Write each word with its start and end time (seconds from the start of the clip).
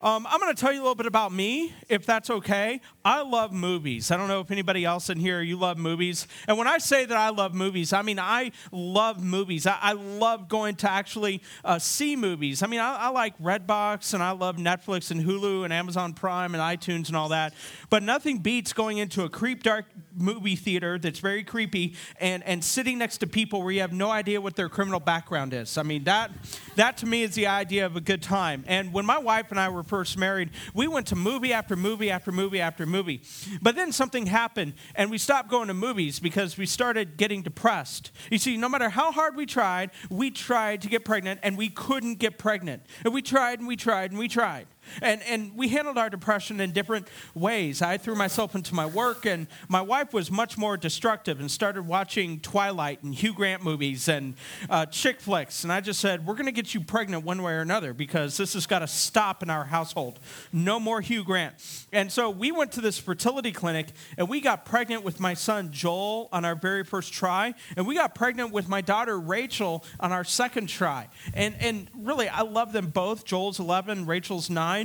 Um, 0.00 0.28
I'm 0.28 0.38
going 0.38 0.54
to 0.54 0.60
tell 0.60 0.72
you 0.72 0.78
a 0.78 0.84
little 0.84 0.94
bit 0.94 1.06
about 1.06 1.32
me, 1.32 1.74
if 1.88 2.06
that's 2.06 2.30
okay. 2.30 2.80
I 3.04 3.22
love 3.22 3.52
movies. 3.52 4.12
I 4.12 4.16
don't 4.16 4.28
know 4.28 4.38
if 4.40 4.52
anybody 4.52 4.84
else 4.84 5.10
in 5.10 5.18
here, 5.18 5.42
you 5.42 5.56
love 5.56 5.76
movies. 5.76 6.28
And 6.46 6.56
when 6.56 6.68
I 6.68 6.78
say 6.78 7.04
that 7.04 7.16
I 7.16 7.30
love 7.30 7.52
movies, 7.52 7.92
I 7.92 8.02
mean 8.02 8.20
I 8.20 8.52
love 8.70 9.24
movies. 9.24 9.66
I, 9.66 9.76
I 9.80 9.92
love 9.94 10.48
going 10.48 10.76
to 10.76 10.90
actually 10.90 11.42
uh, 11.64 11.80
see 11.80 12.14
movies. 12.14 12.62
I 12.62 12.68
mean, 12.68 12.78
I, 12.78 12.94
I, 12.94 13.08
like 13.08 13.36
Redbox 13.42 14.14
and 14.14 14.22
I 14.22 14.30
love 14.30 14.56
Netflix 14.56 15.10
and 15.10 15.20
Hulu 15.20 15.64
and 15.64 15.72
Amazon 15.72 16.12
Prime 16.12 16.54
and 16.54 16.62
iTunes 16.62 17.08
and 17.08 17.16
all 17.16 17.30
that. 17.30 17.52
But 17.90 18.04
nothing 18.04 18.38
beats 18.38 18.72
going 18.72 18.98
into 18.98 19.24
a 19.24 19.28
creep 19.28 19.64
dark 19.64 19.86
movie 20.14 20.54
theater 20.54 20.96
that's 20.98 21.18
very 21.18 21.42
creepy 21.42 21.96
and, 22.20 22.44
and 22.44 22.62
sitting 22.62 22.98
next 22.98 23.18
to 23.18 23.26
people 23.26 23.62
where 23.62 23.72
you 23.72 23.80
have 23.80 23.92
no 23.92 24.10
idea 24.10 24.40
what 24.40 24.54
their 24.54 24.68
criminal 24.68 25.00
background 25.00 25.54
is. 25.54 25.76
I 25.76 25.82
mean, 25.82 26.04
that, 26.04 26.30
that 26.76 26.98
to 26.98 27.06
me 27.06 27.24
is 27.24 27.34
the 27.34 27.48
idea 27.48 27.84
of 27.84 27.96
a 27.96 28.00
good 28.00 28.22
time. 28.22 28.62
And 28.68 28.92
when 28.92 29.04
my 29.04 29.18
wife 29.18 29.50
and 29.50 29.58
I 29.58 29.68
were 29.70 29.87
first 29.88 30.18
married, 30.18 30.50
we 30.74 30.86
went 30.86 31.06
to 31.08 31.16
movie 31.16 31.52
after 31.52 31.76
movie 31.76 32.10
after 32.10 32.30
movie 32.30 32.60
after 32.60 32.86
movie. 32.86 33.22
But 33.62 33.74
then 33.74 33.92
something 33.92 34.26
happened, 34.26 34.74
and 34.94 35.10
we 35.10 35.18
stopped 35.18 35.48
going 35.48 35.68
to 35.68 35.74
movies 35.74 36.20
because 36.20 36.56
we 36.56 36.66
started 36.66 37.16
getting 37.16 37.42
depressed. 37.42 38.12
You 38.30 38.38
see, 38.38 38.56
no 38.56 38.68
matter 38.68 38.88
how 38.88 39.12
hard 39.12 39.34
we 39.36 39.46
tried, 39.46 39.90
we 40.10 40.30
tried 40.30 40.82
to 40.82 40.88
get 40.88 41.04
pregnant, 41.04 41.40
and 41.42 41.56
we 41.56 41.68
couldn't 41.68 42.16
get 42.16 42.38
pregnant. 42.38 42.82
And 43.04 43.14
we 43.14 43.22
tried 43.22 43.58
and 43.58 43.66
we 43.66 43.76
tried 43.76 44.10
and 44.10 44.18
we 44.18 44.28
tried. 44.28 44.66
And, 45.02 45.22
and 45.22 45.56
we 45.56 45.68
handled 45.68 45.98
our 45.98 46.10
depression 46.10 46.60
in 46.60 46.72
different 46.72 47.08
ways. 47.34 47.82
I 47.82 47.98
threw 47.98 48.14
myself 48.14 48.54
into 48.54 48.74
my 48.74 48.86
work, 48.86 49.26
and 49.26 49.46
my 49.68 49.80
wife 49.80 50.12
was 50.12 50.30
much 50.30 50.58
more 50.58 50.76
destructive 50.76 51.40
and 51.40 51.50
started 51.50 51.86
watching 51.86 52.40
Twilight 52.40 53.02
and 53.02 53.14
Hugh 53.14 53.32
Grant 53.32 53.62
movies 53.62 54.08
and 54.08 54.34
uh, 54.70 54.86
chick 54.86 55.20
flicks. 55.20 55.64
And 55.64 55.72
I 55.72 55.80
just 55.80 56.00
said, 56.00 56.26
We're 56.26 56.34
going 56.34 56.46
to 56.46 56.52
get 56.52 56.74
you 56.74 56.80
pregnant 56.80 57.24
one 57.24 57.42
way 57.42 57.52
or 57.52 57.60
another 57.60 57.92
because 57.92 58.36
this 58.36 58.54
has 58.54 58.66
got 58.66 58.80
to 58.80 58.86
stop 58.86 59.42
in 59.42 59.50
our 59.50 59.64
household. 59.64 60.20
No 60.52 60.78
more 60.78 61.00
Hugh 61.00 61.24
Grant. 61.24 61.54
And 61.92 62.10
so 62.12 62.30
we 62.30 62.52
went 62.52 62.72
to 62.72 62.80
this 62.80 62.98
fertility 62.98 63.52
clinic, 63.52 63.88
and 64.16 64.28
we 64.28 64.40
got 64.40 64.64
pregnant 64.64 65.04
with 65.04 65.20
my 65.20 65.34
son 65.34 65.70
Joel 65.72 66.28
on 66.32 66.44
our 66.44 66.54
very 66.54 66.84
first 66.84 67.12
try, 67.12 67.54
and 67.76 67.86
we 67.86 67.94
got 67.94 68.14
pregnant 68.14 68.52
with 68.52 68.68
my 68.68 68.80
daughter 68.80 69.18
Rachel 69.18 69.84
on 70.00 70.12
our 70.12 70.24
second 70.24 70.68
try. 70.68 71.08
And, 71.34 71.56
and 71.60 71.88
really, 71.96 72.28
I 72.28 72.42
love 72.42 72.72
them 72.72 72.88
both. 72.88 73.24
Joel's 73.24 73.58
11, 73.58 74.06
Rachel's 74.06 74.50
9 74.50 74.77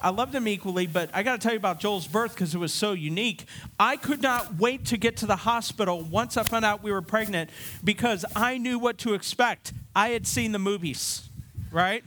I 0.00 0.10
love 0.10 0.32
them 0.32 0.46
equally, 0.46 0.86
but 0.86 1.10
I 1.12 1.22
got 1.22 1.32
to 1.32 1.38
tell 1.38 1.52
you 1.52 1.58
about 1.58 1.80
Joel's 1.80 2.06
birth 2.06 2.34
because 2.34 2.54
it 2.54 2.58
was 2.58 2.72
so 2.72 2.92
unique. 2.92 3.44
I 3.78 3.96
could 3.96 4.22
not 4.22 4.56
wait 4.56 4.84
to 4.86 4.96
get 4.96 5.16
to 5.18 5.26
the 5.26 5.36
hospital 5.36 6.02
once 6.02 6.36
I 6.36 6.42
found 6.42 6.64
out 6.64 6.82
we 6.82 6.92
were 6.92 7.02
pregnant 7.02 7.50
because 7.82 8.24
I 8.36 8.58
knew 8.58 8.78
what 8.78 8.98
to 8.98 9.14
expect. 9.14 9.72
I 9.94 10.10
had 10.10 10.26
seen 10.26 10.52
the 10.52 10.58
movies, 10.58 11.28
right? 11.72 12.04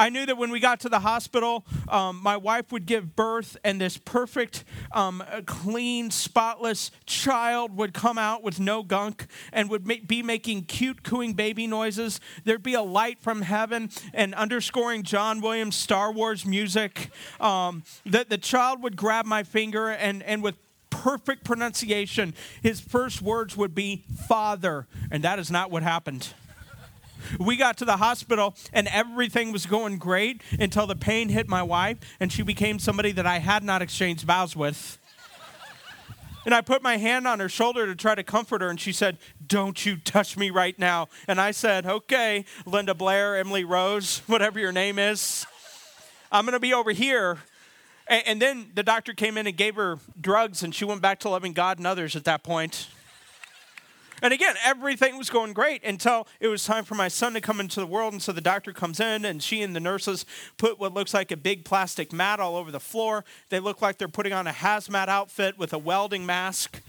I 0.00 0.08
knew 0.08 0.24
that 0.24 0.38
when 0.38 0.50
we 0.50 0.60
got 0.60 0.80
to 0.80 0.88
the 0.88 1.00
hospital, 1.00 1.66
um, 1.86 2.22
my 2.22 2.34
wife 2.34 2.72
would 2.72 2.86
give 2.86 3.14
birth, 3.14 3.58
and 3.62 3.78
this 3.78 3.98
perfect, 3.98 4.64
um, 4.92 5.22
clean, 5.44 6.10
spotless 6.10 6.90
child 7.04 7.76
would 7.76 7.92
come 7.92 8.16
out 8.16 8.42
with 8.42 8.58
no 8.58 8.82
gunk 8.82 9.26
and 9.52 9.68
would 9.68 9.86
ma- 9.86 9.96
be 10.06 10.22
making 10.22 10.62
cute, 10.62 11.02
cooing 11.02 11.34
baby 11.34 11.66
noises. 11.66 12.18
There'd 12.44 12.62
be 12.62 12.72
a 12.72 12.80
light 12.80 13.20
from 13.20 13.42
heaven 13.42 13.90
and 14.14 14.34
underscoring 14.36 15.02
John 15.02 15.42
Williams' 15.42 15.76
Star 15.76 16.10
Wars 16.10 16.46
music. 16.46 17.10
Um, 17.38 17.82
that 18.06 18.30
the 18.30 18.38
child 18.38 18.82
would 18.82 18.96
grab 18.96 19.26
my 19.26 19.42
finger 19.42 19.90
and, 19.90 20.22
and 20.22 20.42
with 20.42 20.54
perfect 20.88 21.44
pronunciation, 21.44 22.32
his 22.62 22.80
first 22.80 23.20
words 23.20 23.54
would 23.54 23.74
be 23.74 24.06
Father. 24.26 24.86
And 25.10 25.22
that 25.24 25.38
is 25.38 25.50
not 25.50 25.70
what 25.70 25.82
happened. 25.82 26.32
We 27.38 27.56
got 27.56 27.76
to 27.78 27.84
the 27.84 27.96
hospital 27.96 28.54
and 28.72 28.88
everything 28.88 29.52
was 29.52 29.66
going 29.66 29.98
great 29.98 30.42
until 30.58 30.86
the 30.86 30.96
pain 30.96 31.28
hit 31.28 31.48
my 31.48 31.62
wife 31.62 31.98
and 32.18 32.32
she 32.32 32.42
became 32.42 32.78
somebody 32.78 33.12
that 33.12 33.26
I 33.26 33.38
had 33.38 33.62
not 33.62 33.82
exchanged 33.82 34.24
vows 34.24 34.56
with. 34.56 34.98
And 36.44 36.54
I 36.54 36.62
put 36.62 36.82
my 36.82 36.96
hand 36.96 37.28
on 37.28 37.38
her 37.40 37.48
shoulder 37.48 37.86
to 37.86 37.94
try 37.94 38.14
to 38.14 38.22
comfort 38.22 38.62
her, 38.62 38.70
and 38.70 38.80
she 38.80 38.92
said, 38.92 39.18
Don't 39.46 39.84
you 39.84 39.96
touch 39.98 40.38
me 40.38 40.50
right 40.50 40.78
now. 40.78 41.08
And 41.28 41.38
I 41.40 41.50
said, 41.50 41.84
Okay, 41.84 42.46
Linda 42.64 42.94
Blair, 42.94 43.36
Emily 43.36 43.62
Rose, 43.62 44.22
whatever 44.26 44.58
your 44.58 44.72
name 44.72 44.98
is, 44.98 45.44
I'm 46.32 46.44
going 46.46 46.54
to 46.54 46.60
be 46.60 46.72
over 46.72 46.92
here. 46.92 47.38
And, 48.08 48.42
then 48.42 48.72
the 48.74 48.82
doctor 48.82 49.12
came 49.12 49.38
in 49.38 49.46
and 49.46 49.56
gave 49.56 49.76
her 49.76 49.98
drugs, 50.20 50.64
and 50.64 50.74
she 50.74 50.84
went 50.84 51.00
back 51.00 51.20
to 51.20 51.28
loving 51.28 51.52
God 51.52 51.78
and 51.78 51.86
others 51.86 52.16
at 52.16 52.24
that 52.24 52.42
point. 52.42 52.88
And 54.22 54.32
again, 54.32 54.54
everything 54.64 55.16
was 55.16 55.30
going 55.30 55.52
great 55.52 55.84
until 55.84 56.26
it 56.40 56.48
was 56.48 56.64
time 56.64 56.84
for 56.84 56.94
my 56.94 57.08
son 57.08 57.32
to 57.34 57.40
come 57.40 57.60
into 57.60 57.80
the 57.80 57.86
world. 57.86 58.12
And 58.12 58.22
so 58.22 58.32
the 58.32 58.40
doctor 58.40 58.72
comes 58.72 59.00
in, 59.00 59.24
and 59.24 59.42
she 59.42 59.62
and 59.62 59.74
the 59.74 59.80
nurses 59.80 60.26
put 60.56 60.78
what 60.78 60.92
looks 60.92 61.14
like 61.14 61.30
a 61.30 61.36
big 61.36 61.64
plastic 61.64 62.12
mat 62.12 62.40
all 62.40 62.56
over 62.56 62.70
the 62.70 62.80
floor. 62.80 63.24
They 63.48 63.60
look 63.60 63.80
like 63.80 63.98
they're 63.98 64.08
putting 64.08 64.32
on 64.32 64.46
a 64.46 64.52
hazmat 64.52 65.08
outfit 65.08 65.58
with 65.58 65.72
a 65.72 65.78
welding 65.78 66.26
mask. 66.26 66.82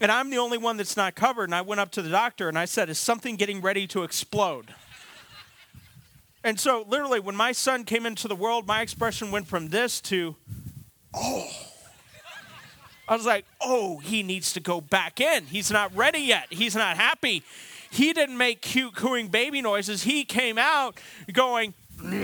And 0.00 0.10
I'm 0.10 0.30
the 0.30 0.38
only 0.38 0.58
one 0.58 0.76
that's 0.76 0.96
not 0.96 1.14
covered. 1.14 1.44
And 1.44 1.54
I 1.54 1.60
went 1.60 1.80
up 1.80 1.90
to 1.92 2.02
the 2.02 2.10
doctor 2.10 2.48
and 2.48 2.58
I 2.58 2.64
said, 2.64 2.88
Is 2.88 2.98
something 2.98 3.36
getting 3.36 3.60
ready 3.60 3.86
to 3.88 4.02
explode? 4.02 4.74
And 6.44 6.58
so, 6.58 6.84
literally, 6.88 7.20
when 7.20 7.36
my 7.36 7.52
son 7.52 7.84
came 7.84 8.04
into 8.04 8.26
the 8.26 8.34
world, 8.34 8.66
my 8.66 8.80
expression 8.82 9.30
went 9.30 9.46
from 9.46 9.68
this 9.68 10.00
to, 10.02 10.34
Oh. 11.14 11.71
I 13.08 13.16
was 13.16 13.26
like, 13.26 13.44
oh, 13.60 13.98
he 13.98 14.22
needs 14.22 14.52
to 14.52 14.60
go 14.60 14.80
back 14.80 15.20
in. 15.20 15.46
He's 15.46 15.70
not 15.70 15.94
ready 15.94 16.20
yet. 16.20 16.46
He's 16.50 16.76
not 16.76 16.96
happy. 16.96 17.42
He 17.90 18.12
didn't 18.12 18.38
make 18.38 18.62
cute 18.62 18.94
cooing 18.94 19.28
baby 19.28 19.60
noises. 19.60 20.04
He 20.04 20.24
came 20.24 20.56
out 20.56 20.98
going, 21.32 21.74
and 22.02 22.22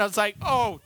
I 0.00 0.04
was 0.04 0.16
like, 0.16 0.36
oh, 0.42 0.80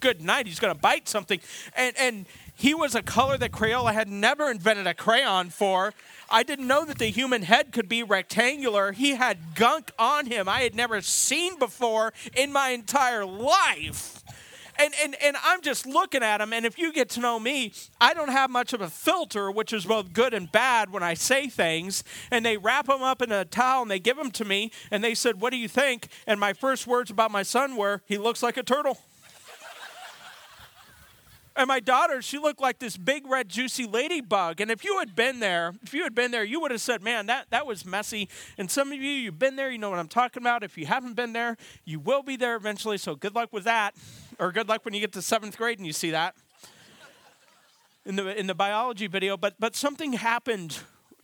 good 0.00 0.22
night. 0.22 0.46
He's 0.46 0.60
going 0.60 0.74
to 0.74 0.80
bite 0.80 1.08
something. 1.08 1.40
And, 1.76 1.96
and 1.98 2.26
he 2.54 2.74
was 2.74 2.94
a 2.94 3.02
color 3.02 3.36
that 3.38 3.52
Crayola 3.52 3.92
had 3.92 4.08
never 4.08 4.50
invented 4.50 4.86
a 4.86 4.94
crayon 4.94 5.50
for. 5.50 5.92
I 6.30 6.42
didn't 6.42 6.66
know 6.66 6.84
that 6.84 6.98
the 6.98 7.06
human 7.06 7.42
head 7.42 7.72
could 7.72 7.88
be 7.88 8.02
rectangular. 8.02 8.92
He 8.92 9.10
had 9.16 9.54
gunk 9.54 9.92
on 9.98 10.26
him 10.26 10.48
I 10.48 10.62
had 10.62 10.74
never 10.74 11.00
seen 11.00 11.58
before 11.58 12.12
in 12.34 12.52
my 12.52 12.70
entire 12.70 13.24
life. 13.24 14.15
And, 14.78 14.92
and, 15.02 15.16
and 15.22 15.36
I'm 15.42 15.62
just 15.62 15.86
looking 15.86 16.22
at 16.22 16.38
them, 16.38 16.52
and 16.52 16.66
if 16.66 16.78
you 16.78 16.92
get 16.92 17.08
to 17.10 17.20
know 17.20 17.38
me, 17.38 17.72
I 18.00 18.12
don't 18.14 18.30
have 18.30 18.50
much 18.50 18.72
of 18.72 18.80
a 18.80 18.88
filter, 18.88 19.50
which 19.50 19.72
is 19.72 19.86
both 19.86 20.12
good 20.12 20.34
and 20.34 20.50
bad 20.50 20.90
when 20.90 21.02
I 21.02 21.14
say 21.14 21.48
things. 21.48 22.04
And 22.30 22.44
they 22.44 22.56
wrap 22.56 22.86
them 22.86 23.02
up 23.02 23.22
in 23.22 23.32
a 23.32 23.44
towel 23.44 23.82
and 23.82 23.90
they 23.90 24.00
give 24.00 24.16
them 24.16 24.30
to 24.32 24.44
me, 24.44 24.70
and 24.90 25.02
they 25.02 25.14
said, 25.14 25.40
What 25.40 25.50
do 25.50 25.56
you 25.56 25.68
think? 25.68 26.08
And 26.26 26.38
my 26.38 26.52
first 26.52 26.86
words 26.86 27.10
about 27.10 27.30
my 27.30 27.42
son 27.42 27.76
were, 27.76 28.02
He 28.06 28.18
looks 28.18 28.42
like 28.42 28.56
a 28.56 28.62
turtle. 28.62 28.98
And 31.56 31.68
my 31.68 31.80
daughter, 31.80 32.20
she 32.20 32.38
looked 32.38 32.60
like 32.60 32.78
this 32.78 32.98
big 32.98 33.26
red 33.26 33.48
juicy 33.48 33.86
ladybug. 33.86 34.60
And 34.60 34.70
if 34.70 34.84
you 34.84 34.98
had 34.98 35.16
been 35.16 35.40
there, 35.40 35.72
if 35.82 35.94
you 35.94 36.02
had 36.02 36.14
been 36.14 36.30
there, 36.30 36.44
you 36.44 36.60
would 36.60 36.70
have 36.70 36.82
said, 36.82 37.02
"Man, 37.02 37.26
that 37.26 37.46
that 37.48 37.66
was 37.66 37.86
messy." 37.86 38.28
And 38.58 38.70
some 38.70 38.92
of 38.92 38.98
you, 38.98 39.10
you've 39.10 39.38
been 39.38 39.56
there, 39.56 39.70
you 39.70 39.78
know 39.78 39.88
what 39.88 39.98
I'm 39.98 40.06
talking 40.06 40.42
about. 40.42 40.62
If 40.62 40.76
you 40.76 40.84
haven't 40.84 41.14
been 41.14 41.32
there, 41.32 41.56
you 41.86 41.98
will 41.98 42.22
be 42.22 42.36
there 42.36 42.56
eventually. 42.56 42.98
So 42.98 43.14
good 43.14 43.34
luck 43.34 43.54
with 43.54 43.64
that, 43.64 43.94
or 44.38 44.52
good 44.52 44.68
luck 44.68 44.84
when 44.84 44.94
you 44.94 45.00
get 45.00 45.12
to 45.12 45.22
seventh 45.22 45.56
grade 45.56 45.78
and 45.78 45.86
you 45.86 45.92
see 45.92 46.10
that 46.10 46.34
in 48.04 48.16
the 48.16 48.38
in 48.38 48.46
the 48.46 48.54
biology 48.54 49.06
video. 49.06 49.36
But 49.36 49.54
but 49.58 49.76
something 49.76 50.14
happened 50.14 50.78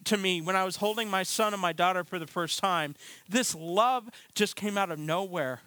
to 0.05 0.17
me 0.17 0.41
when 0.41 0.57
I 0.57 0.65
was 0.65 0.77
holding 0.77 1.09
my 1.09 1.23
son 1.23 1.53
and 1.53 1.63
my 1.63 1.73
daughter 1.73 2.05
for 2.05 2.19
the 2.19 2.27
first 2.27 2.59
time. 2.59 2.95
This 3.29 3.55
love 3.55 4.09
just 4.35 4.57
came 4.57 4.77
out 4.77 4.91
of 4.91 4.99
nowhere. 4.99 5.61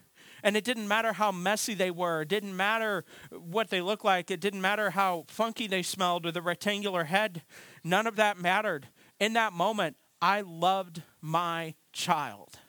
And 0.43 0.55
it 0.55 0.63
didn't 0.63 0.87
matter 0.87 1.13
how 1.13 1.31
messy 1.31 1.73
they 1.73 1.89
were, 1.89 2.21
it 2.21 2.27
didn't 2.27 2.55
matter 2.55 3.03
what 3.31 3.71
they 3.71 3.81
looked 3.81 4.05
like, 4.05 4.29
it 4.29 4.39
didn't 4.39 4.61
matter 4.61 4.91
how 4.91 5.25
funky 5.27 5.65
they 5.65 5.81
smelled 5.81 6.23
with 6.23 6.37
a 6.37 6.41
rectangular 6.41 7.05
head. 7.05 7.41
None 7.83 8.05
of 8.05 8.15
that 8.17 8.37
mattered. 8.37 8.89
In 9.19 9.33
that 9.33 9.53
moment, 9.53 9.97
I 10.21 10.41
loved 10.41 11.01
my 11.19 11.73
child. 11.93 12.59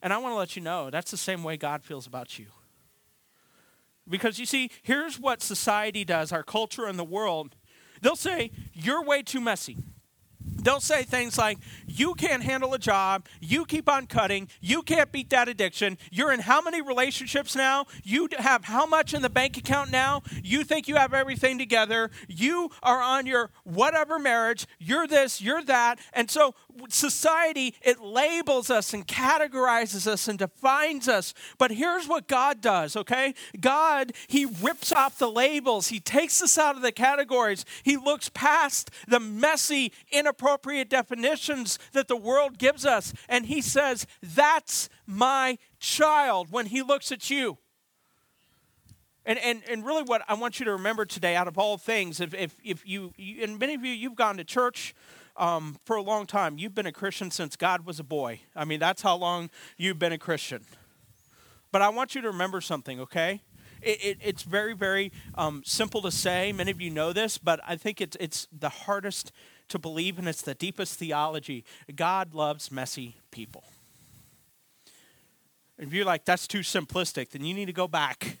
And 0.00 0.12
I 0.12 0.18
want 0.18 0.34
to 0.34 0.38
let 0.38 0.54
you 0.54 0.62
know 0.62 0.88
that's 0.88 1.10
the 1.10 1.16
same 1.16 1.42
way 1.42 1.56
God 1.56 1.82
feels 1.82 2.06
about 2.06 2.38
you. 2.38 2.46
Because 4.08 4.38
you 4.38 4.46
see, 4.46 4.70
here's 4.82 5.18
what 5.18 5.42
society 5.42 6.04
does, 6.04 6.32
our 6.32 6.42
culture 6.42 6.86
and 6.86 6.98
the 6.98 7.04
world. 7.04 7.54
They'll 8.00 8.16
say, 8.16 8.50
You're 8.72 9.04
way 9.04 9.22
too 9.22 9.40
messy. 9.40 9.76
They'll 10.68 10.80
say 10.80 11.02
things 11.02 11.38
like, 11.38 11.56
You 11.86 12.12
can't 12.12 12.42
handle 12.42 12.74
a 12.74 12.78
job. 12.78 13.24
You 13.40 13.64
keep 13.64 13.88
on 13.88 14.06
cutting. 14.06 14.50
You 14.60 14.82
can't 14.82 15.10
beat 15.10 15.30
that 15.30 15.48
addiction. 15.48 15.96
You're 16.10 16.30
in 16.30 16.40
how 16.40 16.60
many 16.60 16.82
relationships 16.82 17.56
now? 17.56 17.86
You 18.04 18.28
have 18.36 18.66
how 18.66 18.84
much 18.84 19.14
in 19.14 19.22
the 19.22 19.30
bank 19.30 19.56
account 19.56 19.90
now? 19.90 20.20
You 20.44 20.64
think 20.64 20.86
you 20.86 20.96
have 20.96 21.14
everything 21.14 21.56
together. 21.56 22.10
You 22.28 22.70
are 22.82 23.00
on 23.00 23.24
your 23.24 23.48
whatever 23.64 24.18
marriage. 24.18 24.66
You're 24.78 25.06
this, 25.06 25.40
you're 25.40 25.62
that. 25.62 26.00
And 26.12 26.30
so 26.30 26.54
society, 26.90 27.74
it 27.80 28.00
labels 28.00 28.68
us 28.68 28.92
and 28.92 29.08
categorizes 29.08 30.06
us 30.06 30.28
and 30.28 30.38
defines 30.38 31.08
us. 31.08 31.32
But 31.56 31.70
here's 31.70 32.06
what 32.06 32.28
God 32.28 32.60
does, 32.60 32.94
okay? 32.94 33.32
God, 33.58 34.12
He 34.26 34.44
rips 34.44 34.92
off 34.92 35.18
the 35.18 35.30
labels, 35.30 35.88
He 35.88 35.98
takes 35.98 36.42
us 36.42 36.58
out 36.58 36.76
of 36.76 36.82
the 36.82 36.92
categories, 36.92 37.64
He 37.82 37.96
looks 37.96 38.28
past 38.28 38.90
the 39.06 39.18
messy, 39.18 39.92
inappropriate 40.12 40.57
definitions 40.62 41.78
that 41.92 42.08
the 42.08 42.16
world 42.16 42.58
gives 42.58 42.84
us, 42.84 43.12
and 43.28 43.46
He 43.46 43.60
says, 43.60 44.06
That's 44.22 44.88
my 45.06 45.58
child 45.78 46.48
when 46.50 46.66
He 46.66 46.82
looks 46.82 47.10
at 47.12 47.30
you. 47.30 47.58
And, 49.24 49.38
and, 49.40 49.62
and 49.68 49.84
really, 49.84 50.04
what 50.04 50.22
I 50.26 50.34
want 50.34 50.58
you 50.58 50.64
to 50.64 50.72
remember 50.72 51.04
today, 51.04 51.36
out 51.36 51.48
of 51.48 51.58
all 51.58 51.76
things, 51.76 52.18
if, 52.18 52.32
if, 52.32 52.56
if 52.64 52.86
you, 52.86 53.12
you 53.16 53.42
and 53.42 53.58
many 53.58 53.74
of 53.74 53.84
you, 53.84 53.92
you've 53.92 54.14
gone 54.14 54.38
to 54.38 54.44
church 54.44 54.94
um, 55.36 55.76
for 55.84 55.96
a 55.96 56.02
long 56.02 56.26
time. 56.26 56.58
You've 56.58 56.74
been 56.74 56.86
a 56.86 56.92
Christian 56.92 57.30
since 57.30 57.54
God 57.54 57.84
was 57.84 58.00
a 58.00 58.04
boy. 58.04 58.40
I 58.56 58.64
mean, 58.64 58.80
that's 58.80 59.02
how 59.02 59.16
long 59.16 59.50
you've 59.76 59.98
been 59.98 60.12
a 60.12 60.18
Christian. 60.18 60.64
But 61.70 61.82
I 61.82 61.90
want 61.90 62.14
you 62.14 62.22
to 62.22 62.28
remember 62.28 62.60
something, 62.60 63.00
okay? 63.00 63.42
It, 63.82 64.04
it, 64.04 64.18
it's 64.22 64.42
very, 64.42 64.74
very 64.74 65.12
um, 65.34 65.62
simple 65.64 66.02
to 66.02 66.10
say. 66.10 66.52
Many 66.52 66.70
of 66.70 66.80
you 66.80 66.90
know 66.90 67.12
this, 67.12 67.38
but 67.38 67.60
I 67.66 67.76
think 67.76 68.00
it's, 68.00 68.16
it's 68.18 68.48
the 68.50 68.68
hardest 68.68 69.30
to 69.68 69.78
believe, 69.78 70.18
and 70.18 70.28
it's 70.28 70.42
the 70.42 70.54
deepest 70.54 70.98
theology. 70.98 71.64
God 71.94 72.34
loves 72.34 72.70
messy 72.70 73.16
people. 73.30 73.64
If 75.78 75.92
you're 75.92 76.04
like, 76.04 76.24
that's 76.24 76.46
too 76.48 76.60
simplistic, 76.60 77.30
then 77.30 77.44
you 77.44 77.54
need 77.54 77.66
to 77.66 77.72
go 77.72 77.86
back. 77.86 78.38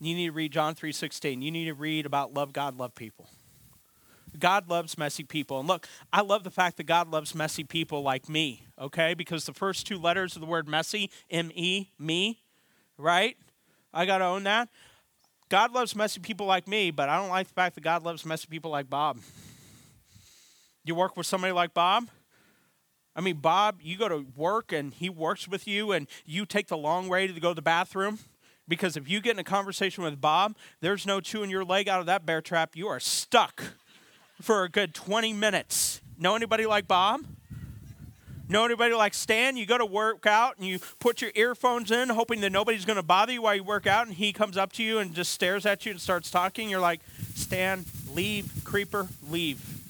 You 0.00 0.14
need 0.14 0.26
to 0.26 0.32
read 0.32 0.52
John 0.52 0.74
3.16. 0.74 1.42
You 1.42 1.50
need 1.50 1.66
to 1.66 1.74
read 1.74 2.06
about 2.06 2.34
love 2.34 2.52
God, 2.52 2.76
love 2.76 2.94
people. 2.94 3.28
God 4.38 4.68
loves 4.68 4.98
messy 4.98 5.24
people. 5.24 5.60
And 5.60 5.68
look, 5.68 5.86
I 6.12 6.22
love 6.22 6.42
the 6.42 6.50
fact 6.50 6.76
that 6.78 6.84
God 6.84 7.08
loves 7.08 7.34
messy 7.34 7.64
people 7.64 8.02
like 8.02 8.28
me, 8.28 8.66
okay? 8.78 9.14
Because 9.14 9.44
the 9.44 9.52
first 9.52 9.86
two 9.86 9.98
letters 9.98 10.34
of 10.34 10.40
the 10.40 10.46
word 10.46 10.66
messy, 10.66 11.10
M 11.30 11.50
E, 11.54 11.88
me, 11.98 12.40
right? 12.98 13.36
I 13.92 14.06
got 14.06 14.18
to 14.18 14.24
own 14.24 14.44
that. 14.44 14.68
God 15.48 15.72
loves 15.72 15.94
messy 15.94 16.18
people 16.18 16.46
like 16.46 16.66
me, 16.66 16.90
but 16.90 17.08
I 17.08 17.16
don't 17.16 17.28
like 17.28 17.46
the 17.48 17.54
fact 17.54 17.74
that 17.74 17.82
God 17.82 18.02
loves 18.02 18.24
messy 18.24 18.46
people 18.48 18.70
like 18.70 18.88
Bob. 18.88 19.18
You 20.84 20.94
work 20.94 21.16
with 21.16 21.26
somebody 21.26 21.52
like 21.52 21.74
Bob? 21.74 22.08
I 23.14 23.20
mean, 23.20 23.36
Bob, 23.36 23.80
you 23.82 23.98
go 23.98 24.08
to 24.08 24.26
work 24.36 24.72
and 24.72 24.92
he 24.92 25.10
works 25.10 25.46
with 25.46 25.66
you 25.66 25.92
and 25.92 26.08
you 26.24 26.46
take 26.46 26.68
the 26.68 26.76
long 26.76 27.08
way 27.08 27.26
to 27.26 27.40
go 27.40 27.50
to 27.50 27.54
the 27.54 27.62
bathroom. 27.62 28.18
Because 28.66 28.96
if 28.96 29.08
you 29.08 29.20
get 29.20 29.32
in 29.32 29.38
a 29.38 29.44
conversation 29.44 30.02
with 30.02 30.20
Bob, 30.20 30.56
there's 30.80 31.06
no 31.06 31.20
chewing 31.20 31.50
your 31.50 31.64
leg 31.64 31.88
out 31.88 32.00
of 32.00 32.06
that 32.06 32.24
bear 32.24 32.40
trap. 32.40 32.74
You 32.74 32.88
are 32.88 33.00
stuck 33.00 33.62
for 34.40 34.64
a 34.64 34.68
good 34.68 34.94
20 34.94 35.32
minutes. 35.32 36.00
Know 36.18 36.34
anybody 36.34 36.64
like 36.64 36.88
Bob? 36.88 37.22
Know 38.48 38.64
anybody 38.64 38.94
like 38.94 39.14
Stan? 39.14 39.56
You 39.56 39.66
go 39.66 39.78
to 39.78 39.86
work 39.86 40.26
out 40.26 40.58
and 40.58 40.66
you 40.66 40.78
put 41.00 41.20
your 41.22 41.32
earphones 41.34 41.90
in, 41.90 42.08
hoping 42.08 42.40
that 42.42 42.50
nobody's 42.50 42.84
going 42.84 42.96
to 42.96 43.02
bother 43.02 43.32
you 43.32 43.42
while 43.42 43.54
you 43.54 43.64
work 43.64 43.86
out, 43.86 44.06
and 44.06 44.16
he 44.16 44.32
comes 44.32 44.56
up 44.56 44.72
to 44.72 44.82
you 44.82 44.98
and 44.98 45.14
just 45.14 45.32
stares 45.32 45.64
at 45.64 45.86
you 45.86 45.92
and 45.92 46.00
starts 46.00 46.30
talking. 46.30 46.68
You're 46.68 46.80
like, 46.80 47.00
Stan, 47.34 47.84
leave, 48.14 48.50
creeper, 48.64 49.08
leave. 49.28 49.81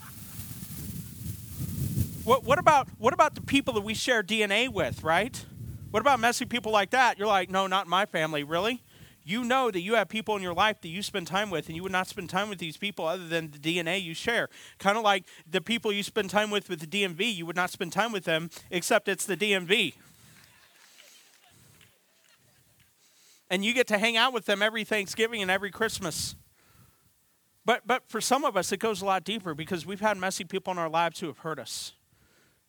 What, 2.25 2.45
what, 2.45 2.61
about, 2.61 2.89
what 2.99 3.13
about 3.13 3.35
the 3.35 3.41
people 3.41 3.75
that 3.75 3.81
we 3.81 3.95
share 3.95 4.23
DNA 4.23 4.69
with, 4.69 5.03
right? 5.03 5.45
What 5.91 6.01
about 6.01 6.21
messy 6.21 6.45
people 6.45 6.71
like 6.71 6.91
that? 6.91 7.19
You're 7.19 7.27
like, 7.27 7.51
no, 7.51 7.67
not 7.67 7.89
my 7.89 8.07
family, 8.07 8.45
really? 8.45 8.81
You 9.25 9.43
know 9.43 9.73
that 9.73 9.81
you 9.81 9.95
have 9.95 10.09
people 10.09 10.37
in 10.37 10.43
your 10.43 10.55
life 10.55 10.81
that 10.83 10.89
you 10.89 11.03
spend 11.03 11.27
time 11.27 11.51
with, 11.51 11.67
and 11.67 11.75
you 11.75 11.83
would 11.83 11.91
not 11.91 12.07
spend 12.07 12.31
time 12.31 12.49
with 12.49 12.59
these 12.59 12.77
people 12.77 13.07
other 13.07 13.27
than 13.27 13.51
the 13.51 13.59
DNA 13.59 14.01
you 14.01 14.15
share. 14.15 14.49
Kind 14.79 14.97
of 14.97 15.03
like 15.03 15.25
the 15.51 15.61
people 15.61 15.93
you 15.93 16.05
spend 16.05 16.31
time 16.31 16.51
with 16.51 16.69
with 16.69 16.79
the 16.79 16.87
DMV, 16.87 17.35
you 17.35 17.45
would 17.45 17.57
not 17.57 17.71
spend 17.71 17.93
time 17.93 18.13
with 18.13 18.25
them 18.25 18.51
except 18.71 19.09
it's 19.09 19.27
the 19.27 19.37
DMV. 19.37 19.95
And 23.51 23.65
you 23.65 23.75
get 23.75 23.89
to 23.89 23.99
hang 23.99 24.17
out 24.17 24.33
with 24.33 24.47
them 24.47 24.63
every 24.63 24.85
Thanksgiving 24.85 25.43
and 25.43 25.51
every 25.51 25.73
Christmas. 25.73 26.37
But, 27.65 27.83
but 27.85 28.09
for 28.09 28.21
some 28.21 28.45
of 28.45 28.57
us, 28.57 28.71
it 28.71 28.79
goes 28.79 29.03
a 29.03 29.05
lot 29.05 29.25
deeper 29.25 29.55
because 29.55 29.85
we've 29.85 30.01
had 30.01 30.17
messy 30.17 30.45
people 30.45 30.73
in 30.73 30.79
our 30.79 30.89
lives 30.89 31.19
who 31.19 31.27
have 31.27 31.39
hurt 31.39 31.59
us. 31.59 31.93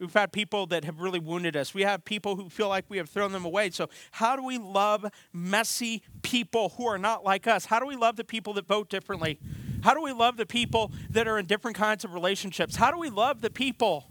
We've 0.04 0.14
had 0.14 0.34
people 0.34 0.68
that 0.68 0.84
have 0.84 1.00
really 1.00 1.20
wounded 1.20 1.56
us. 1.56 1.74
We 1.74 1.84
have 1.84 2.04
people 2.04 2.36
who 2.36 2.50
feel 2.50 2.68
like 2.68 2.84
we 2.90 2.98
have 2.98 3.10
thrown 3.10 3.32
them 3.32 3.46
away. 3.46 3.70
So, 3.70 3.88
how 4.12 4.36
do 4.36 4.44
we 4.44 4.58
love 4.58 5.06
messy 5.32 6.04
people 6.24 6.74
who 6.76 6.86
are 6.88 6.98
not 6.98 7.24
like 7.24 7.48
us? 7.48 7.66
How 7.66 7.80
do 7.80 7.86
we 7.86 7.96
love 7.96 8.18
the 8.18 8.26
people 8.26 8.54
that 8.56 8.68
vote 8.68 8.90
differently? 8.90 9.40
How 9.82 9.94
do 9.94 10.02
we 10.02 10.12
love 10.12 10.36
the 10.36 10.46
people 10.46 10.92
that 11.10 11.26
are 11.26 11.40
in 11.40 11.46
different 11.46 11.78
kinds 11.78 12.04
of 12.04 12.14
relationships? 12.14 12.76
How 12.76 12.92
do 12.92 13.00
we 13.00 13.10
love 13.10 13.40
the 13.40 13.50
people 13.50 14.10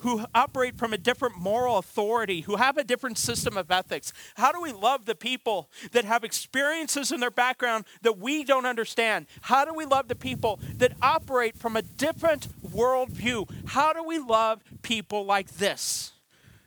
who 0.00 0.24
operate 0.34 0.76
from 0.76 0.92
a 0.92 0.98
different 0.98 1.36
moral 1.36 1.78
authority, 1.78 2.42
who 2.42 2.56
have 2.56 2.76
a 2.76 2.84
different 2.84 3.18
system 3.18 3.56
of 3.56 3.70
ethics? 3.70 4.12
How 4.36 4.52
do 4.52 4.60
we 4.60 4.72
love 4.72 5.06
the 5.06 5.14
people 5.14 5.70
that 5.92 6.04
have 6.04 6.24
experiences 6.24 7.12
in 7.12 7.20
their 7.20 7.30
background 7.30 7.84
that 8.02 8.18
we 8.18 8.44
don't 8.44 8.66
understand? 8.66 9.26
How 9.42 9.64
do 9.64 9.74
we 9.74 9.84
love 9.84 10.08
the 10.08 10.14
people 10.14 10.60
that 10.76 10.92
operate 11.02 11.56
from 11.56 11.76
a 11.76 11.82
different 11.82 12.48
worldview? 12.62 13.50
How 13.68 13.92
do 13.92 14.02
we 14.02 14.18
love 14.18 14.62
people 14.82 15.24
like 15.24 15.52
this? 15.52 16.12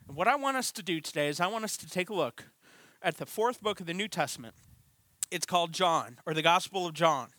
And 0.08 0.18
what 0.18 0.28
I 0.28 0.36
want 0.36 0.58
us 0.58 0.72
to 0.74 0.84
do 0.84 1.00
today 1.02 1.28
is 1.28 1.40
I 1.40 1.48
want 1.48 1.64
us 1.64 1.78
to 1.78 1.90
take 1.90 2.10
a 2.10 2.14
look 2.14 2.46
at 3.02 3.18
the 3.18 3.26
fourth 3.26 3.62
book 3.62 3.80
of 3.80 3.86
the 3.86 3.94
New 3.94 4.08
Testament. 4.08 4.56
It's 5.32 5.46
called 5.46 5.74
John, 5.74 6.20
or 6.26 6.34
the 6.34 6.42
Gospel 6.42 6.86
of 6.86 6.94
John. 6.94 7.30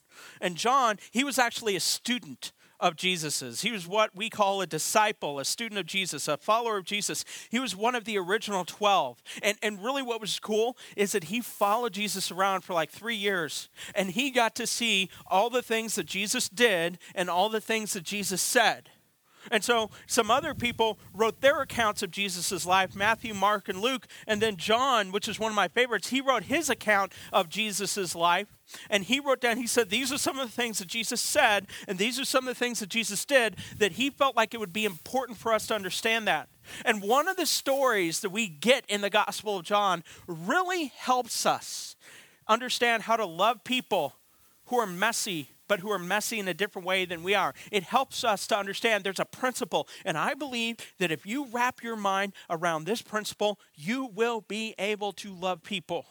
And 0.40 0.56
John, 0.56 0.99
he 1.11 1.25
was 1.25 1.38
actually 1.38 1.76
a 1.76 1.81
student 1.81 2.52
of 2.81 2.97
Jesus's. 2.97 3.62
He 3.62 3.71
was 3.71 3.87
what 3.87 4.15
we 4.15 4.31
call 4.31 4.61
a 4.61 4.67
disciple, 4.67 5.38
a 5.38 5.44
student 5.44 5.79
of 5.79 5.87
Jesus, 5.87 6.29
a 6.29 6.37
follower 6.37 6.76
of 6.76 6.85
Jesus. 6.85 7.25
He 7.50 7.59
was 7.59 7.76
one 7.76 7.94
of 7.94 8.05
the 8.05 8.19
original 8.19 8.65
12. 8.65 9.23
And, 9.43 9.59
and 9.62 9.82
really, 9.82 10.03
what 10.03 10.21
was 10.21 10.38
cool 10.38 10.76
is 10.97 11.12
that 11.12 11.25
he 11.25 11.41
followed 11.41 11.93
Jesus 11.93 12.31
around 12.31 12.62
for 12.62 12.73
like 12.73 12.91
three 12.91 13.17
years. 13.17 13.69
And 13.94 14.11
he 14.11 14.31
got 14.31 14.55
to 14.56 14.67
see 14.67 15.11
all 15.26 15.50
the 15.50 15.62
things 15.62 15.94
that 15.94 16.06
Jesus 16.06 16.49
did 16.49 16.99
and 17.15 17.31
all 17.31 17.49
the 17.49 17.61
things 17.61 17.93
that 17.93 18.05
Jesus 18.05 18.43
said. 18.43 18.91
And 19.50 19.62
so 19.62 19.91
some 20.06 20.31
other 20.31 20.55
people 20.55 20.99
wrote 21.12 21.41
their 21.41 21.61
accounts 21.61 22.02
of 22.02 22.11
Jesus' 22.11 22.67
life 22.67 22.94
Matthew, 22.94 23.35
Mark, 23.35 23.69
and 23.69 23.81
Luke. 23.81 24.06
And 24.26 24.41
then 24.41 24.56
John, 24.56 25.12
which 25.12 25.29
is 25.29 25.38
one 25.38 25.50
of 25.50 25.56
my 25.56 25.69
favorites, 25.69 26.11
he 26.11 26.20
wrote 26.20 26.44
his 26.44 26.70
account 26.70 27.12
of 27.32 27.49
Jesus' 27.49 28.14
life. 28.14 28.49
And 28.88 29.05
he 29.05 29.20
wrote 29.20 29.41
down, 29.41 29.58
he 29.58 29.67
said, 29.67 29.91
These 29.91 30.12
are 30.12 30.19
some 30.19 30.38
of 30.38 30.46
the 30.46 30.52
things 30.52 30.79
that 30.79 30.88
Jesus 30.88 31.20
said, 31.20 31.67
and 31.87 31.99
these 31.99 32.19
are 32.19 32.25
some 32.25 32.49
of 32.49 32.55
the 32.55 32.58
things 32.58 32.81
that 32.81 32.88
Jesus 32.88 33.25
did 33.25 33.56
that 33.79 33.93
he 33.93 34.11
felt 34.11 34.37
like 34.37 34.55
it 34.55 34.61
would 34.61 34.73
be 34.73 34.85
important 34.85 35.38
for 35.38 35.52
us 35.52 35.67
to 35.67 35.75
understand 35.75 36.26
that. 36.26 36.49
And 36.85 37.02
one 37.02 37.29
of 37.29 37.37
the 37.37 37.47
stories 37.47 38.20
that 38.20 38.31
we 38.31 38.49
get 38.49 38.85
in 38.88 39.02
the 39.02 39.11
Gospel 39.11 39.58
of 39.58 39.64
John 39.64 40.02
really 40.26 40.93
helps 40.97 41.44
us 41.44 41.94
understand 42.49 43.02
how 43.02 43.17
to 43.17 43.26
love 43.26 43.64
people 43.64 44.14
who 44.67 44.79
are 44.79 44.87
messy 44.87 45.50
but 45.69 45.81
who 45.81 45.90
are 45.90 45.99
messy 45.99 46.38
in 46.38 46.49
a 46.49 46.55
different 46.55 46.87
way 46.87 47.05
than 47.05 47.22
we 47.22 47.34
are. 47.34 47.55
It 47.70 47.84
helps 47.84 48.25
us 48.25 48.46
to 48.49 48.58
understand 48.58 49.05
there's 49.05 49.20
a 49.20 49.25
principle. 49.25 49.88
And 50.05 50.16
I 50.19 50.34
believe 50.34 50.76
that 50.99 51.11
if 51.11 51.26
you 51.26 51.46
wrap 51.46 51.82
your 51.82 51.96
mind 51.96 52.32
around 52.50 52.84
this 52.84 53.02
principle, 53.02 53.58
you 53.75 54.06
will 54.06 54.40
be 54.40 54.75
able 54.78 55.12
to 55.12 55.34
love 55.34 55.62
people 55.62 56.06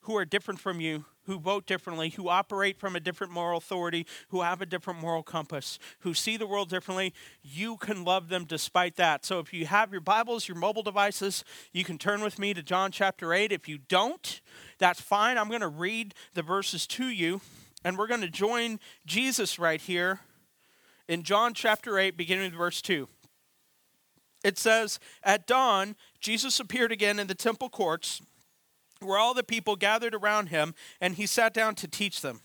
who 0.00 0.16
are 0.16 0.24
different 0.24 0.60
from 0.60 0.80
you, 0.80 1.04
who 1.24 1.38
vote 1.38 1.66
differently, 1.66 2.10
who 2.10 2.28
operate 2.28 2.78
from 2.78 2.94
a 2.94 3.00
different 3.00 3.32
moral 3.32 3.58
authority, 3.58 4.06
who 4.28 4.42
have 4.42 4.62
a 4.62 4.66
different 4.66 5.00
moral 5.00 5.24
compass, 5.24 5.80
who 6.00 6.14
see 6.14 6.36
the 6.36 6.46
world 6.46 6.70
differently. 6.70 7.12
You 7.42 7.76
can 7.76 8.04
love 8.04 8.28
them 8.28 8.44
despite 8.44 8.94
that. 8.96 9.24
So 9.24 9.40
if 9.40 9.52
you 9.52 9.66
have 9.66 9.90
your 9.90 10.00
Bibles, 10.00 10.46
your 10.46 10.56
mobile 10.56 10.84
devices, 10.84 11.42
you 11.72 11.82
can 11.82 11.98
turn 11.98 12.22
with 12.22 12.38
me 12.38 12.54
to 12.54 12.62
John 12.62 12.92
chapter 12.92 13.34
8. 13.34 13.50
If 13.50 13.68
you 13.68 13.78
don't, 13.78 14.40
that's 14.78 15.00
fine. 15.00 15.36
I'm 15.36 15.48
going 15.48 15.60
to 15.60 15.68
read 15.68 16.14
the 16.34 16.42
verses 16.42 16.86
to 16.88 17.06
you. 17.06 17.40
And 17.86 17.96
we're 17.96 18.08
going 18.08 18.20
to 18.22 18.28
join 18.28 18.80
Jesus 19.06 19.60
right 19.60 19.80
here 19.80 20.18
in 21.06 21.22
John 21.22 21.54
chapter 21.54 22.00
8, 22.00 22.16
beginning 22.16 22.46
with 22.46 22.58
verse 22.58 22.82
2. 22.82 23.06
It 24.42 24.58
says, 24.58 24.98
At 25.22 25.46
dawn, 25.46 25.94
Jesus 26.18 26.58
appeared 26.58 26.90
again 26.90 27.20
in 27.20 27.28
the 27.28 27.34
temple 27.36 27.68
courts 27.68 28.20
where 28.98 29.18
all 29.18 29.34
the 29.34 29.44
people 29.44 29.76
gathered 29.76 30.16
around 30.16 30.48
him, 30.48 30.74
and 31.00 31.14
he 31.14 31.26
sat 31.26 31.54
down 31.54 31.76
to 31.76 31.86
teach 31.86 32.22
them. 32.22 32.40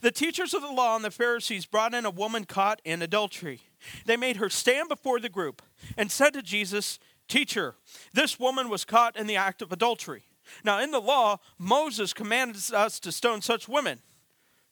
The 0.00 0.10
teachers 0.10 0.54
of 0.54 0.62
the 0.62 0.72
law 0.72 0.96
and 0.96 1.04
the 1.04 1.10
Pharisees 1.10 1.66
brought 1.66 1.92
in 1.92 2.06
a 2.06 2.10
woman 2.10 2.46
caught 2.46 2.80
in 2.82 3.02
adultery. 3.02 3.60
They 4.06 4.16
made 4.16 4.38
her 4.38 4.48
stand 4.48 4.88
before 4.88 5.20
the 5.20 5.28
group 5.28 5.60
and 5.98 6.10
said 6.10 6.32
to 6.32 6.42
Jesus, 6.42 6.98
Teacher, 7.28 7.74
this 8.14 8.40
woman 8.40 8.70
was 8.70 8.86
caught 8.86 9.14
in 9.14 9.26
the 9.26 9.36
act 9.36 9.60
of 9.60 9.72
adultery. 9.72 10.22
Now, 10.64 10.80
in 10.80 10.90
the 10.90 11.02
law, 11.02 11.40
Moses 11.58 12.14
commanded 12.14 12.72
us 12.72 12.98
to 13.00 13.12
stone 13.12 13.42
such 13.42 13.68
women. 13.68 14.00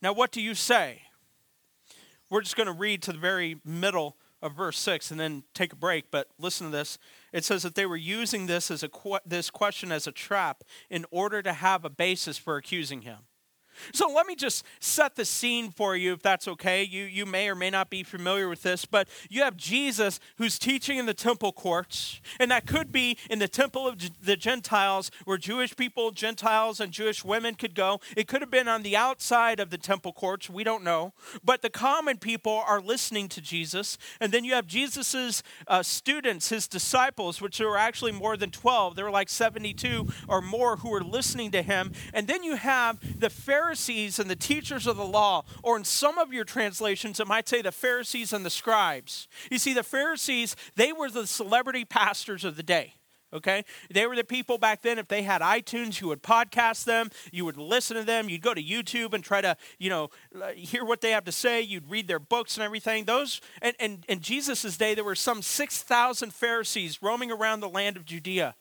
Now, 0.05 0.13
what 0.13 0.33
do 0.33 0.43
you 0.43 0.55
say? 0.55 1.01
We're 2.29 2.43
just 2.43 2.57
going 2.57 2.67
to 2.67 2.75
read 2.75 3.01
to 3.05 3.13
the 3.13 3.19
very 3.19 3.57
middle 3.65 4.19
of 4.43 4.55
verse 4.55 4.79
6 4.79 5.11
and 5.11 5.19
then 5.19 5.45
take 5.55 5.73
a 5.73 5.77
break, 5.77 6.11
but 6.11 6.29
listen 6.39 6.67
to 6.67 6.77
this. 6.77 6.99
It 7.33 7.43
says 7.43 7.63
that 7.63 7.75
they 7.75 7.87
were 7.87 7.97
using 7.97 8.45
this 8.45 8.71
as 8.71 8.83
a 8.83 8.91
this 9.25 9.49
question 9.49 9.91
as 9.91 10.07
a 10.07 10.13
trap 10.13 10.63
in 10.91 11.07
order 11.11 11.41
to 11.41 11.55
have 11.55 11.87
a 11.87 11.89
basis 11.89 12.37
for 12.37 12.59
accusing 12.59 13.01
him. 13.01 13.21
So 13.93 14.11
let 14.13 14.27
me 14.27 14.35
just 14.35 14.65
set 14.81 15.17
the 15.17 15.25
scene 15.25 15.71
for 15.71 15.97
you, 15.97 16.13
if 16.13 16.23
that's 16.23 16.49
okay. 16.49 16.83
You, 16.83 17.05
you 17.05 17.27
may 17.27 17.49
or 17.49 17.55
may 17.55 17.71
not 17.71 17.91
be 17.91 18.03
familiar 18.03 18.49
with 18.49 18.63
this, 18.63 18.85
but 18.85 19.09
you 19.29 19.43
have 19.43 19.57
Jesus 19.57 20.21
who's 20.37 20.59
teaching 20.59 20.99
in 20.99 21.07
the 21.07 21.15
temple 21.15 21.53
courts, 21.53 22.21
and 22.39 22.51
that 22.51 22.67
could 22.67 22.93
be 22.93 23.17
in 23.31 23.39
the 23.39 23.49
temple 23.49 23.87
of 23.87 23.99
the 24.23 24.37
Gentiles, 24.37 25.11
where 25.25 25.39
Jewish 25.39 25.77
people, 25.77 26.11
Gentiles, 26.11 26.81
and 26.81 26.93
Jewish 26.93 27.25
women 27.25 27.55
could 27.55 27.75
go. 27.75 28.01
It 28.17 28.29
could 28.29 28.41
have 28.41 28.51
been 28.51 28.69
on 28.69 28.83
the 28.83 28.97
outside 28.97 29.61
of 29.61 29.71
the 29.71 29.79
temple 29.79 30.13
courts. 30.13 30.49
We 30.49 30.65
don't 30.65 30.85
know. 30.85 31.13
But 31.45 31.63
the 31.63 31.71
common 31.71 32.19
people 32.19 32.63
are 32.67 32.81
listening 32.81 33.29
to 33.31 33.41
Jesus. 33.41 33.99
And 34.21 34.33
then 34.33 34.45
you 34.45 34.55
have 34.55 34.67
Jesus's 34.67 35.43
uh, 35.67 35.83
students, 35.83 36.49
his 36.49 36.69
disciples, 36.69 37.41
which 37.41 37.61
were 37.61 37.79
actually 37.79 38.13
more 38.13 38.37
than 38.37 38.51
12. 38.51 38.97
There 38.97 39.05
were 39.05 39.11
like 39.11 39.29
72 39.29 40.09
or 40.29 40.41
more 40.41 40.77
who 40.77 40.91
were 40.91 41.03
listening 41.03 41.51
to 41.53 41.63
him. 41.63 41.93
And 42.13 42.27
then 42.27 42.43
you 42.43 42.57
have 42.57 42.99
the 43.21 43.31
Pharisees 43.31 43.64
and 44.19 44.31
the 44.31 44.37
teachers 44.37 44.87
of 44.87 44.97
the 44.97 45.05
law, 45.05 45.45
or 45.63 45.77
in 45.77 45.85
some 45.85 46.19
of 46.19 46.33
your 46.33 46.45
translations, 46.45 47.21
it 47.21 47.27
might 47.27 47.49
say 47.49 47.63
the 47.63 47.73
Pharisees 47.73 48.33
and 48.33 48.45
the 48.45 48.51
scribes. 48.51 49.29
You 49.51 49.59
see, 49.59 49.73
the 49.73 49.83
Pharisees, 49.83 50.57
they 50.77 50.93
were 50.93 51.11
the 51.11 51.27
celebrity 51.27 51.85
pastors 51.85 52.45
of 52.45 52.57
the 52.57 52.63
day 52.63 52.95
okay? 53.35 53.65
They 53.91 54.07
were 54.07 54.17
the 54.17 54.25
people 54.25 54.59
back 54.59 54.83
then, 54.83 54.99
if 54.99 55.09
they 55.09 55.23
had 55.23 55.43
iTunes, 55.43 56.01
you 56.01 56.09
would 56.09 56.23
podcast 56.23 56.85
them, 56.85 57.11
you 57.33 57.45
would 57.45 57.57
listen 57.57 57.97
to 57.97 58.05
them, 58.05 58.29
you'd 58.29 58.43
go 58.43 58.55
to 58.55 58.63
YouTube 58.63 59.13
and 59.13 59.23
try 59.23 59.41
to, 59.41 59.57
you 59.79 59.91
know, 59.91 60.11
uh, 60.41 60.53
hear 60.53 60.85
what 60.85 61.01
they 61.01 61.11
have 61.11 61.25
to 61.25 61.33
say, 61.33 61.61
you'd 61.61 61.91
read 61.91 62.07
their 62.07 62.21
books 62.21 62.57
and 62.57 62.65
everything. 62.65 63.05
Those, 63.05 63.41
and, 63.61 63.75
and 63.81 64.05
in 64.09 64.21
Jesus' 64.21 64.77
day, 64.77 64.95
there 64.95 65.05
were 65.05 65.17
some 65.17 65.43
6,000 65.43 66.33
Pharisees 66.33 67.03
roaming 67.03 67.33
around 67.33 67.61
the 67.61 67.69
land 67.69 67.97
of 67.97 68.05
Judea. 68.05 68.55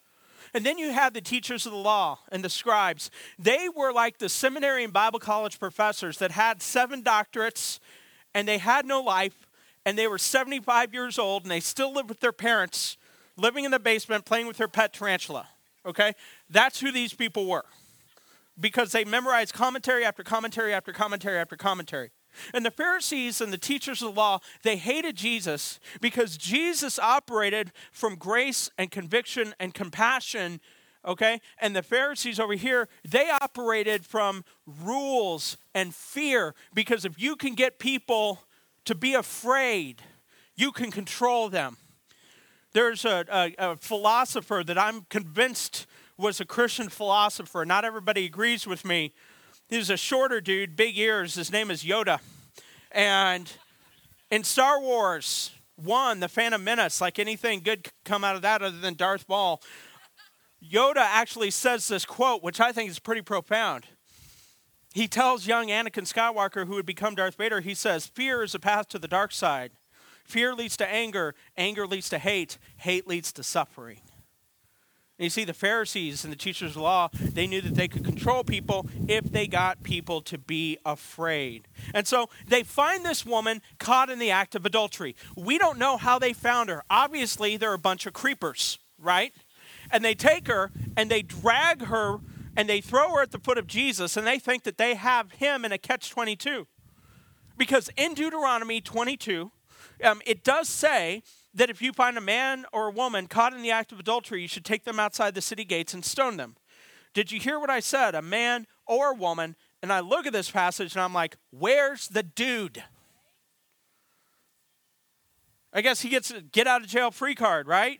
And 0.54 0.66
then 0.66 0.78
you 0.78 0.92
have 0.92 1.14
the 1.14 1.22
teachers 1.22 1.66
of 1.66 1.72
the 1.72 1.78
law 1.78 2.20
and 2.32 2.44
the 2.44 2.50
scribes. 2.50 3.10
They 3.40 3.70
were 3.76 3.92
like 3.92 4.20
the 4.20 4.30
seminary 4.30 4.84
and 4.84 4.94
Bible 4.94 5.20
college 5.20 5.60
professors 5.60 6.18
that 6.20 6.32
had 6.32 6.62
seven 6.62 7.02
doctorates 7.02 7.80
and 8.34 8.48
they 8.48 8.60
had 8.60 8.86
no 8.86 9.02
life 9.02 9.48
and 9.86 9.98
they 9.98 10.08
were 10.08 10.18
75 10.18 10.94
years 10.94 11.18
old 11.18 11.44
and 11.44 11.52
they 11.52 11.60
still 11.60 11.92
lived 11.92 12.10
with 12.10 12.20
their 12.20 12.32
parents, 12.32 12.98
living 13.36 13.66
in 13.66 13.72
the 13.72 13.80
basement, 13.80 14.26
playing 14.26 14.48
with 14.48 14.58
their 14.58 14.68
pet 14.68 14.94
tarantula. 14.94 15.48
Okay? 15.86 16.14
That's 16.50 16.80
who 16.80 16.92
these 16.92 17.14
people 17.14 17.48
were 17.48 17.66
because 18.60 18.92
they 18.92 19.04
memorized 19.04 19.54
commentary 19.54 20.06
after 20.06 20.24
commentary 20.24 20.74
after 20.74 20.94
commentary 20.94 21.38
after 21.40 21.56
commentary. 21.56 22.12
And 22.54 22.66
the 22.66 22.72
Pharisees 22.72 23.42
and 23.42 23.52
the 23.52 23.58
teachers 23.58 24.02
of 24.02 24.14
the 24.14 24.20
law, 24.20 24.40
they 24.64 24.78
hated 24.78 25.16
Jesus 25.16 25.80
because 26.02 26.38
Jesus 26.38 27.00
operated 27.00 27.72
from 27.92 28.16
grace 28.16 28.70
and 28.78 28.92
conviction 28.92 29.54
and 29.60 29.74
compassion, 29.74 30.60
okay? 31.06 31.42
And 31.60 31.76
the 31.76 31.84
Pharisees 31.84 32.40
over 32.40 32.54
here, 32.54 32.90
they 33.08 33.30
operated 33.30 34.06
from 34.06 34.44
rules 34.66 35.58
and 35.74 35.94
fear 35.94 36.56
because 36.74 37.06
if 37.06 37.22
you 37.22 37.36
can 37.36 37.56
get 37.56 37.80
people 37.80 38.40
to 38.86 38.96
be 38.96 39.14
afraid, 39.14 40.02
you 40.56 40.72
can 40.72 40.92
control 40.92 41.50
them. 41.50 41.78
There's 42.74 43.06
a, 43.06 43.26
a, 43.32 43.56
a 43.58 43.78
philosopher 43.78 44.64
that 44.66 44.78
I'm 44.78 45.06
convinced 45.10 45.86
was 46.18 46.40
a 46.40 46.46
Christian 46.46 46.90
philosopher. 46.90 47.66
Not 47.66 47.86
everybody 47.86 48.26
agrees 48.26 48.68
with 48.68 48.86
me, 48.86 49.14
He's 49.70 49.90
a 49.90 49.98
shorter 49.98 50.42
dude, 50.42 50.76
big 50.76 50.98
ears. 50.98 51.36
His 51.36 51.52
name 51.52 51.72
is 51.72 51.84
Yoda. 51.84 52.20
And 52.92 53.52
in 54.30 54.44
Star 54.44 54.80
Wars 54.80 55.52
1, 55.78 56.20
The 56.20 56.30
Phantom 56.30 56.64
Menace, 56.64 57.02
like 57.02 57.18
anything 57.18 57.62
good 57.62 57.90
come 58.06 58.24
out 58.24 58.36
of 58.36 58.42
that 58.44 58.62
other 58.62 58.78
than 58.78 58.94
Darth 58.94 59.26
Maul, 59.28 59.62
Yoda 60.64 60.98
actually 60.98 61.52
says 61.52 61.88
this 61.88 62.06
quote, 62.06 62.44
which 62.44 62.60
I 62.60 62.72
think 62.72 62.90
is 62.90 63.00
pretty 63.00 63.22
profound. 63.22 63.86
He 64.94 65.08
tells 65.08 65.48
young 65.48 65.68
Anakin 65.68 66.12
Skywalker, 66.12 66.68
who 66.68 66.76
would 66.76 66.86
become 66.86 67.16
Darth 67.16 67.36
Vader, 67.36 67.62
he 67.62 67.74
says, 67.74 68.06
Fear 68.06 68.44
is 68.44 68.54
a 68.54 68.60
path 68.60 68.88
to 68.90 69.00
the 69.00 69.08
dark 69.08 69.32
side. 69.32 69.72
Fear 70.24 70.54
leads 70.54 70.78
to 70.78 70.88
anger, 70.88 71.34
anger 71.58 71.88
leads 71.88 72.10
to 72.10 72.20
hate, 72.20 72.58
hate 72.78 73.08
leads 73.08 73.34
to 73.34 73.44
suffering. 73.44 74.02
And 75.20 75.26
you 75.26 75.30
see, 75.30 75.44
the 75.44 75.54
Pharisees 75.54 76.24
and 76.24 76.34
the 76.34 76.38
teachers 76.38 76.72
of 76.72 76.82
law, 76.82 77.10
they 77.14 77.46
knew 77.46 77.62
that 77.62 77.76
they 77.76 77.88
could 77.88 78.04
control 78.04 78.44
people 78.44 78.88
if 79.08 79.26
they 79.26 79.46
got 79.46 79.84
people 79.84 80.22
to 80.22 80.40
be 80.40 80.78
afraid. 80.86 81.68
And 81.94 82.08
so 82.08 82.30
they 82.48 82.64
find 82.64 83.06
this 83.06 83.24
woman 83.24 83.62
caught 83.78 84.10
in 84.10 84.18
the 84.18 84.32
act 84.32 84.56
of 84.56 84.66
adultery. 84.66 85.16
We 85.36 85.60
don't 85.60 85.78
know 85.78 85.98
how 85.98 86.18
they 86.18 86.34
found 86.34 86.70
her. 86.70 86.84
Obviously, 86.90 87.58
they're 87.58 87.74
a 87.74 87.80
bunch 87.80 88.08
of 88.08 88.14
creepers, 88.14 88.80
right? 88.98 89.34
And 89.92 90.04
they 90.04 90.16
take 90.16 90.48
her 90.48 90.72
and 90.98 91.12
they 91.12 91.22
drag 91.22 91.84
her 91.84 92.20
and 92.56 92.68
they 92.68 92.82
throw 92.82 93.14
her 93.16 93.22
at 93.22 93.32
the 93.32 93.40
foot 93.40 93.58
of 93.58 93.68
Jesus, 93.68 94.16
and 94.16 94.28
they 94.28 94.40
think 94.40 94.64
that 94.64 94.78
they 94.78 94.96
have 94.96 95.32
him 95.34 95.66
in 95.66 95.72
a 95.72 95.78
catch 95.78 96.10
22. 96.10 96.68
Because 97.58 97.90
in 97.98 98.14
Deuteronomy 98.14 98.82
22, 98.82 99.52
um, 100.04 100.22
it 100.26 100.44
does 100.44 100.70
say 100.70 101.24
that 101.54 101.70
if 101.70 101.82
you 101.82 101.94
find 101.94 102.18
a 102.18 102.22
man 102.22 102.66
or 102.74 102.88
a 102.88 102.92
woman 102.92 103.28
caught 103.28 103.54
in 103.54 103.62
the 103.62 103.72
act 103.72 103.92
of 103.92 104.00
adultery, 104.00 104.42
you 104.42 104.48
should 104.48 104.66
take 104.66 104.84
them 104.84 105.00
outside 105.00 105.36
the 105.36 105.42
city 105.42 105.64
gates 105.64 105.94
and 105.94 106.04
stone 106.04 106.38
them. 106.38 106.56
Did 107.14 107.32
you 107.32 107.40
hear 107.40 107.60
what 107.60 107.70
I 107.70 107.80
said? 107.80 108.16
A 108.16 108.22
man 108.22 108.66
or 108.88 109.12
a 109.12 109.16
woman. 109.16 109.56
And 109.82 109.92
I 109.94 110.00
look 110.00 110.26
at 110.26 110.34
this 110.34 110.50
passage 110.50 110.94
and 110.94 111.02
I'm 111.02 111.14
like, 111.14 111.38
where's 111.52 112.08
the 112.08 112.24
dude? 112.24 112.84
I 115.74 115.82
guess 115.82 116.02
he 116.02 116.10
gets 116.10 116.32
a 116.32 116.42
get 116.42 116.68
out 116.68 116.82
of 116.82 116.88
jail 116.88 117.12
free 117.12 117.36
card, 117.36 117.68
right? 117.68 118.00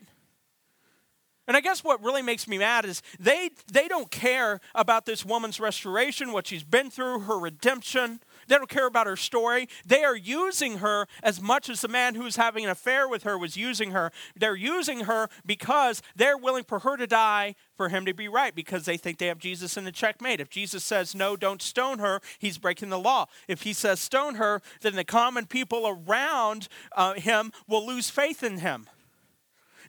And 1.46 1.56
I 1.56 1.60
guess 1.60 1.84
what 1.84 2.02
really 2.02 2.22
makes 2.22 2.48
me 2.48 2.56
mad 2.56 2.84
is 2.84 3.02
they 3.18 3.50
they 3.70 3.88
don't 3.88 4.10
care 4.10 4.60
about 4.74 5.06
this 5.06 5.24
woman's 5.24 5.60
restoration, 5.60 6.32
what 6.32 6.46
she's 6.46 6.64
been 6.64 6.90
through, 6.90 7.20
her 7.20 7.38
redemption, 7.38 8.20
they 8.48 8.56
don't 8.56 8.68
care 8.68 8.86
about 8.86 9.06
her 9.06 9.16
story. 9.16 9.68
They 9.86 10.04
are 10.04 10.16
using 10.16 10.78
her 10.78 11.06
as 11.22 11.40
much 11.40 11.68
as 11.68 11.80
the 11.80 11.88
man 11.88 12.14
who's 12.14 12.36
having 12.36 12.64
an 12.64 12.70
affair 12.70 13.08
with 13.08 13.22
her 13.24 13.38
was 13.38 13.56
using 13.56 13.90
her. 13.90 14.12
They're 14.36 14.56
using 14.56 15.00
her 15.00 15.28
because 15.44 16.02
they're 16.16 16.38
willing 16.38 16.64
for 16.64 16.80
her 16.80 16.96
to 16.96 17.06
die 17.06 17.54
for 17.76 17.88
him 17.88 18.04
to 18.06 18.14
be 18.14 18.28
right 18.28 18.54
because 18.54 18.84
they 18.84 18.96
think 18.96 19.18
they 19.18 19.26
have 19.26 19.38
Jesus 19.38 19.76
in 19.76 19.84
the 19.84 19.92
checkmate. 19.92 20.40
If 20.40 20.50
Jesus 20.50 20.84
says, 20.84 21.14
no, 21.14 21.36
don't 21.36 21.62
stone 21.62 21.98
her, 21.98 22.20
he's 22.38 22.58
breaking 22.58 22.90
the 22.90 22.98
law. 22.98 23.26
If 23.48 23.62
he 23.62 23.72
says, 23.72 24.00
stone 24.00 24.36
her, 24.36 24.62
then 24.80 24.94
the 24.94 25.04
common 25.04 25.46
people 25.46 25.86
around 25.86 26.68
uh, 26.96 27.14
him 27.14 27.52
will 27.66 27.86
lose 27.86 28.10
faith 28.10 28.42
in 28.42 28.58
him. 28.58 28.86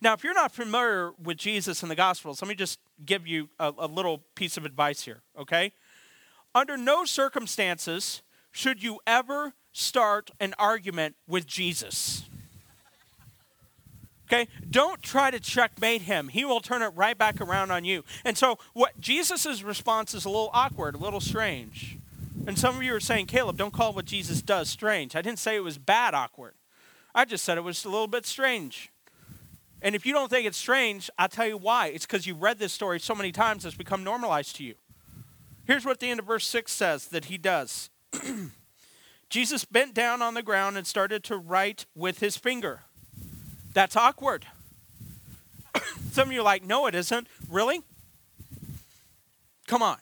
Now, 0.02 0.14
if 0.14 0.24
you're 0.24 0.34
not 0.34 0.52
familiar 0.52 1.12
with 1.24 1.38
Jesus 1.38 1.82
and 1.82 1.90
the 1.90 1.96
Gospels, 1.96 2.42
let 2.42 2.50
me 2.50 2.56
just 2.56 2.80
give 3.06 3.26
you 3.26 3.50
a, 3.60 3.74
a 3.78 3.88
little 3.88 4.24
piece 4.36 4.58
of 4.58 4.66
advice 4.66 5.02
here, 5.02 5.22
okay? 5.38 5.72
Under 6.54 6.78
no 6.78 7.06
circumstances 7.06 8.22
should 8.56 8.82
you 8.82 9.00
ever 9.06 9.54
start 9.74 10.32
an 10.40 10.54
argument 10.58 11.16
with 11.28 11.46
Jesus. 11.46 12.24
Okay? 14.28 14.48
Don't 14.72 15.04
try 15.04 15.30
to 15.30 15.42
checkmate 15.42 16.04
him. 16.04 16.30
He 16.30 16.46
will 16.46 16.62
turn 16.62 16.82
it 16.82 16.88
right 16.96 17.18
back 17.18 17.42
around 17.42 17.72
on 17.72 17.84
you. 17.84 18.06
And 18.24 18.38
so 18.38 18.58
what 18.74 19.00
Jesus' 19.02 19.62
response 19.62 20.14
is 20.14 20.24
a 20.24 20.30
little 20.30 20.50
awkward, 20.54 20.96
a 20.96 20.98
little 20.98 21.20
strange. 21.20 21.98
And 22.48 22.58
some 22.58 22.78
of 22.78 22.82
you 22.82 22.96
are 22.96 23.02
saying, 23.02 23.26
Caleb, 23.26 23.58
don't 23.58 23.74
call 23.74 23.92
what 23.92 24.06
Jesus 24.06 24.42
does 24.42 24.70
strange. 24.70 25.18
I 25.18 25.22
didn't 25.22 25.40
say 25.40 25.58
it 25.58 25.64
was 25.64 25.78
bad 25.78 26.14
awkward. 26.14 26.54
I 27.14 27.26
just 27.26 27.44
said 27.44 27.58
it 27.58 27.62
was 27.62 27.84
a 27.84 27.90
little 27.90 28.08
bit 28.08 28.26
strange. 28.26 28.90
And 29.82 29.96
if 29.96 30.06
you 30.06 30.14
don't 30.14 30.30
think 30.30 30.48
it's 30.48 30.58
strange, 30.58 31.10
I'll 31.20 31.28
tell 31.28 31.48
you 31.48 31.58
why. 31.58 31.88
It's 31.88 32.06
because 32.06 32.26
you've 32.26 32.42
read 32.42 32.58
this 32.58 32.72
story 32.72 33.02
so 33.02 33.16
many 33.16 33.34
times 33.34 33.66
it's 33.66 33.76
become 33.76 34.06
normalized 34.06 34.56
to 34.56 34.64
you. 34.64 34.76
Here's 35.66 35.84
what 35.84 36.00
the 36.00 36.10
end 36.10 36.22
of 36.22 36.26
verse 36.26 36.48
6 36.48 36.72
says 36.72 37.08
that 37.08 37.26
he 37.26 37.38
does. 37.38 37.90
Jesus 39.30 39.66
bent 39.66 39.94
down 39.94 40.22
on 40.22 40.34
the 40.34 40.44
ground 40.44 40.78
and 40.78 40.86
started 40.86 41.24
to 41.26 41.38
write 41.38 41.86
with 41.96 42.20
his 42.20 42.38
finger. 42.38 42.82
That's 43.74 43.96
awkward. 43.96 44.46
Some 46.12 46.30
of 46.30 46.34
you 46.34 46.40
are 46.40 46.44
like, 46.44 46.64
no, 46.64 46.88
it 46.88 46.96
isn't. 46.96 47.28
Really? 47.50 47.82
Come 49.68 49.82
on. 49.82 49.98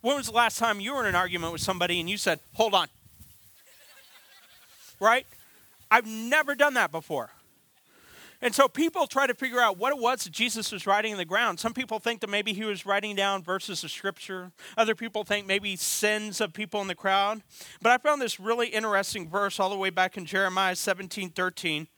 When 0.00 0.16
was 0.16 0.26
the 0.26 0.32
last 0.32 0.58
time 0.58 0.80
you 0.80 0.94
were 0.94 1.00
in 1.00 1.06
an 1.06 1.14
argument 1.14 1.52
with 1.52 1.60
somebody 1.60 2.00
and 2.00 2.08
you 2.08 2.16
said, 2.16 2.40
hold 2.54 2.74
on? 2.74 2.88
right? 5.00 5.26
I've 5.90 6.06
never 6.06 6.54
done 6.54 6.74
that 6.74 6.90
before. 6.90 7.30
And 8.44 8.54
so 8.54 8.68
people 8.68 9.06
try 9.06 9.26
to 9.26 9.32
figure 9.32 9.58
out 9.58 9.78
what 9.78 9.90
it 9.90 9.98
was 9.98 10.24
that 10.24 10.30
Jesus 10.34 10.70
was 10.70 10.86
writing 10.86 11.12
in 11.12 11.16
the 11.16 11.24
ground. 11.24 11.58
Some 11.58 11.72
people 11.72 11.98
think 11.98 12.20
that 12.20 12.28
maybe 12.28 12.52
he 12.52 12.64
was 12.64 12.84
writing 12.84 13.16
down 13.16 13.42
verses 13.42 13.82
of 13.82 13.90
scripture. 13.90 14.52
Other 14.76 14.94
people 14.94 15.24
think 15.24 15.46
maybe 15.46 15.76
sins 15.76 16.42
of 16.42 16.52
people 16.52 16.82
in 16.82 16.86
the 16.86 16.94
crowd. 16.94 17.40
But 17.80 17.92
I 17.92 17.96
found 17.96 18.20
this 18.20 18.38
really 18.38 18.66
interesting 18.66 19.30
verse 19.30 19.58
all 19.58 19.70
the 19.70 19.78
way 19.78 19.88
back 19.88 20.18
in 20.18 20.26
Jeremiah 20.26 20.76
17 20.76 21.30
13. 21.30 21.88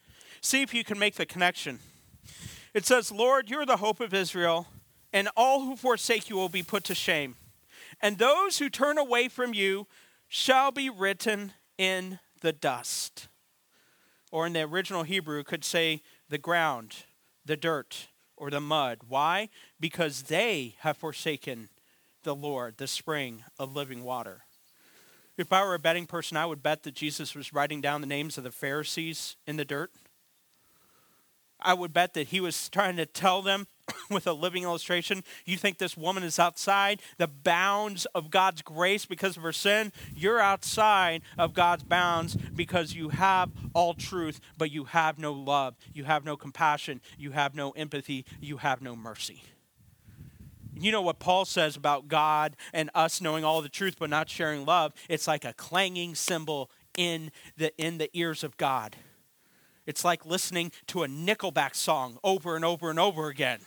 See 0.41 0.63
if 0.63 0.73
you 0.73 0.85
can 0.85 1.01
make 1.01 1.17
the 1.17 1.27
connection. 1.27 1.81
It 2.73 2.87
says, 2.87 3.11
Lord, 3.11 3.51
you're 3.51 3.67
the 3.67 3.79
hope 3.79 3.99
of 3.99 4.15
Israel, 4.15 4.69
and 5.13 5.29
all 5.37 5.65
who 5.65 5.75
forsake 5.75 6.31
you 6.31 6.37
will 6.37 6.49
be 6.49 6.63
put 6.63 6.85
to 6.85 6.95
shame. 6.95 7.35
And 8.01 8.19
those 8.19 8.59
who 8.59 8.71
turn 8.71 8.99
away 8.99 9.27
from 9.27 9.53
you 9.53 9.89
shall 10.29 10.71
be 10.71 10.91
written 10.91 11.55
in 11.77 12.21
the 12.41 12.53
dust. 12.53 13.27
Or 14.31 14.47
in 14.47 14.53
the 14.53 14.63
original 14.63 15.03
Hebrew, 15.03 15.43
could 15.43 15.65
say, 15.65 16.03
the 16.29 16.39
ground, 16.39 17.05
the 17.45 17.57
dirt, 17.57 18.09
or 18.37 18.51
the 18.51 18.61
mud. 18.61 18.99
Why? 19.09 19.49
Because 19.81 20.25
they 20.25 20.77
have 20.81 20.97
forsaken 20.97 21.69
the 22.23 22.35
Lord, 22.35 22.77
the 22.77 22.87
spring 22.87 23.45
of 23.59 23.75
living 23.75 24.03
water. 24.03 24.43
If 25.39 25.53
I 25.53 25.63
were 25.65 25.75
a 25.75 25.79
betting 25.79 26.07
person, 26.07 26.37
I 26.37 26.47
would 26.47 26.63
bet 26.63 26.83
that 26.83 26.95
Jesus 26.95 27.35
was 27.35 27.53
writing 27.53 27.81
down 27.81 28.01
the 28.01 28.07
names 28.07 28.39
of 28.39 28.45
the 28.45 28.51
Pharisees 28.51 29.37
in 29.47 29.57
the 29.57 29.65
dirt. 29.65 29.93
I 31.61 31.75
would 31.75 31.93
bet 31.93 32.15
that 32.15 32.29
he 32.29 32.41
was 32.41 32.69
trying 32.69 32.97
to 32.97 33.07
tell 33.07 33.43
them 33.43 33.67
with 34.11 34.27
a 34.27 34.33
living 34.33 34.63
illustration. 34.63 35.23
You 35.45 35.57
think 35.57 35.79
this 35.79 35.97
woman 35.97 36.23
is 36.23 36.39
outside 36.39 37.01
the 37.19 37.27
bounds 37.27 38.07
of 38.15 38.31
God's 38.31 38.63
grace 38.63 39.07
because 39.07 39.37
of 39.37 39.43
her 39.43 39.53
sin? 39.53 39.93
You're 40.15 40.41
outside 40.41 41.23
of 41.39 41.55
God's 41.55 41.85
bounds 41.85 42.35
because 42.35 42.95
you 42.95 43.11
have 43.11 43.51
all 43.75 43.95
truth, 43.95 44.41
but 44.57 44.71
you 44.71 44.85
have 44.85 45.19
no 45.19 45.33
love, 45.33 45.77
you 45.93 46.05
have 46.05 46.25
no 46.25 46.37
compassion, 46.37 47.01
you 47.19 47.33
have 47.33 47.55
no 47.55 47.71
empathy, 47.73 48.25
you 48.41 48.59
have 48.59 48.83
no 48.83 48.97
mercy. 48.97 49.43
You 50.79 50.93
know 50.93 51.03
what 51.03 51.19
Paul 51.19 51.47
says 51.47 51.75
about 51.75 52.09
God 52.09 52.55
and 52.73 52.91
us 52.95 53.21
knowing 53.23 53.45
all 53.45 53.63
the 53.63 53.69
truth 53.69 53.97
but 53.99 54.11
not 54.11 54.29
sharing 54.29 54.67
love? 54.67 54.93
It's 55.09 55.27
like 55.27 55.45
a 55.45 55.55
clanging 55.55 56.15
cymbal 56.15 56.71
in 56.99 57.31
the 57.57 57.75
in 57.79 57.99
the 57.99 58.11
ears 58.13 58.45
of 58.45 58.57
God. 58.59 58.97
It's 59.87 60.05
like 60.05 60.27
listening 60.27 60.73
to 60.89 61.05
a 61.05 61.09
Nickelback 61.09 61.75
song 61.75 62.19
over 62.25 62.57
and 62.57 62.65
over 62.65 62.91
and 62.91 62.99
over 62.99 63.29
again. 63.29 63.61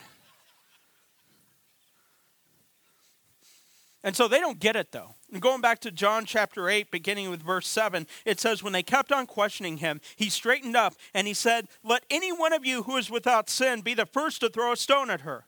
And 4.04 4.16
so 4.16 4.28
they 4.28 4.40
don't 4.40 4.60
get 4.60 4.76
it 4.76 4.92
though. 4.92 5.16
And 5.32 5.42
going 5.42 5.62
back 5.62 5.80
to 5.82 5.92
John 5.92 6.26
chapter 6.26 6.70
8, 6.70 6.90
beginning 6.90 7.30
with 7.30 7.44
verse 7.44 7.68
7, 7.68 8.08
it 8.26 8.40
says, 8.40 8.64
When 8.64 8.74
they 8.74 8.82
kept 8.82 9.12
on 9.12 9.28
questioning 9.28 9.78
him, 9.78 10.02
he 10.16 10.30
straightened 10.30 10.76
up 10.76 10.96
and 11.14 11.28
he 11.28 11.34
said, 11.34 11.68
Let 11.84 12.06
any 12.10 12.32
one 12.32 12.54
of 12.54 12.66
you 12.66 12.84
who 12.84 12.98
is 12.98 13.12
without 13.12 13.50
sin 13.50 13.82
be 13.82 13.94
the 13.94 14.06
first 14.06 14.42
to 14.42 14.50
throw 14.50 14.72
a 14.72 14.78
stone 14.78 15.10
at 15.10 15.22
her. 15.22 15.46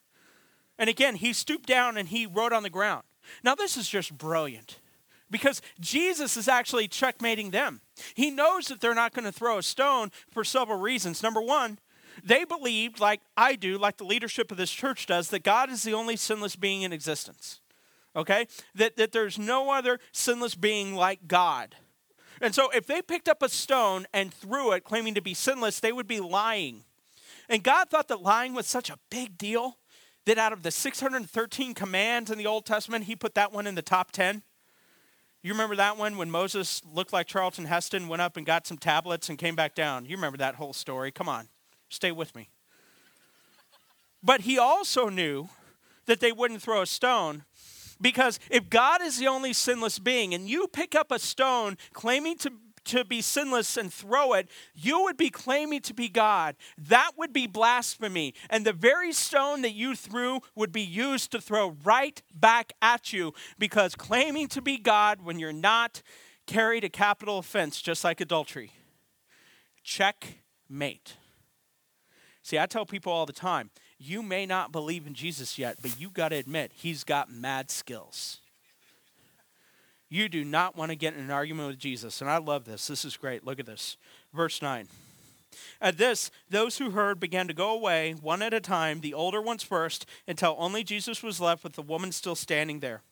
And 0.78 0.90
again, 0.90 1.16
he 1.16 1.34
stooped 1.34 1.68
down 1.68 1.98
and 1.98 2.10
he 2.10 2.26
wrote 2.26 2.54
on 2.54 2.64
the 2.64 2.70
ground. 2.70 3.04
Now, 3.44 3.56
this 3.56 3.78
is 3.78 3.88
just 3.88 4.18
brilliant 4.18 4.80
because 5.30 5.62
Jesus 5.80 6.36
is 6.38 6.48
actually 6.48 6.88
checkmating 6.88 7.52
them. 7.52 7.82
He 8.14 8.30
knows 8.30 8.68
that 8.68 8.82
they're 8.82 8.94
not 8.94 9.14
going 9.14 9.26
to 9.26 9.32
throw 9.32 9.58
a 9.58 9.64
stone 9.64 10.12
for 10.30 10.44
several 10.44 10.80
reasons. 10.80 11.24
Number 11.24 11.42
one, 11.42 11.80
they 12.24 12.44
believed, 12.44 13.00
like 13.00 13.22
I 13.38 13.56
do, 13.56 13.78
like 13.78 13.98
the 13.98 14.04
leadership 14.04 14.52
of 14.52 14.58
this 14.58 14.72
church 14.72 15.08
does, 15.08 15.30
that 15.30 15.44
God 15.44 15.72
is 15.72 15.84
the 15.84 15.94
only 15.94 16.18
sinless 16.18 16.56
being 16.56 16.82
in 16.82 16.92
existence. 16.92 17.62
Okay? 18.16 18.48
That, 18.76 18.98
that 18.98 19.12
there's 19.12 19.40
no 19.40 19.72
other 19.72 20.00
sinless 20.12 20.56
being 20.56 20.96
like 20.96 21.28
God. 21.28 21.76
And 22.42 22.56
so 22.56 22.70
if 22.72 22.88
they 22.88 23.02
picked 23.02 23.30
up 23.30 23.44
a 23.44 23.50
stone 23.50 24.08
and 24.14 24.34
threw 24.34 24.72
it 24.72 24.84
claiming 24.84 25.14
to 25.14 25.22
be 25.22 25.34
sinless, 25.34 25.80
they 25.80 25.92
would 25.92 26.08
be 26.08 26.20
lying. 26.20 26.84
And 27.48 27.64
God 27.64 27.90
thought 27.90 28.08
that 28.08 28.22
lying 28.22 28.54
was 28.54 28.68
such 28.68 28.90
a 28.90 28.98
big 29.10 29.38
deal 29.38 29.78
that 30.26 30.38
out 30.38 30.54
of 30.54 30.64
the 30.64 30.72
613 30.72 31.74
commands 31.74 32.32
in 32.32 32.38
the 32.38 32.48
Old 32.48 32.66
Testament, 32.66 33.06
he 33.06 33.16
put 33.16 33.36
that 33.36 33.52
one 33.52 33.68
in 33.68 33.76
the 33.76 33.82
top 33.82 34.12
10. 34.12 34.44
You 35.44 35.54
remember 35.54 35.76
that 35.76 35.98
one 35.98 36.18
when 36.18 36.30
Moses 36.30 36.82
looked 36.86 37.12
like 37.12 37.26
Charlton 37.26 37.66
Heston, 37.66 38.08
went 38.08 38.22
up 38.22 38.38
and 38.38 38.46
got 38.46 38.68
some 38.68 38.78
tablets 38.78 39.30
and 39.30 39.38
came 39.38 39.56
back 39.56 39.74
down? 39.74 40.06
You 40.06 40.16
remember 40.16 40.38
that 40.38 40.56
whole 40.56 40.74
story. 40.74 41.12
Come 41.12 41.28
on, 41.28 41.48
stay 41.90 42.12
with 42.12 42.36
me. 42.36 42.50
But 44.24 44.42
he 44.42 44.60
also 44.60 45.10
knew 45.10 45.50
that 46.06 46.20
they 46.20 46.32
wouldn't 46.32 46.62
throw 46.62 46.82
a 46.82 46.86
stone 46.86 47.44
because 48.02 48.40
if 48.50 48.70
God 48.70 49.02
is 49.02 49.20
the 49.20 49.28
only 49.28 49.54
sinless 49.54 50.00
being 50.00 50.34
and 50.34 50.50
you 50.50 50.68
pick 50.68 50.96
up 50.96 51.12
a 51.12 51.20
stone 51.20 51.78
claiming 51.94 52.38
to 52.40 52.52
to 52.84 53.06
be 53.06 53.22
sinless 53.22 53.78
and 53.78 53.94
throw 53.94 54.34
it, 54.34 54.50
you 54.74 55.04
would 55.04 55.18
be 55.18 55.30
claiming 55.30 55.82
to 55.82 55.94
be 55.94 56.10
God. 56.10 56.56
That 56.78 57.12
would 57.18 57.34
be 57.34 57.48
blasphemy. 57.48 58.34
And 58.50 58.66
the 58.66 58.74
very 58.74 59.12
stone 59.12 59.62
that 59.62 59.74
you 59.74 59.96
threw 59.96 60.40
would 60.56 60.72
be 60.72 60.82
used 60.82 61.32
to 61.32 61.42
throw 61.42 61.76
right 61.84 62.22
back 62.34 62.74
at 62.82 63.14
you 63.14 63.34
because 63.60 63.96
claiming 63.96 64.48
to 64.50 64.62
be 64.62 64.78
God 64.78 65.22
when 65.22 65.40
you're 65.40 65.54
not 65.54 66.02
carried 66.48 66.84
a 66.84 66.90
capital 66.90 67.38
offense, 67.38 67.82
just 67.82 68.04
like 68.04 68.20
adultery. 68.20 68.72
Checkmate. 69.84 71.18
See, 72.44 72.58
I 72.58 72.66
tell 72.66 72.86
people 72.86 73.14
all 73.14 73.26
the 73.26 73.34
time 73.34 73.70
you 74.02 74.24
may 74.24 74.46
not 74.46 74.72
believe 74.72 75.06
in 75.06 75.14
Jesus 75.14 75.58
yet, 75.58 75.78
but 75.82 76.00
you 76.00 76.10
got 76.10 76.30
to 76.30 76.36
admit, 76.36 76.72
he's 76.76 77.04
got 77.04 77.32
mad 77.32 77.70
skills. 77.70 78.40
You 80.10 80.28
do 80.28 80.44
not 80.44 80.76
want 80.76 80.90
to 80.90 80.96
get 80.96 81.14
in 81.14 81.22
an 81.22 81.32
argument 81.32 81.70
with 81.70 81.80
Jesus. 81.80 82.20
And 82.20 82.30
I 82.30 82.38
love 82.38 82.66
this. 82.66 82.88
This 82.88 83.06
is 83.06 83.16
great. 83.16 83.46
Look 83.46 83.60
at 83.60 83.66
this. 83.66 83.96
Verse 84.34 84.62
9. 84.62 84.88
At 85.80 85.98
this, 85.98 86.32
those 86.50 86.78
who 86.78 86.92
heard 86.92 87.20
began 87.20 87.48
to 87.48 87.54
go 87.54 87.72
away, 87.74 88.16
one 88.22 88.42
at 88.42 88.54
a 88.54 88.60
time, 88.60 89.02
the 89.02 89.14
older 89.14 89.42
ones 89.42 89.64
first, 89.64 90.06
until 90.28 90.56
only 90.58 90.84
Jesus 90.84 91.24
was 91.24 91.40
left 91.40 91.64
with 91.64 91.74
the 91.74 91.82
woman 91.82 92.12
still 92.12 92.36
standing 92.36 92.80
there. 92.80 93.04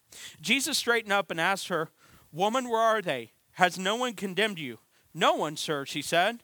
Jesus 0.41 0.77
straightened 0.77 1.13
up 1.13 1.31
and 1.31 1.39
asked 1.39 1.67
her, 1.69 1.89
Woman, 2.31 2.69
where 2.69 2.81
are 2.81 3.01
they? 3.01 3.31
Has 3.53 3.79
no 3.79 3.95
one 3.95 4.13
condemned 4.13 4.59
you? 4.59 4.79
No 5.13 5.35
one, 5.35 5.57
sir, 5.57 5.85
she 5.85 6.01
said. 6.01 6.39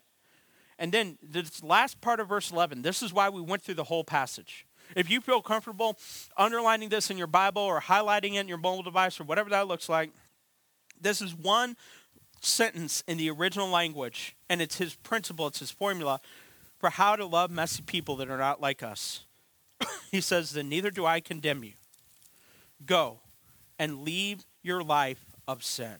And 0.77 0.91
then 0.91 1.17
this 1.21 1.63
last 1.63 2.01
part 2.01 2.19
of 2.19 2.27
verse 2.27 2.51
11, 2.51 2.81
this 2.81 3.01
is 3.01 3.13
why 3.13 3.29
we 3.29 3.41
went 3.41 3.61
through 3.61 3.75
the 3.75 3.85
whole 3.85 4.03
passage. 4.03 4.65
If 4.95 5.09
you 5.09 5.21
feel 5.21 5.41
comfortable 5.41 5.97
underlining 6.37 6.89
this 6.89 7.09
in 7.09 7.17
your 7.17 7.27
Bible 7.27 7.61
or 7.61 7.81
highlighting 7.81 8.35
it 8.35 8.41
in 8.41 8.47
your 8.47 8.57
mobile 8.57 8.83
device 8.83 9.19
or 9.19 9.23
whatever 9.23 9.49
that 9.49 9.67
looks 9.67 9.89
like, 9.89 10.11
this 10.99 11.21
is 11.21 11.33
one 11.33 11.75
sentence 12.41 13.03
in 13.07 13.17
the 13.17 13.29
original 13.29 13.67
language, 13.69 14.35
and 14.49 14.61
it's 14.61 14.77
his 14.77 14.95
principle, 14.95 15.47
it's 15.47 15.59
his 15.59 15.71
formula 15.71 16.19
for 16.77 16.89
how 16.89 17.15
to 17.15 17.25
love 17.25 17.49
messy 17.49 17.81
people 17.81 18.15
that 18.17 18.29
are 18.29 18.37
not 18.37 18.61
like 18.61 18.83
us. 18.83 19.25
he 20.11 20.21
says, 20.21 20.51
Then 20.51 20.69
neither 20.69 20.91
do 20.91 21.05
I 21.05 21.19
condemn 21.19 21.63
you. 21.63 21.73
Go 22.85 23.19
and 23.79 24.03
leave 24.03 24.45
your 24.61 24.83
life 24.83 25.25
of 25.47 25.63
sin. 25.63 25.95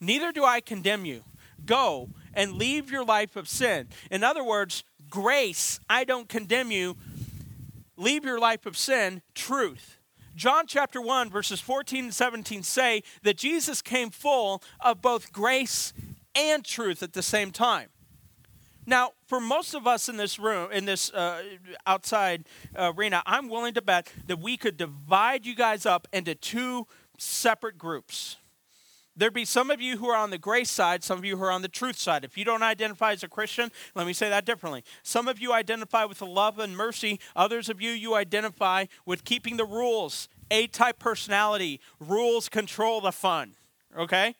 Neither 0.00 0.32
do 0.32 0.44
I 0.44 0.60
condemn 0.60 1.04
you. 1.04 1.24
Go 1.64 2.10
and 2.32 2.52
leave 2.52 2.90
your 2.90 3.04
life 3.04 3.36
of 3.36 3.48
sin. 3.48 3.88
In 4.10 4.24
other 4.24 4.44
words, 4.44 4.84
grace, 5.08 5.80
I 5.88 6.04
don't 6.04 6.28
condemn 6.28 6.70
you. 6.70 6.96
Leave 7.96 8.24
your 8.24 8.40
life 8.40 8.66
of 8.66 8.76
sin, 8.76 9.22
truth. 9.34 9.98
John 10.34 10.66
chapter 10.66 11.00
1, 11.00 11.30
verses 11.30 11.60
14 11.60 12.04
and 12.04 12.14
17 12.14 12.62
say 12.64 13.02
that 13.22 13.36
Jesus 13.36 13.80
came 13.80 14.10
full 14.10 14.62
of 14.80 15.00
both 15.00 15.32
grace 15.32 15.92
and 16.34 16.64
truth 16.64 17.02
at 17.02 17.12
the 17.12 17.22
same 17.22 17.52
time. 17.52 17.88
Now, 18.86 19.12
for 19.26 19.40
most 19.40 19.74
of 19.74 19.86
us 19.86 20.08
in 20.08 20.16
this 20.16 20.38
room, 20.38 20.70
in 20.70 20.84
this 20.84 21.12
uh, 21.12 21.42
outside 21.86 22.46
arena, 22.76 23.22
I'm 23.24 23.48
willing 23.48 23.74
to 23.74 23.82
bet 23.82 24.12
that 24.26 24.40
we 24.40 24.56
could 24.56 24.76
divide 24.76 25.46
you 25.46 25.54
guys 25.54 25.86
up 25.86 26.06
into 26.12 26.34
two 26.34 26.86
separate 27.16 27.78
groups. 27.78 28.36
There'd 29.16 29.32
be 29.32 29.44
some 29.44 29.70
of 29.70 29.80
you 29.80 29.98
who 29.98 30.08
are 30.08 30.16
on 30.16 30.30
the 30.30 30.38
grace 30.38 30.70
side, 30.70 31.04
some 31.04 31.18
of 31.18 31.24
you 31.24 31.36
who 31.36 31.44
are 31.44 31.50
on 31.50 31.62
the 31.62 31.68
truth 31.68 31.96
side. 31.96 32.24
If 32.24 32.36
you 32.36 32.44
don't 32.44 32.64
identify 32.64 33.12
as 33.12 33.22
a 33.22 33.28
Christian, 33.28 33.70
let 33.94 34.06
me 34.06 34.12
say 34.12 34.28
that 34.28 34.44
differently. 34.44 34.82
Some 35.04 35.28
of 35.28 35.38
you 35.38 35.52
identify 35.52 36.04
with 36.04 36.18
the 36.18 36.26
love 36.26 36.58
and 36.58 36.76
mercy, 36.76 37.20
others 37.36 37.68
of 37.68 37.80
you, 37.80 37.90
you 37.90 38.14
identify 38.14 38.86
with 39.06 39.24
keeping 39.24 39.56
the 39.56 39.64
rules. 39.64 40.28
A 40.50 40.66
type 40.66 40.98
personality, 40.98 41.80
rules 42.00 42.48
control 42.48 43.00
the 43.00 43.12
fun. 43.12 43.54
Okay? 43.96 44.34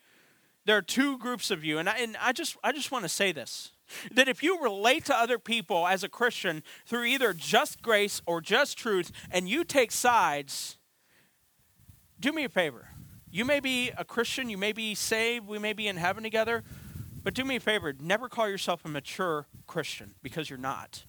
There 0.64 0.76
are 0.76 0.82
two 0.82 1.18
groups 1.18 1.50
of 1.50 1.62
you, 1.64 1.78
and 1.78 1.88
I, 1.88 1.98
and 1.98 2.16
I 2.20 2.32
just, 2.32 2.56
I 2.64 2.72
just 2.72 2.90
want 2.90 3.04
to 3.04 3.08
say 3.08 3.32
this 3.32 3.70
that 4.12 4.28
if 4.28 4.42
you 4.42 4.62
relate 4.62 5.04
to 5.04 5.14
other 5.14 5.38
people 5.38 5.86
as 5.86 6.02
a 6.02 6.08
Christian 6.08 6.62
through 6.86 7.04
either 7.04 7.34
just 7.34 7.82
grace 7.82 8.22
or 8.24 8.40
just 8.40 8.78
truth, 8.78 9.12
and 9.30 9.46
you 9.46 9.62
take 9.62 9.92
sides, 9.92 10.78
do 12.18 12.32
me 12.32 12.44
a 12.44 12.48
favor 12.48 12.93
you 13.34 13.44
may 13.44 13.58
be 13.58 13.90
a 13.98 14.04
Christian, 14.04 14.48
you 14.48 14.56
may 14.56 14.70
be 14.70 14.94
saved, 14.94 15.48
we 15.48 15.58
may 15.58 15.72
be 15.72 15.88
in 15.88 15.96
heaven 15.96 16.22
together, 16.22 16.62
but 17.24 17.34
do 17.34 17.44
me 17.44 17.56
a 17.56 17.60
favor 17.60 17.92
never 18.00 18.28
call 18.28 18.48
yourself 18.48 18.84
a 18.84 18.88
mature 18.88 19.48
Christian 19.66 20.14
because 20.22 20.48
you're 20.48 20.56
not. 20.56 21.04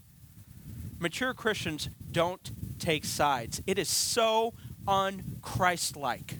Mature 0.98 1.36
Christians 1.36 1.88
don't 2.12 2.80
take 2.80 3.06
sides. 3.06 3.62
It 3.68 3.78
is 3.78 3.90
so 3.90 4.56
unchristlike 4.88 6.40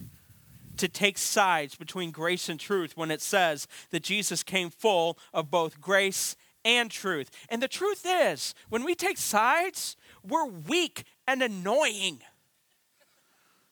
to 0.78 0.88
take 0.88 1.20
sides 1.20 1.76
between 1.76 2.10
grace 2.10 2.50
and 2.50 2.60
truth 2.60 2.98
when 2.98 3.12
it 3.12 3.22
says 3.22 3.68
that 3.92 4.02
Jesus 4.02 4.42
came 4.42 4.72
full 4.72 5.20
of 5.36 5.52
both 5.52 5.80
grace 5.80 6.36
and 6.64 6.90
truth. 6.90 7.30
And 7.48 7.62
the 7.62 7.68
truth 7.68 8.08
is, 8.08 8.56
when 8.70 8.86
we 8.86 8.96
take 8.96 9.20
sides, 9.20 9.98
we're 10.28 10.48
weak 10.48 11.04
and 11.28 11.44
annoying. 11.44 12.22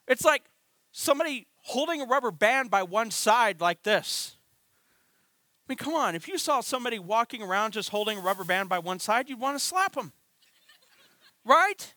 It's 0.08 0.24
like 0.24 0.44
somebody 0.92 1.48
holding 1.64 2.02
a 2.02 2.06
rubber 2.06 2.32
band 2.32 2.70
by 2.70 2.84
one 2.84 3.12
side 3.12 3.60
like 3.60 3.84
this. 3.84 4.38
I 5.66 5.72
mean, 5.72 5.78
come 5.78 5.94
on, 5.94 6.14
if 6.14 6.28
you 6.28 6.38
saw 6.38 6.60
somebody 6.60 7.00
walking 7.00 7.42
around 7.42 7.72
just 7.72 7.90
holding 7.90 8.18
a 8.18 8.22
rubber 8.22 8.44
band 8.44 8.70
by 8.70 8.80
one 8.80 9.00
side, 9.00 9.30
you'd 9.30 9.40
want 9.40 9.58
to 9.58 9.64
slap 9.64 9.96
them. 9.96 10.12
right? 11.46 11.94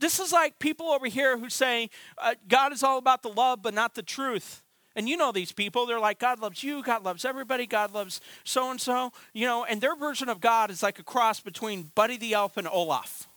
This 0.00 0.18
is 0.18 0.32
like 0.32 0.58
people 0.58 0.88
over 0.88 1.06
here 1.06 1.38
who 1.38 1.50
say 1.50 1.90
uh, 2.16 2.34
God 2.46 2.72
is 2.72 2.82
all 2.82 2.98
about 2.98 3.22
the 3.22 3.28
love, 3.28 3.62
but 3.62 3.74
not 3.74 3.94
the 3.94 4.02
truth. 4.02 4.62
And 4.96 5.08
you 5.08 5.16
know 5.16 5.32
these 5.32 5.52
people, 5.52 5.86
they're 5.86 6.00
like, 6.00 6.18
God 6.18 6.40
loves 6.40 6.64
you, 6.64 6.82
God 6.82 7.04
loves 7.04 7.24
everybody, 7.24 7.66
God 7.66 7.92
loves 7.92 8.20
so 8.42 8.70
and 8.70 8.80
so, 8.80 9.12
you 9.32 9.46
know, 9.46 9.64
and 9.64 9.80
their 9.80 9.94
version 9.94 10.28
of 10.28 10.40
God 10.40 10.70
is 10.70 10.82
like 10.82 10.98
a 10.98 11.04
cross 11.04 11.40
between 11.40 11.92
Buddy 11.94 12.16
the 12.16 12.32
Elf 12.32 12.56
and 12.56 12.66
Olaf. 12.66 13.28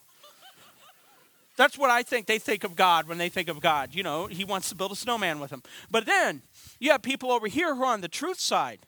That's 1.57 1.77
what 1.77 1.89
I 1.89 2.03
think 2.03 2.27
they 2.27 2.39
think 2.39 2.63
of 2.63 2.75
God 2.75 3.07
when 3.07 3.17
they 3.17 3.29
think 3.29 3.49
of 3.49 3.59
God. 3.59 3.93
You 3.93 4.03
know, 4.03 4.27
He 4.27 4.45
wants 4.45 4.69
to 4.69 4.75
build 4.75 4.91
a 4.91 4.95
snowman 4.95 5.39
with 5.39 5.49
them. 5.49 5.63
But 5.89 6.05
then 6.05 6.41
you 6.79 6.91
have 6.91 7.01
people 7.01 7.31
over 7.31 7.47
here 7.47 7.75
who 7.75 7.83
are 7.83 7.93
on 7.93 8.01
the 8.01 8.07
truth 8.07 8.39
side. 8.39 8.79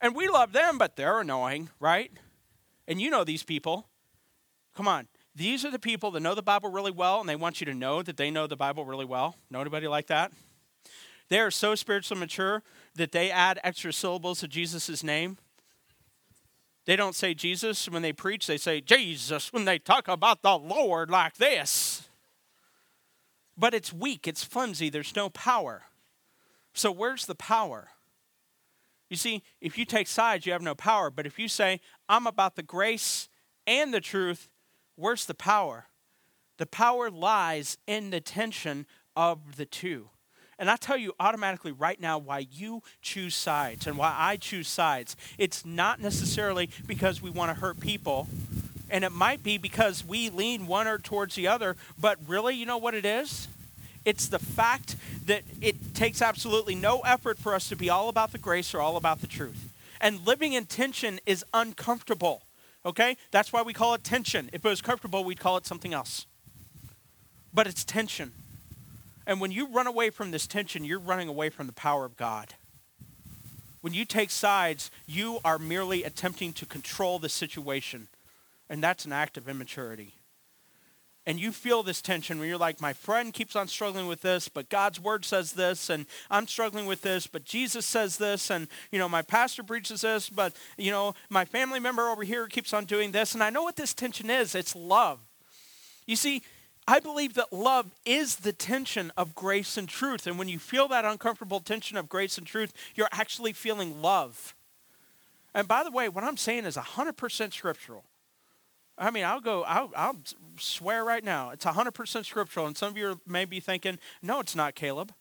And 0.00 0.16
we 0.16 0.28
love 0.28 0.52
them, 0.52 0.78
but 0.78 0.96
they're 0.96 1.20
annoying, 1.20 1.70
right? 1.78 2.10
And 2.88 3.00
you 3.00 3.08
know 3.08 3.24
these 3.24 3.44
people. 3.44 3.86
Come 4.74 4.88
on. 4.88 5.06
These 5.34 5.64
are 5.64 5.70
the 5.70 5.78
people 5.78 6.10
that 6.10 6.20
know 6.20 6.34
the 6.34 6.42
Bible 6.42 6.70
really 6.70 6.90
well, 6.90 7.20
and 7.20 7.28
they 7.28 7.36
want 7.36 7.60
you 7.60 7.64
to 7.66 7.74
know 7.74 8.02
that 8.02 8.16
they 8.16 8.30
know 8.30 8.46
the 8.46 8.56
Bible 8.56 8.84
really 8.84 9.04
well. 9.04 9.36
Know 9.50 9.60
anybody 9.60 9.88
like 9.88 10.08
that? 10.08 10.32
They 11.28 11.40
are 11.40 11.50
so 11.50 11.74
spiritually 11.74 12.20
mature 12.20 12.62
that 12.96 13.12
they 13.12 13.30
add 13.30 13.58
extra 13.64 13.92
syllables 13.92 14.40
to 14.40 14.48
Jesus' 14.48 15.02
name. 15.02 15.38
They 16.84 16.96
don't 16.96 17.14
say 17.14 17.34
Jesus 17.34 17.88
when 17.88 18.02
they 18.02 18.12
preach, 18.12 18.46
they 18.46 18.56
say 18.56 18.80
Jesus 18.80 19.52
when 19.52 19.64
they 19.64 19.78
talk 19.78 20.08
about 20.08 20.42
the 20.42 20.58
Lord 20.58 21.10
like 21.10 21.36
this. 21.36 22.08
But 23.56 23.74
it's 23.74 23.92
weak, 23.92 24.26
it's 24.26 24.42
flimsy, 24.42 24.90
there's 24.90 25.14
no 25.14 25.30
power. 25.30 25.82
So, 26.74 26.90
where's 26.90 27.26
the 27.26 27.34
power? 27.34 27.88
You 29.10 29.16
see, 29.16 29.42
if 29.60 29.76
you 29.76 29.84
take 29.84 30.08
sides, 30.08 30.46
you 30.46 30.52
have 30.52 30.62
no 30.62 30.74
power. 30.74 31.10
But 31.10 31.26
if 31.26 31.38
you 31.38 31.46
say, 31.46 31.80
I'm 32.08 32.26
about 32.26 32.56
the 32.56 32.62
grace 32.62 33.28
and 33.66 33.92
the 33.92 34.00
truth, 34.00 34.48
where's 34.96 35.26
the 35.26 35.34
power? 35.34 35.88
The 36.56 36.64
power 36.64 37.10
lies 37.10 37.76
in 37.86 38.08
the 38.08 38.20
tension 38.20 38.86
of 39.14 39.56
the 39.56 39.66
two. 39.66 40.08
And 40.58 40.70
I 40.70 40.76
tell 40.76 40.96
you 40.96 41.12
automatically 41.18 41.72
right 41.72 42.00
now 42.00 42.18
why 42.18 42.46
you 42.50 42.82
choose 43.00 43.34
sides 43.34 43.86
and 43.86 43.96
why 43.96 44.14
I 44.16 44.36
choose 44.36 44.68
sides. 44.68 45.16
It's 45.38 45.64
not 45.64 46.00
necessarily 46.00 46.70
because 46.86 47.20
we 47.20 47.30
want 47.30 47.50
to 47.54 47.60
hurt 47.60 47.80
people, 47.80 48.28
and 48.90 49.04
it 49.04 49.12
might 49.12 49.42
be 49.42 49.58
because 49.58 50.04
we 50.04 50.30
lean 50.30 50.66
one 50.66 50.86
or 50.86 50.98
towards 50.98 51.34
the 51.34 51.48
other, 51.48 51.76
but 51.98 52.18
really, 52.26 52.54
you 52.54 52.66
know 52.66 52.78
what 52.78 52.94
it 52.94 53.04
is? 53.04 53.48
It's 54.04 54.28
the 54.28 54.38
fact 54.38 54.96
that 55.26 55.42
it 55.60 55.94
takes 55.94 56.20
absolutely 56.20 56.74
no 56.74 57.00
effort 57.00 57.38
for 57.38 57.54
us 57.54 57.68
to 57.68 57.76
be 57.76 57.88
all 57.88 58.08
about 58.08 58.32
the 58.32 58.38
grace 58.38 58.74
or 58.74 58.80
all 58.80 58.96
about 58.96 59.20
the 59.20 59.26
truth. 59.26 59.68
And 60.00 60.26
living 60.26 60.52
in 60.52 60.66
tension 60.66 61.20
is 61.26 61.44
uncomfortable. 61.54 62.42
Okay? 62.84 63.16
That's 63.30 63.52
why 63.52 63.62
we 63.62 63.72
call 63.72 63.94
it 63.94 64.02
tension. 64.02 64.50
If 64.52 64.64
it 64.64 64.68
was 64.68 64.82
comfortable, 64.82 65.22
we'd 65.22 65.38
call 65.38 65.56
it 65.56 65.66
something 65.66 65.94
else. 65.94 66.26
But 67.54 67.66
it's 67.66 67.84
tension. 67.84 68.32
And 69.26 69.40
when 69.40 69.52
you 69.52 69.68
run 69.68 69.86
away 69.86 70.10
from 70.10 70.30
this 70.30 70.46
tension, 70.46 70.84
you're 70.84 70.98
running 70.98 71.28
away 71.28 71.50
from 71.50 71.66
the 71.66 71.72
power 71.72 72.04
of 72.04 72.16
God. 72.16 72.54
When 73.80 73.94
you 73.94 74.04
take 74.04 74.30
sides, 74.30 74.90
you 75.06 75.40
are 75.44 75.58
merely 75.58 76.04
attempting 76.04 76.52
to 76.54 76.66
control 76.66 77.18
the 77.18 77.28
situation. 77.28 78.08
And 78.68 78.82
that's 78.82 79.04
an 79.04 79.12
act 79.12 79.36
of 79.36 79.48
immaturity 79.48 80.14
and 81.24 81.38
you 81.38 81.52
feel 81.52 81.82
this 81.82 82.02
tension 82.02 82.38
when 82.38 82.48
you're 82.48 82.58
like, 82.58 82.80
my 82.80 82.92
friend 82.92 83.32
keeps 83.32 83.54
on 83.54 83.68
struggling 83.68 84.08
with 84.08 84.22
this, 84.22 84.48
but 84.48 84.68
God's 84.68 84.98
word 84.98 85.24
says 85.24 85.52
this, 85.52 85.88
and 85.88 86.06
I'm 86.30 86.48
struggling 86.48 86.86
with 86.86 87.02
this, 87.02 87.26
but 87.26 87.44
Jesus 87.44 87.86
says 87.86 88.16
this, 88.16 88.50
and 88.50 88.66
you 88.90 88.98
know, 88.98 89.08
my 89.08 89.22
pastor 89.22 89.62
preaches 89.62 90.00
this, 90.00 90.28
but 90.28 90.54
you 90.76 90.90
know, 90.90 91.14
my 91.30 91.44
family 91.44 91.78
member 91.78 92.08
over 92.08 92.24
here 92.24 92.48
keeps 92.48 92.72
on 92.72 92.86
doing 92.86 93.12
this, 93.12 93.34
and 93.34 93.42
I 93.42 93.50
know 93.50 93.62
what 93.62 93.76
this 93.76 93.94
tension 93.94 94.30
is. 94.30 94.54
It's 94.54 94.74
love. 94.74 95.20
You 96.06 96.16
see, 96.16 96.42
I 96.86 96.98
believe 96.98 97.34
that 97.34 97.52
love 97.52 97.94
is 98.04 98.36
the 98.36 98.52
tension 98.52 99.12
of 99.16 99.34
grace 99.34 99.76
and 99.76 99.88
truth. 99.88 100.26
And 100.26 100.38
when 100.38 100.48
you 100.48 100.58
feel 100.58 100.88
that 100.88 101.04
uncomfortable 101.04 101.60
tension 101.60 101.96
of 101.96 102.08
grace 102.08 102.38
and 102.38 102.46
truth, 102.46 102.72
you're 102.94 103.08
actually 103.12 103.52
feeling 103.52 104.02
love. 104.02 104.54
And 105.54 105.68
by 105.68 105.84
the 105.84 105.90
way, 105.90 106.08
what 106.08 106.24
I'm 106.24 106.36
saying 106.36 106.64
is 106.64 106.76
100% 106.76 107.52
scriptural. 107.52 108.04
I 108.98 109.10
mean, 109.10 109.24
I'll 109.24 109.40
go, 109.40 109.62
I'll, 109.62 109.92
I'll 109.96 110.18
swear 110.58 111.04
right 111.04 111.24
now, 111.24 111.50
it's 111.50 111.64
100% 111.64 112.24
scriptural. 112.24 112.66
And 112.66 112.76
some 112.76 112.90
of 112.90 112.96
you 112.96 113.20
may 113.26 113.44
be 113.44 113.60
thinking, 113.60 113.98
no, 114.20 114.40
it's 114.40 114.56
not, 114.56 114.74
Caleb. 114.74 115.14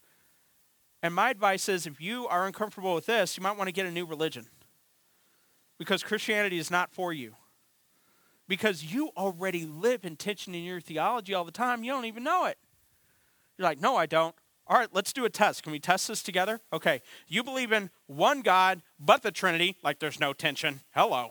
And 1.04 1.13
my 1.13 1.30
advice 1.30 1.67
is 1.69 1.88
if 1.88 2.00
you 2.00 2.28
are 2.28 2.45
uncomfortable 2.45 2.93
with 2.93 3.06
this, 3.06 3.38
you 3.38 3.43
might 3.43 3.58
want 3.58 3.67
to 3.67 3.71
get 3.71 3.86
a 3.86 3.91
new 3.91 4.06
religion. 4.06 4.45
Because 5.78 6.04
Christianity 6.04 6.58
is 6.58 6.69
not 6.69 6.91
for 6.91 7.12
you. 7.12 7.36
Because 8.52 8.84
you 8.84 9.12
already 9.16 9.66
live 9.66 10.04
in 10.04 10.18
tension 10.18 10.54
in 10.54 10.66
your 10.66 10.82
theology 10.82 11.34
all 11.34 11.46
the 11.46 11.54
time. 11.54 11.86
You 11.86 11.94
don't 11.94 12.04
even 12.04 12.22
know 12.22 12.48
it. 12.48 12.58
You're 13.58 13.64
like, 13.64 13.80
no, 13.80 13.96
I 13.96 14.08
don't. 14.08 14.36
All 14.68 14.78
right, 14.78 14.90
let's 14.92 15.14
do 15.14 15.24
a 15.24 15.30
test. 15.30 15.64
Can 15.64 15.72
we 15.72 15.80
test 15.80 16.10
this 16.10 16.22
together? 16.22 16.60
Okay. 16.74 17.02
You 17.30 17.46
believe 17.46 17.72
in 17.72 17.92
one 18.08 18.42
God, 18.42 18.82
but 19.00 19.24
the 19.24 19.32
Trinity, 19.32 19.78
like 19.86 20.00
there's 20.00 20.20
no 20.20 20.34
tension. 20.34 20.82
Hello. 20.94 21.30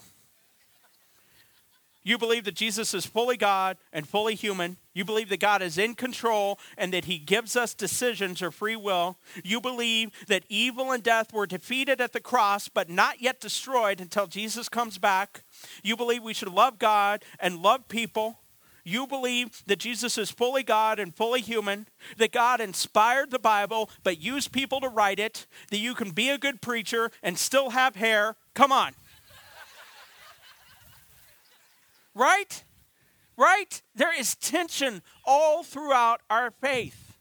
You 2.03 2.17
believe 2.17 2.45
that 2.45 2.55
Jesus 2.55 2.95
is 2.95 3.05
fully 3.05 3.37
God 3.37 3.77
and 3.93 4.09
fully 4.09 4.35
human. 4.35 4.79
You 4.95 5.05
believe 5.05 5.29
that 5.29 5.41
God 5.41 5.61
is 5.61 5.77
in 5.77 5.95
control 5.95 6.59
and 6.79 6.95
that 6.95 7.05
he 7.05 7.19
gives 7.19 7.57
us 7.57 7.75
decisions 7.75 8.41
or 8.41 8.51
free 8.51 8.77
will. 8.77 9.19
You 9.45 9.61
believe 9.61 10.11
that 10.27 10.45
evil 10.49 10.93
and 10.93 11.03
death 11.03 11.33
were 11.33 11.47
defeated 11.47 12.01
at 12.01 12.13
the 12.13 12.21
cross 12.21 12.69
but 12.69 12.89
not 12.89 13.21
yet 13.21 13.41
destroyed 13.41 14.01
until 14.01 14.27
Jesus 14.27 14.69
comes 14.69 14.97
back. 14.97 15.43
You 15.83 15.95
believe 15.95 16.23
we 16.23 16.35
should 16.35 16.53
love 16.53 16.79
God 16.79 17.23
and 17.39 17.61
love 17.61 17.87
people. 17.89 18.39
You 18.83 19.07
believe 19.07 19.63
that 19.67 19.79
Jesus 19.79 20.17
is 20.17 20.31
fully 20.31 20.63
God 20.63 20.99
and 20.99 21.15
fully 21.15 21.43
human, 21.43 21.87
that 22.17 22.33
God 22.33 22.63
inspired 22.63 23.31
the 23.31 23.39
Bible 23.39 23.91
but 24.03 24.19
used 24.19 24.53
people 24.53 24.81
to 24.81 24.89
write 24.89 25.19
it, 25.19 25.47
that 25.71 25.79
you 25.79 25.95
can 25.95 26.13
be 26.13 26.31
a 26.31 26.39
good 26.39 26.63
preacher 26.63 27.11
and 27.23 27.37
still 27.37 27.71
have 27.71 27.97
hair. 27.97 28.37
Come 28.55 28.73
on. 28.73 28.95
Right? 32.15 32.65
Right? 33.37 33.83
There 33.95 34.19
is 34.19 34.35
tension 34.37 35.03
all 35.25 35.63
throughout 35.63 36.21
our 36.29 36.51
faith. 36.51 37.19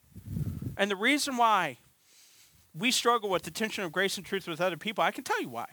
And 0.78 0.90
the 0.90 0.96
reason 0.96 1.38
why 1.38 1.78
we 2.74 2.92
struggle 2.92 3.30
with 3.30 3.44
the 3.44 3.52
tension 3.52 3.84
of 3.84 3.92
grace 3.92 4.18
and 4.18 4.26
truth 4.26 4.48
with 4.48 4.62
other 4.62 4.78
people, 4.78 5.04
I 5.04 5.12
can 5.12 5.24
tell 5.24 5.42
you 5.42 5.50
why. 5.50 5.68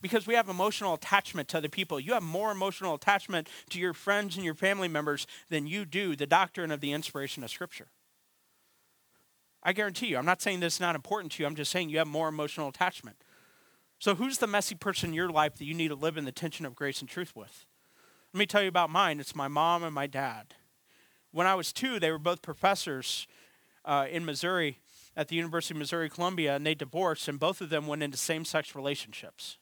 Because 0.00 0.26
we 0.26 0.34
have 0.34 0.50
emotional 0.50 0.94
attachment 0.94 1.48
to 1.48 1.58
other 1.58 1.68
people. 1.68 1.98
You 1.98 2.12
have 2.12 2.22
more 2.22 2.52
emotional 2.52 2.94
attachment 2.94 3.48
to 3.70 3.80
your 3.80 3.94
friends 3.94 4.36
and 4.36 4.44
your 4.44 4.54
family 4.54 4.88
members 4.88 5.26
than 5.48 5.66
you 5.66 5.86
do 5.86 6.14
the 6.14 6.26
doctrine 6.26 6.70
of 6.70 6.80
the 6.80 6.92
inspiration 6.92 7.42
of 7.42 7.50
Scripture. 7.50 7.88
I 9.62 9.72
guarantee 9.72 10.08
you, 10.08 10.18
I'm 10.18 10.26
not 10.26 10.42
saying 10.42 10.60
this 10.60 10.74
is 10.74 10.80
not 10.80 10.94
important 10.94 11.32
to 11.32 11.42
you, 11.42 11.46
I'm 11.46 11.54
just 11.54 11.70
saying 11.70 11.88
you 11.88 11.98
have 11.98 12.06
more 12.06 12.28
emotional 12.28 12.68
attachment. 12.68 13.23
So, 13.98 14.14
who's 14.14 14.38
the 14.38 14.46
messy 14.46 14.74
person 14.74 15.10
in 15.10 15.14
your 15.14 15.30
life 15.30 15.54
that 15.56 15.64
you 15.64 15.74
need 15.74 15.88
to 15.88 15.94
live 15.94 16.16
in 16.16 16.24
the 16.24 16.32
tension 16.32 16.66
of 16.66 16.74
grace 16.74 17.00
and 17.00 17.08
truth 17.08 17.34
with? 17.34 17.64
Let 18.32 18.38
me 18.38 18.46
tell 18.46 18.62
you 18.62 18.68
about 18.68 18.90
mine. 18.90 19.20
It's 19.20 19.34
my 19.34 19.48
mom 19.48 19.82
and 19.82 19.94
my 19.94 20.06
dad. 20.06 20.54
When 21.30 21.46
I 21.46 21.54
was 21.54 21.72
two, 21.72 21.98
they 21.98 22.10
were 22.10 22.18
both 22.18 22.42
professors 22.42 23.26
uh, 23.84 24.06
in 24.10 24.24
Missouri 24.24 24.78
at 25.16 25.28
the 25.28 25.36
University 25.36 25.74
of 25.74 25.78
Missouri 25.78 26.10
Columbia, 26.10 26.56
and 26.56 26.66
they 26.66 26.74
divorced, 26.74 27.28
and 27.28 27.38
both 27.38 27.60
of 27.60 27.70
them 27.70 27.86
went 27.86 28.02
into 28.02 28.16
same 28.16 28.44
sex 28.44 28.74
relationships. 28.74 29.58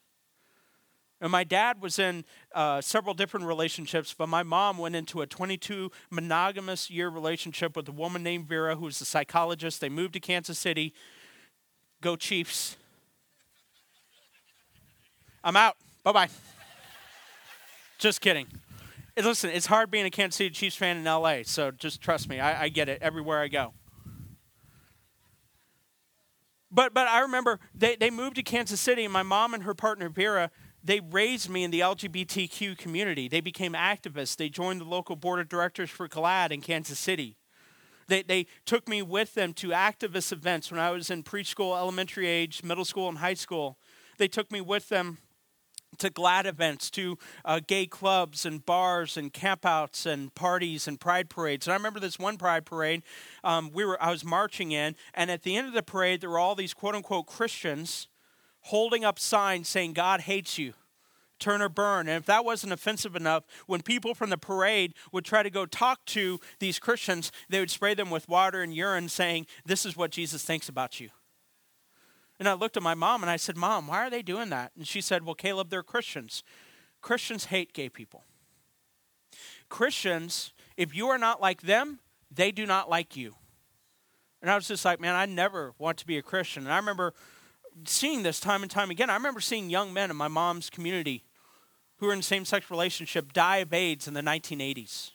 And 1.20 1.30
my 1.30 1.44
dad 1.44 1.80
was 1.80 2.00
in 2.00 2.24
uh, 2.52 2.80
several 2.80 3.14
different 3.14 3.46
relationships, 3.46 4.12
but 4.12 4.28
my 4.28 4.42
mom 4.42 4.76
went 4.76 4.96
into 4.96 5.20
a 5.20 5.26
22 5.26 5.92
monogamous 6.10 6.90
year 6.90 7.08
relationship 7.08 7.76
with 7.76 7.88
a 7.88 7.92
woman 7.92 8.24
named 8.24 8.48
Vera, 8.48 8.74
who 8.74 8.86
was 8.86 9.00
a 9.00 9.04
psychologist. 9.04 9.80
They 9.80 9.88
moved 9.88 10.14
to 10.14 10.20
Kansas 10.20 10.58
City. 10.58 10.92
Go 12.00 12.16
Chiefs. 12.16 12.76
I'm 15.44 15.56
out. 15.56 15.76
Bye 16.04 16.12
bye. 16.12 16.28
just 17.98 18.20
kidding. 18.20 18.46
Listen, 19.16 19.50
it's 19.50 19.66
hard 19.66 19.90
being 19.90 20.06
a 20.06 20.10
Kansas 20.10 20.36
City 20.36 20.50
Chiefs 20.50 20.76
fan 20.76 20.96
in 20.96 21.04
LA, 21.04 21.38
so 21.44 21.70
just 21.70 22.00
trust 22.00 22.28
me. 22.28 22.40
I, 22.40 22.64
I 22.64 22.68
get 22.68 22.88
it 22.88 23.02
everywhere 23.02 23.40
I 23.40 23.48
go. 23.48 23.74
But 26.70 26.94
but 26.94 27.08
I 27.08 27.20
remember 27.20 27.60
they, 27.74 27.96
they 27.96 28.10
moved 28.10 28.36
to 28.36 28.42
Kansas 28.42 28.80
City, 28.80 29.04
and 29.04 29.12
my 29.12 29.22
mom 29.22 29.52
and 29.52 29.64
her 29.64 29.74
partner 29.74 30.08
Vera, 30.08 30.50
they 30.82 31.00
raised 31.00 31.50
me 31.50 31.64
in 31.64 31.70
the 31.70 31.80
LGBTQ 31.80 32.78
community. 32.78 33.28
They 33.28 33.40
became 33.40 33.72
activists. 33.72 34.36
They 34.36 34.48
joined 34.48 34.80
the 34.80 34.86
local 34.86 35.16
board 35.16 35.40
of 35.40 35.48
directors 35.48 35.90
for 35.90 36.08
GLAAD 36.08 36.52
in 36.52 36.60
Kansas 36.60 36.98
City. 36.98 37.36
They, 38.08 38.22
they 38.22 38.46
took 38.64 38.88
me 38.88 39.02
with 39.02 39.34
them 39.34 39.52
to 39.54 39.68
activist 39.68 40.32
events 40.32 40.70
when 40.70 40.80
I 40.80 40.90
was 40.90 41.10
in 41.10 41.22
preschool, 41.22 41.76
elementary 41.76 42.26
age, 42.26 42.62
middle 42.62 42.84
school, 42.84 43.08
and 43.08 43.18
high 43.18 43.34
school. 43.34 43.78
They 44.18 44.28
took 44.28 44.50
me 44.50 44.60
with 44.60 44.88
them 44.88 45.18
to 45.98 46.10
GLAAD 46.10 46.46
events, 46.46 46.90
to 46.90 47.18
uh, 47.44 47.60
gay 47.66 47.86
clubs 47.86 48.46
and 48.46 48.64
bars 48.64 49.16
and 49.16 49.32
campouts 49.32 50.06
and 50.06 50.34
parties 50.34 50.88
and 50.88 50.98
pride 50.98 51.28
parades. 51.28 51.66
And 51.66 51.72
I 51.72 51.76
remember 51.76 52.00
this 52.00 52.18
one 52.18 52.36
pride 52.36 52.64
parade. 52.64 53.02
Um, 53.44 53.70
we 53.72 53.84
were 53.84 54.02
I 54.02 54.10
was 54.10 54.24
marching 54.24 54.72
in, 54.72 54.96
and 55.14 55.30
at 55.30 55.42
the 55.42 55.56
end 55.56 55.68
of 55.68 55.74
the 55.74 55.82
parade, 55.82 56.20
there 56.20 56.30
were 56.30 56.38
all 56.38 56.54
these 56.54 56.74
quote 56.74 56.94
unquote 56.94 57.26
Christians 57.26 58.08
holding 58.62 59.04
up 59.04 59.18
signs 59.18 59.68
saying 59.68 59.92
God 59.92 60.22
hates 60.22 60.58
you. 60.58 60.74
Turn 61.38 61.60
or 61.60 61.68
burn. 61.68 62.06
And 62.06 62.18
if 62.18 62.26
that 62.26 62.44
wasn't 62.44 62.72
offensive 62.72 63.16
enough, 63.16 63.42
when 63.66 63.82
people 63.82 64.14
from 64.14 64.30
the 64.30 64.38
parade 64.38 64.94
would 65.10 65.24
try 65.24 65.42
to 65.42 65.50
go 65.50 65.66
talk 65.66 66.04
to 66.06 66.38
these 66.60 66.78
Christians, 66.78 67.32
they 67.48 67.58
would 67.58 67.70
spray 67.70 67.94
them 67.94 68.10
with 68.10 68.28
water 68.28 68.62
and 68.62 68.72
urine 68.72 69.08
saying, 69.08 69.46
This 69.66 69.84
is 69.84 69.96
what 69.96 70.12
Jesus 70.12 70.44
thinks 70.44 70.68
about 70.68 71.00
you. 71.00 71.10
And 72.38 72.48
I 72.48 72.54
looked 72.54 72.76
at 72.76 72.82
my 72.82 72.94
mom 72.94 73.22
and 73.22 73.30
I 73.30 73.36
said, 73.36 73.56
Mom, 73.56 73.86
why 73.86 73.98
are 73.98 74.10
they 74.10 74.22
doing 74.22 74.50
that? 74.50 74.72
And 74.76 74.86
she 74.86 75.00
said, 75.00 75.24
Well, 75.24 75.34
Caleb, 75.34 75.70
they're 75.70 75.82
Christians. 75.82 76.42
Christians 77.00 77.46
hate 77.46 77.72
gay 77.72 77.88
people. 77.88 78.24
Christians, 79.68 80.52
if 80.76 80.94
you 80.94 81.08
are 81.08 81.18
not 81.18 81.40
like 81.40 81.62
them, 81.62 81.98
they 82.30 82.52
do 82.52 82.66
not 82.66 82.88
like 82.88 83.16
you. 83.16 83.34
And 84.40 84.50
I 84.50 84.54
was 84.56 84.66
just 84.66 84.84
like, 84.84 85.00
man, 85.00 85.14
I 85.14 85.26
never 85.26 85.72
want 85.78 85.98
to 85.98 86.06
be 86.06 86.18
a 86.18 86.22
Christian. 86.22 86.64
And 86.64 86.72
I 86.72 86.76
remember 86.76 87.14
seeing 87.84 88.22
this 88.22 88.40
time 88.40 88.62
and 88.62 88.70
time 88.70 88.90
again. 88.90 89.08
I 89.08 89.14
remember 89.14 89.40
seeing 89.40 89.70
young 89.70 89.92
men 89.92 90.10
in 90.10 90.16
my 90.16 90.28
mom's 90.28 90.68
community 90.68 91.24
who 91.96 92.06
were 92.06 92.12
in 92.12 92.22
same 92.22 92.44
sex 92.44 92.70
relationship 92.70 93.32
die 93.32 93.58
of 93.58 93.72
AIDS 93.72 94.08
in 94.08 94.14
the 94.14 94.20
1980s. 94.20 95.12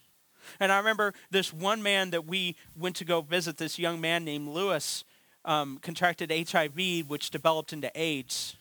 And 0.62 0.72
I 0.72 0.78
remember 0.78 1.14
this 1.30 1.52
one 1.52 1.84
man 1.84 2.12
that 2.12 2.26
we 2.26 2.56
went 2.76 2.96
to 2.98 3.06
go 3.06 3.22
visit, 3.22 3.58
this 3.58 3.78
young 3.78 4.00
man 4.00 4.24
named 4.24 4.48
Lewis, 4.48 5.04
um, 5.48 5.80
contracted 5.82 6.32
HIV, 6.32 7.08
which 7.08 7.32
developed 7.32 7.74
into 7.74 7.90
AIDS. 7.96 8.56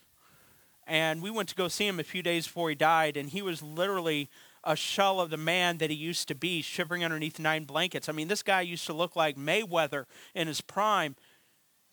And 0.87 1.21
we 1.21 1.31
went 1.31 1.49
to 1.49 1.55
go 1.55 1.67
see 1.69 1.87
him 1.87 1.99
a 1.99 2.05
few 2.05 2.23
days 2.23 2.47
before 2.47 2.69
he 2.69 2.77
died, 2.77 3.17
and 3.17 3.29
he 3.29 3.43
was 3.43 3.61
literally 3.61 4.31
a 4.63 4.77
shell 4.77 5.21
of 5.21 5.31
the 5.31 5.37
man 5.37 5.79
that 5.79 5.91
he 5.91 5.97
used 5.97 6.29
to 6.29 6.35
be, 6.35 6.63
shivering 6.63 7.05
underneath 7.05 7.39
nine 7.39 7.65
blankets. 7.65 8.09
I 8.09 8.13
mean, 8.13 8.29
this 8.29 8.43
guy 8.43 8.61
used 8.61 8.87
to 8.87 8.93
look 8.93 9.17
like 9.17 9.37
Mayweather 9.37 10.07
in 10.35 10.47
his 10.47 10.61
prime, 10.61 11.17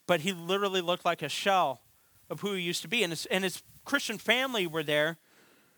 but 0.07 0.21
he 0.21 0.31
literally 0.31 0.81
looked 0.81 1.05
like 1.05 1.21
a 1.21 1.29
shell 1.29 1.81
of 2.29 2.41
who 2.41 2.53
he 2.53 2.61
used 2.61 2.83
to 2.83 2.87
be. 2.87 3.03
And 3.03 3.11
his, 3.11 3.25
and 3.27 3.43
his 3.43 3.63
Christian 3.85 4.17
family 4.17 4.67
were 4.67 4.83
there, 4.83 5.17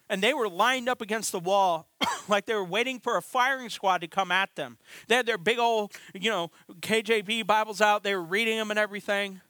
and 0.10 0.22
they 0.22 0.34
were 0.34 0.48
lined 0.48 0.88
up 0.88 1.02
against 1.02 1.32
the 1.32 1.40
wall 1.40 1.88
like 2.28 2.46
they 2.46 2.54
were 2.54 2.64
waiting 2.64 3.00
for 3.00 3.18
a 3.18 3.22
firing 3.22 3.70
squad 3.70 4.02
to 4.02 4.08
come 4.08 4.32
at 4.32 4.56
them. 4.56 4.78
They 5.08 5.16
had 5.16 5.26
their 5.26 5.38
big 5.38 5.60
old, 5.60 5.94
you 6.14 6.30
know, 6.30 6.52
KJV 6.80 7.46
Bibles 7.48 7.82
out. 7.82 8.04
They 8.04 8.16
were 8.16 8.24
reading 8.24 8.58
them 8.58 8.70
and 8.70 8.80
everything. 8.80 9.42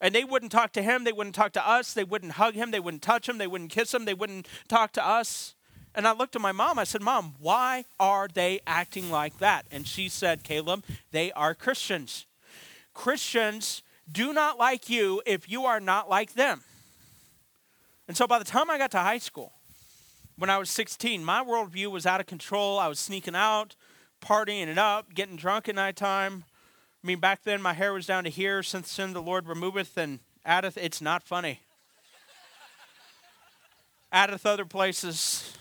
And 0.00 0.14
they 0.14 0.24
wouldn't 0.24 0.52
talk 0.52 0.72
to 0.72 0.82
him. 0.82 1.04
They 1.04 1.12
wouldn't 1.12 1.34
talk 1.34 1.52
to 1.52 1.66
us. 1.66 1.94
They 1.94 2.04
wouldn't 2.04 2.32
hug 2.32 2.54
him. 2.54 2.70
They 2.70 2.80
wouldn't 2.80 3.02
touch 3.02 3.28
him. 3.28 3.38
They 3.38 3.46
wouldn't 3.46 3.70
kiss 3.70 3.94
him. 3.94 4.04
They 4.04 4.14
wouldn't 4.14 4.46
talk 4.68 4.92
to 4.92 5.06
us. 5.06 5.54
And 5.94 6.08
I 6.08 6.12
looked 6.12 6.34
at 6.34 6.42
my 6.42 6.52
mom. 6.52 6.78
I 6.78 6.84
said, 6.84 7.00
Mom, 7.00 7.36
why 7.38 7.84
are 8.00 8.28
they 8.32 8.60
acting 8.66 9.10
like 9.10 9.38
that? 9.38 9.64
And 9.70 9.86
she 9.86 10.08
said, 10.08 10.42
Caleb, 10.42 10.84
they 11.12 11.32
are 11.32 11.54
Christians. 11.54 12.26
Christians 12.92 13.82
do 14.10 14.32
not 14.32 14.58
like 14.58 14.90
you 14.90 15.22
if 15.24 15.48
you 15.48 15.64
are 15.64 15.80
not 15.80 16.10
like 16.10 16.34
them. 16.34 16.62
And 18.08 18.16
so 18.16 18.26
by 18.26 18.38
the 18.38 18.44
time 18.44 18.68
I 18.68 18.76
got 18.76 18.90
to 18.90 18.98
high 18.98 19.18
school, 19.18 19.52
when 20.36 20.50
I 20.50 20.58
was 20.58 20.70
16, 20.70 21.24
my 21.24 21.42
worldview 21.42 21.90
was 21.90 22.06
out 22.06 22.20
of 22.20 22.26
control. 22.26 22.78
I 22.78 22.88
was 22.88 22.98
sneaking 22.98 23.36
out, 23.36 23.76
partying 24.20 24.66
it 24.66 24.78
up, 24.78 25.14
getting 25.14 25.36
drunk 25.36 25.68
at 25.68 25.74
nighttime. 25.74 26.44
I 27.02 27.06
mean, 27.06 27.20
back 27.20 27.44
then 27.44 27.62
my 27.62 27.74
hair 27.74 27.92
was 27.92 28.06
down 28.06 28.24
to 28.24 28.30
here. 28.30 28.62
Since 28.62 28.90
sin 28.90 29.12
the 29.12 29.22
Lord 29.22 29.46
removeth 29.46 29.96
and 29.96 30.20
addeth, 30.44 30.76
it's 30.76 31.00
not 31.00 31.22
funny. 31.22 31.60
addeth 34.10 34.46
other 34.46 34.64
places. 34.64 35.56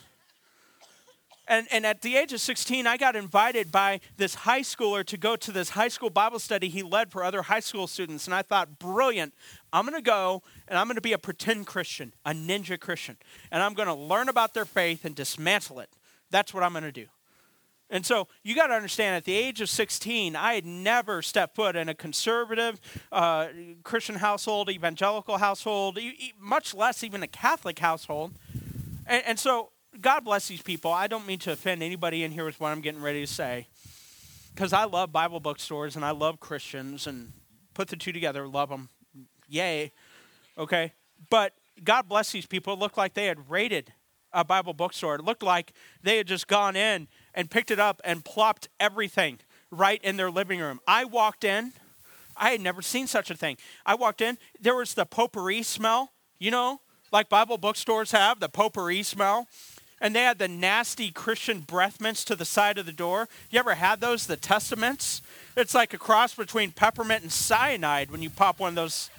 And, 1.48 1.68
and 1.72 1.86
at 1.86 2.02
the 2.02 2.16
age 2.16 2.32
of 2.32 2.40
16, 2.40 2.88
I 2.88 2.96
got 2.96 3.16
invited 3.16 3.72
by 3.72 4.00
this 4.16 4.36
high 4.36 4.62
schooler 4.62 5.06
to 5.06 5.18
go 5.18 5.36
to 5.36 5.52
this 5.52 5.72
high 5.72 5.90
school 5.90 6.10
Bible 6.10 6.40
study 6.40 6.70
he 6.70 6.84
led 6.84 7.12
for 7.12 7.24
other 7.24 7.42
high 7.42 7.60
school 7.60 7.86
students. 7.88 8.28
And 8.28 8.34
I 8.34 8.44
thought, 8.44 8.80
brilliant. 8.80 9.34
I'm 9.74 9.86
going 9.86 10.02
to 10.02 10.02
go 10.02 10.42
and 10.68 10.78
I'm 10.78 10.88
going 10.88 10.96
to 10.96 11.02
be 11.02 11.14
a 11.14 11.18
pretend 11.18 11.68
Christian, 11.68 12.14
a 12.26 12.32
ninja 12.32 12.80
Christian. 12.80 13.18
And 13.52 13.62
I'm 13.62 13.74
going 13.74 13.90
to 13.90 13.94
learn 13.94 14.30
about 14.30 14.54
their 14.54 14.66
faith 14.66 15.04
and 15.04 15.16
dismantle 15.16 15.82
it. 15.82 15.90
That's 16.32 16.54
what 16.54 16.64
I'm 16.64 16.72
going 16.72 16.84
to 16.84 16.92
do. 16.92 17.08
And 17.90 18.06
so 18.06 18.28
you 18.42 18.56
got 18.56 18.68
to 18.68 18.74
understand, 18.74 19.18
at 19.18 19.26
the 19.26 19.36
age 19.36 19.62
of 19.62 19.70
16, 19.70 20.36
I 20.36 20.56
had 20.56 20.66
never 20.66 21.22
stepped 21.22 21.56
foot 21.56 21.76
in 21.76 21.90
a 21.90 21.94
conservative 21.94 22.80
uh, 23.12 23.50
Christian 23.84 24.16
household, 24.16 24.70
evangelical 24.70 25.38
household, 25.38 26.00
much 26.40 26.74
less 26.74 27.04
even 27.04 27.22
a 27.22 27.28
Catholic 27.28 27.78
household. 27.78 28.34
And, 29.06 29.24
and 29.28 29.40
so 29.40 29.70
God 30.02 30.26
bless 30.26 30.48
these 30.48 30.62
people. 30.62 30.92
I 30.92 31.08
don't 31.08 31.28
mean 31.28 31.40
to 31.40 31.52
offend 31.52 31.84
anybody 31.84 32.24
in 32.24 32.32
here 32.32 32.46
with 32.46 32.60
what 32.60 32.72
I'm 32.72 32.82
getting 32.82 33.02
ready 33.02 33.26
to 33.26 33.32
say, 33.32 33.68
because 34.54 34.74
I 34.74 34.86
love 34.86 35.12
Bible 35.12 35.40
bookstores 35.40 35.96
and 35.96 36.04
I 36.04 36.12
love 36.12 36.40
Christians 36.40 37.08
and 37.08 37.32
put 37.74 37.88
the 37.88 37.96
two 37.96 38.12
together, 38.12 38.48
love 38.48 38.70
them. 38.70 38.90
Yay. 39.48 39.92
Okay? 40.58 40.94
But 41.30 41.54
God 41.84 42.08
bless 42.08 42.32
these 42.32 42.46
people. 42.46 42.74
It 42.74 42.80
looked 42.80 42.98
like 42.98 43.14
they 43.14 43.26
had 43.26 43.50
raided 43.50 43.94
a 44.32 44.44
Bible 44.44 44.74
bookstore. 44.74 45.16
It 45.16 45.24
looked 45.24 45.44
like 45.44 45.74
they 46.02 46.18
had 46.18 46.28
just 46.28 46.48
gone 46.48 46.76
in 46.76 47.08
and 47.36 47.52
picked 47.52 47.70
it 47.70 47.80
up 47.80 48.02
and 48.04 48.26
plopped 48.26 48.68
everything 48.80 49.40
right 49.70 50.04
in 50.04 50.18
their 50.18 50.32
living 50.32 50.60
room. 50.60 50.80
I 50.88 51.06
walked 51.06 51.44
in. 51.44 51.74
I 52.36 52.50
had 52.50 52.62
never 52.62 52.82
seen 52.82 53.06
such 53.06 53.30
a 53.30 53.36
thing. 53.36 53.58
I 53.86 53.94
walked 53.94 54.22
in. 54.22 54.40
There 54.60 54.76
was 54.76 54.96
the 54.96 55.06
potpourri 55.06 55.62
smell, 55.62 56.14
you 56.40 56.50
know, 56.50 56.82
like 57.12 57.30
Bible 57.30 57.60
bookstores 57.60 58.12
have, 58.12 58.40
the 58.40 58.50
potpourri 58.50 59.04
smell 59.04 59.48
and 60.04 60.14
they 60.14 60.24
had 60.24 60.38
the 60.38 60.50
nasty 60.50 61.12
Christian 61.12 61.62
breath 61.62 62.02
mints 62.02 62.26
to 62.26 62.36
the 62.36 62.44
side 62.44 62.78
of 62.78 62.86
the 62.86 62.92
door. 62.92 63.30
You 63.50 63.58
ever 63.58 63.76
had 63.76 64.02
those, 64.02 64.28
the 64.28 64.36
Testamints? 64.36 65.22
It's 65.56 65.74
like 65.74 65.94
a 65.94 65.98
cross 65.98 66.36
between 66.36 66.72
peppermint 66.72 67.24
and 67.24 67.32
cyanide 67.32 68.12
when 68.12 68.22
you 68.22 68.30
pop 68.30 68.60
one 68.60 68.70
of 68.70 68.76
those 68.76 69.10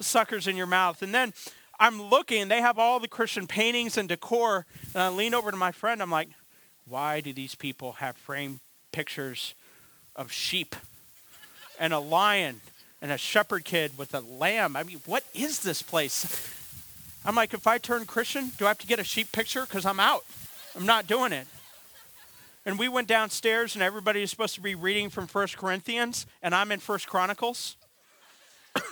suckers 0.00 0.46
in 0.46 0.54
your 0.54 0.66
mouth. 0.66 1.00
And 1.00 1.14
then 1.14 1.32
I'm 1.80 2.00
looking, 2.00 2.48
they 2.48 2.60
have 2.60 2.78
all 2.78 3.00
the 3.00 3.08
Christian 3.08 3.46
paintings 3.46 3.96
and 3.96 4.06
decor. 4.06 4.66
And 4.92 5.02
I 5.02 5.08
lean 5.08 5.32
over 5.32 5.50
to 5.50 5.56
my 5.56 5.72
friend, 5.72 6.02
I'm 6.02 6.10
like, 6.10 6.28
why 6.86 7.22
do 7.22 7.32
these 7.32 7.54
people 7.54 7.92
have 7.92 8.14
framed 8.18 8.60
pictures 8.92 9.54
of 10.14 10.30
sheep 10.30 10.76
and 11.80 11.94
a 11.94 11.98
lion 11.98 12.60
and 13.00 13.10
a 13.10 13.16
shepherd 13.16 13.64
kid 13.64 13.96
with 13.96 14.12
a 14.12 14.20
lamb? 14.20 14.76
I 14.76 14.82
mean, 14.82 15.00
what 15.06 15.24
is 15.32 15.60
this 15.60 15.80
place? 15.80 16.53
I'm 17.24 17.34
like, 17.34 17.54
if 17.54 17.66
I 17.66 17.78
turn 17.78 18.04
Christian, 18.04 18.52
do 18.58 18.66
I 18.66 18.68
have 18.68 18.78
to 18.78 18.86
get 18.86 18.98
a 18.98 19.04
sheep 19.04 19.32
picture? 19.32 19.62
Because 19.62 19.86
I'm 19.86 19.98
out. 19.98 20.24
I'm 20.76 20.84
not 20.84 21.06
doing 21.06 21.32
it. 21.32 21.46
And 22.66 22.78
we 22.78 22.88
went 22.88 23.08
downstairs, 23.08 23.74
and 23.74 23.82
everybody 23.82 24.22
is 24.22 24.30
supposed 24.30 24.54
to 24.54 24.60
be 24.60 24.74
reading 24.74 25.10
from 25.10 25.26
First 25.26 25.56
Corinthians, 25.56 26.26
and 26.42 26.54
I'm 26.54 26.72
in 26.72 26.80
First 26.80 27.06
Chronicles. 27.06 27.76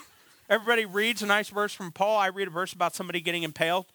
everybody 0.50 0.84
reads 0.84 1.22
a 1.22 1.26
nice 1.26 1.48
verse 1.48 1.72
from 1.72 1.92
Paul. 1.92 2.18
I 2.18 2.28
read 2.28 2.48
a 2.48 2.50
verse 2.50 2.72
about 2.72 2.94
somebody 2.94 3.20
getting 3.20 3.42
impaled. 3.42 3.86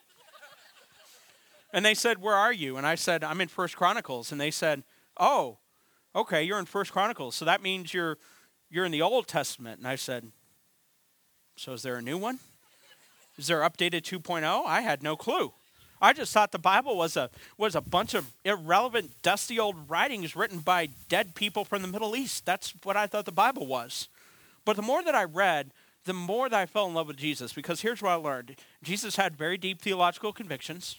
And 1.73 1.85
they 1.85 1.93
said, 1.93 2.21
Where 2.21 2.35
are 2.35 2.53
you? 2.53 2.77
And 2.77 2.87
I 2.87 2.95
said, 2.95 3.23
I'm 3.23 3.41
in 3.41 3.47
First 3.47 3.75
Chronicles. 3.75 4.31
And 4.31 4.39
they 4.39 4.51
said, 4.51 4.83
Oh, 5.19 5.57
okay, 6.15 6.43
you're 6.43 6.59
in 6.59 6.65
First 6.65 6.91
Chronicles. 6.91 7.35
So 7.35 7.45
that 7.45 7.61
means 7.61 7.93
you're 7.93 8.17
you're 8.69 8.85
in 8.85 8.91
the 8.91 9.01
Old 9.01 9.27
Testament. 9.27 9.79
And 9.79 9.87
I 9.87 9.95
said, 9.95 10.31
So 11.55 11.73
is 11.73 11.83
there 11.83 11.97
a 11.97 12.01
new 12.01 12.17
one? 12.17 12.39
Is 13.37 13.47
there 13.47 13.61
updated 13.61 14.01
2.0? 14.01 14.65
I 14.65 14.81
had 14.81 15.03
no 15.03 15.15
clue. 15.15 15.53
I 16.01 16.13
just 16.13 16.31
thought 16.31 16.51
the 16.51 16.59
Bible 16.59 16.95
was 16.95 17.17
a 17.17 17.29
was 17.57 17.75
a 17.75 17.81
bunch 17.81 18.13
of 18.13 18.33
irrelevant, 18.45 19.21
dusty 19.21 19.59
old 19.59 19.89
writings 19.89 20.35
written 20.35 20.59
by 20.59 20.89
dead 21.09 21.33
people 21.33 21.65
from 21.65 21.81
the 21.81 21.87
Middle 21.87 22.15
East. 22.15 22.45
That's 22.45 22.73
what 22.83 22.95
I 22.95 23.07
thought 23.07 23.25
the 23.25 23.31
Bible 23.31 23.65
was. 23.65 24.07
But 24.63 24.75
the 24.75 24.81
more 24.81 25.03
that 25.03 25.15
I 25.15 25.23
read, 25.23 25.71
the 26.05 26.13
more 26.13 26.49
that 26.49 26.59
I 26.59 26.65
fell 26.65 26.87
in 26.87 26.93
love 26.93 27.07
with 27.07 27.17
Jesus 27.17 27.53
because 27.53 27.81
here's 27.81 28.01
what 28.01 28.11
I 28.11 28.15
learned. 28.15 28.55
Jesus 28.83 29.15
had 29.15 29.35
very 29.35 29.57
deep 29.57 29.81
theological 29.81 30.33
convictions. 30.33 30.97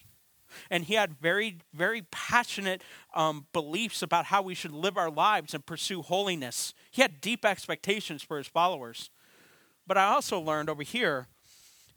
And 0.70 0.85
he 0.85 0.94
had 0.94 1.20
very, 1.20 1.59
very 1.74 2.07
passionate 2.11 2.83
um, 3.14 3.46
beliefs 3.53 4.01
about 4.01 4.24
how 4.24 4.40
we 4.40 4.55
should 4.55 4.72
live 4.72 4.96
our 4.96 5.11
lives 5.11 5.53
and 5.53 5.64
pursue 5.66 6.01
holiness. 6.01 6.72
He 6.90 7.03
had 7.03 7.20
deep 7.20 7.44
expectations 7.44 8.22
for 8.22 8.38
his 8.38 8.46
followers. 8.46 9.11
But 9.87 9.98
I 9.98 10.07
also 10.07 10.40
learned 10.40 10.70
over 10.70 10.83
here 10.83 11.27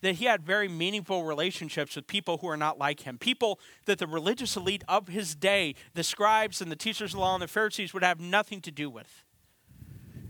that 0.02 0.16
he 0.16 0.26
had 0.26 0.44
very 0.44 0.68
meaningful 0.68 1.24
relationships 1.24 1.96
with 1.96 2.08
people 2.08 2.40
who 2.40 2.48
are 2.48 2.58
not 2.58 2.78
like 2.78 3.02
him. 3.02 3.18
People 3.18 3.60
that 3.86 4.00
the 4.00 4.08
religious 4.08 4.56
elite 4.58 4.84
of 4.88 5.08
his 5.08 5.36
day, 5.36 5.76
the 5.94 6.04
scribes 6.04 6.62
and 6.62 6.72
the 6.72 6.76
teachers 6.76 7.12
of 7.12 7.18
the 7.18 7.20
law 7.20 7.36
and 7.36 7.44
the 7.44 7.48
Pharisees, 7.48 7.94
would 7.94 8.04
have 8.04 8.20
nothing 8.20 8.62
to 8.62 8.72
do 8.72 8.90
with. 8.90 9.24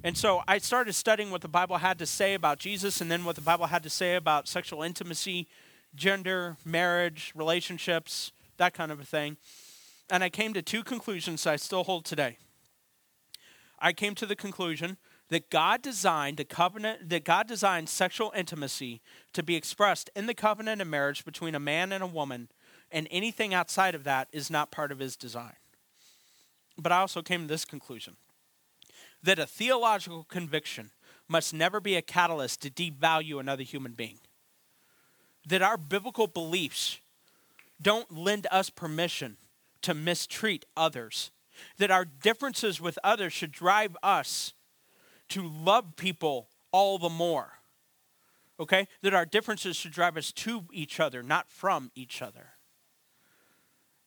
And 0.03 0.17
so 0.17 0.41
I 0.47 0.57
started 0.57 0.93
studying 0.93 1.31
what 1.31 1.41
the 1.41 1.47
Bible 1.47 1.77
had 1.77 1.99
to 1.99 2.05
say 2.05 2.33
about 2.33 2.59
Jesus 2.59 3.01
and 3.01 3.11
then 3.11 3.23
what 3.23 3.35
the 3.35 3.41
Bible 3.41 3.67
had 3.67 3.83
to 3.83 3.89
say 3.89 4.15
about 4.15 4.47
sexual 4.47 4.81
intimacy, 4.81 5.47
gender, 5.95 6.57
marriage, 6.65 7.31
relationships, 7.35 8.31
that 8.57 8.73
kind 8.73 8.91
of 8.91 8.99
a 8.99 9.05
thing. 9.05 9.37
And 10.09 10.23
I 10.23 10.29
came 10.29 10.53
to 10.53 10.61
two 10.61 10.83
conclusions 10.83 11.45
I 11.45 11.55
still 11.55 11.83
hold 11.83 12.05
today. 12.05 12.37
I 13.79 13.93
came 13.93 14.15
to 14.15 14.25
the 14.25 14.35
conclusion 14.35 14.97
that 15.31 15.49
God 15.49 15.81
designed 15.81 16.35
the 16.35 16.43
covenant 16.43 17.09
that 17.09 17.23
God 17.23 17.47
designed 17.47 17.87
sexual 17.87 18.33
intimacy 18.35 19.01
to 19.31 19.41
be 19.41 19.55
expressed 19.55 20.09
in 20.13 20.27
the 20.27 20.33
covenant 20.33 20.81
of 20.81 20.89
marriage 20.89 21.23
between 21.23 21.55
a 21.55 21.59
man 21.59 21.93
and 21.93 22.03
a 22.03 22.07
woman, 22.07 22.49
and 22.91 23.07
anything 23.09 23.53
outside 23.53 23.95
of 23.95 24.03
that 24.03 24.27
is 24.33 24.51
not 24.51 24.71
part 24.71 24.91
of 24.91 24.99
his 24.99 25.15
design. 25.15 25.55
But 26.77 26.91
I 26.91 26.99
also 26.99 27.21
came 27.21 27.43
to 27.43 27.47
this 27.47 27.63
conclusion 27.63 28.17
that 29.23 29.39
a 29.39 29.45
theological 29.45 30.25
conviction 30.25 30.91
must 31.29 31.53
never 31.53 31.79
be 31.79 31.95
a 31.95 32.01
catalyst 32.01 32.61
to 32.63 32.69
devalue 32.69 33.39
another 33.39 33.63
human 33.63 33.93
being. 33.93 34.19
That 35.47 35.61
our 35.61 35.77
biblical 35.77 36.27
beliefs 36.27 36.99
don't 37.81 38.11
lend 38.11 38.47
us 38.51 38.69
permission 38.69 39.37
to 39.81 39.93
mistreat 39.93 40.65
others. 40.75 41.31
That 41.77 41.89
our 41.89 42.03
differences 42.03 42.81
with 42.81 42.99
others 43.01 43.31
should 43.31 43.53
drive 43.53 43.95
us 44.03 44.53
to 45.31 45.47
love 45.47 45.95
people 45.95 46.47
all 46.71 46.97
the 46.97 47.09
more. 47.09 47.59
Okay? 48.59 48.87
That 49.01 49.13
our 49.13 49.25
differences 49.25 49.75
should 49.75 49.91
drive 49.91 50.17
us 50.17 50.31
to 50.33 50.65
each 50.71 50.99
other, 50.99 51.23
not 51.23 51.49
from 51.49 51.91
each 51.95 52.21
other. 52.21 52.49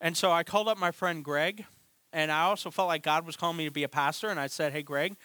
And 0.01 0.17
so 0.17 0.31
I 0.31 0.43
called 0.43 0.69
up 0.69 0.79
my 0.79 0.91
friend 0.91 1.25
Greg, 1.25 1.65
and 2.13 2.31
I 2.31 2.43
also 2.43 2.71
felt 2.71 2.89
like 2.89 3.03
God 3.03 3.27
was 3.27 3.37
calling 3.37 3.57
me 3.57 3.65
to 3.65 3.71
be 3.71 3.85
a 3.85 3.89
pastor. 3.89 4.29
And 4.29 4.39
I 4.39 4.47
said, 4.47 4.73
Hey, 4.73 4.83
Greg, 4.83 5.17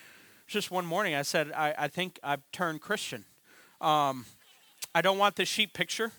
just 0.48 0.72
one 0.72 0.86
morning, 0.86 1.16
I 1.16 1.22
said, 1.22 1.52
I, 1.52 1.76
I 1.78 1.88
think 1.88 2.20
I've 2.24 2.42
turned 2.52 2.82
Christian. 2.82 3.26
Um, 3.82 4.26
I 4.96 5.02
don't 5.02 5.18
want 5.18 5.36
this 5.36 5.50
sheep 5.50 5.74
picture, 5.74 6.12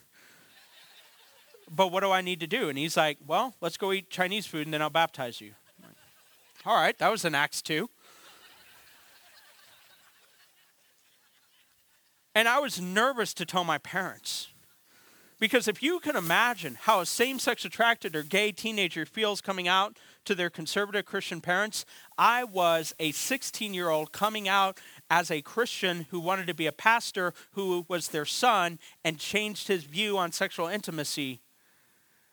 but 1.70 1.90
what 1.90 2.00
do 2.00 2.10
I 2.10 2.20
need 2.20 2.40
to 2.40 2.46
do? 2.46 2.68
And 2.68 2.78
he's 2.78 2.96
like, 2.96 3.18
Well, 3.26 3.54
let's 3.60 3.76
go 3.76 3.92
eat 3.92 4.10
Chinese 4.10 4.46
food 4.46 4.66
and 4.66 4.74
then 4.74 4.82
I'll 4.82 4.90
baptize 4.90 5.40
you. 5.40 5.52
All 6.66 6.76
right, 6.76 6.96
that 6.98 7.10
was 7.10 7.24
in 7.24 7.34
Acts 7.34 7.62
2. 7.62 7.88
And 12.34 12.48
I 12.48 12.58
was 12.60 12.80
nervous 12.80 13.34
to 13.34 13.44
tell 13.44 13.64
my 13.64 13.78
parents. 13.78 14.48
Because 15.40 15.66
if 15.66 15.82
you 15.82 16.00
can 16.00 16.16
imagine 16.16 16.76
how 16.82 17.00
a 17.00 17.06
same 17.06 17.38
sex 17.38 17.64
attracted 17.64 18.14
or 18.14 18.22
gay 18.22 18.52
teenager 18.52 19.06
feels 19.06 19.40
coming 19.40 19.66
out 19.66 19.98
to 20.26 20.34
their 20.34 20.50
conservative 20.50 21.06
Christian 21.06 21.40
parents, 21.40 21.86
I 22.18 22.44
was 22.44 22.94
a 23.00 23.12
16 23.12 23.72
year 23.72 23.88
old 23.88 24.12
coming 24.12 24.48
out 24.48 24.78
as 25.08 25.30
a 25.30 25.40
Christian 25.40 26.06
who 26.10 26.20
wanted 26.20 26.46
to 26.48 26.54
be 26.54 26.66
a 26.66 26.72
pastor 26.72 27.32
who 27.52 27.86
was 27.88 28.08
their 28.08 28.26
son 28.26 28.78
and 29.02 29.18
changed 29.18 29.68
his 29.68 29.84
view 29.84 30.18
on 30.18 30.30
sexual 30.30 30.68
intimacy. 30.68 31.40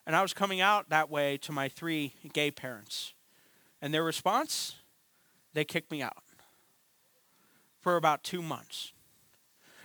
And 0.05 0.13
I 0.13 0.21
was 0.21 0.33
coming 0.33 0.59
out 0.59 0.89
that 0.89 1.09
way 1.09 1.37
to 1.37 1.53
my 1.53 1.69
three 1.69 2.13
gay 2.33 2.51
parents. 2.51 3.13
And 3.81 3.93
their 3.93 4.03
response? 4.03 4.75
They 5.53 5.63
kicked 5.63 5.91
me 5.91 6.01
out 6.01 6.23
for 7.79 7.95
about 7.95 8.23
two 8.23 8.41
months. 8.41 8.91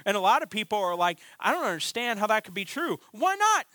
And 0.04 0.16
a 0.16 0.20
lot 0.20 0.42
of 0.42 0.50
people 0.50 0.78
are 0.78 0.96
like, 0.96 1.18
I 1.38 1.52
don't 1.52 1.64
understand 1.64 2.18
how 2.18 2.26
that 2.28 2.44
could 2.44 2.54
be 2.54 2.64
true. 2.64 2.98
Why 3.12 3.34
not? 3.36 3.66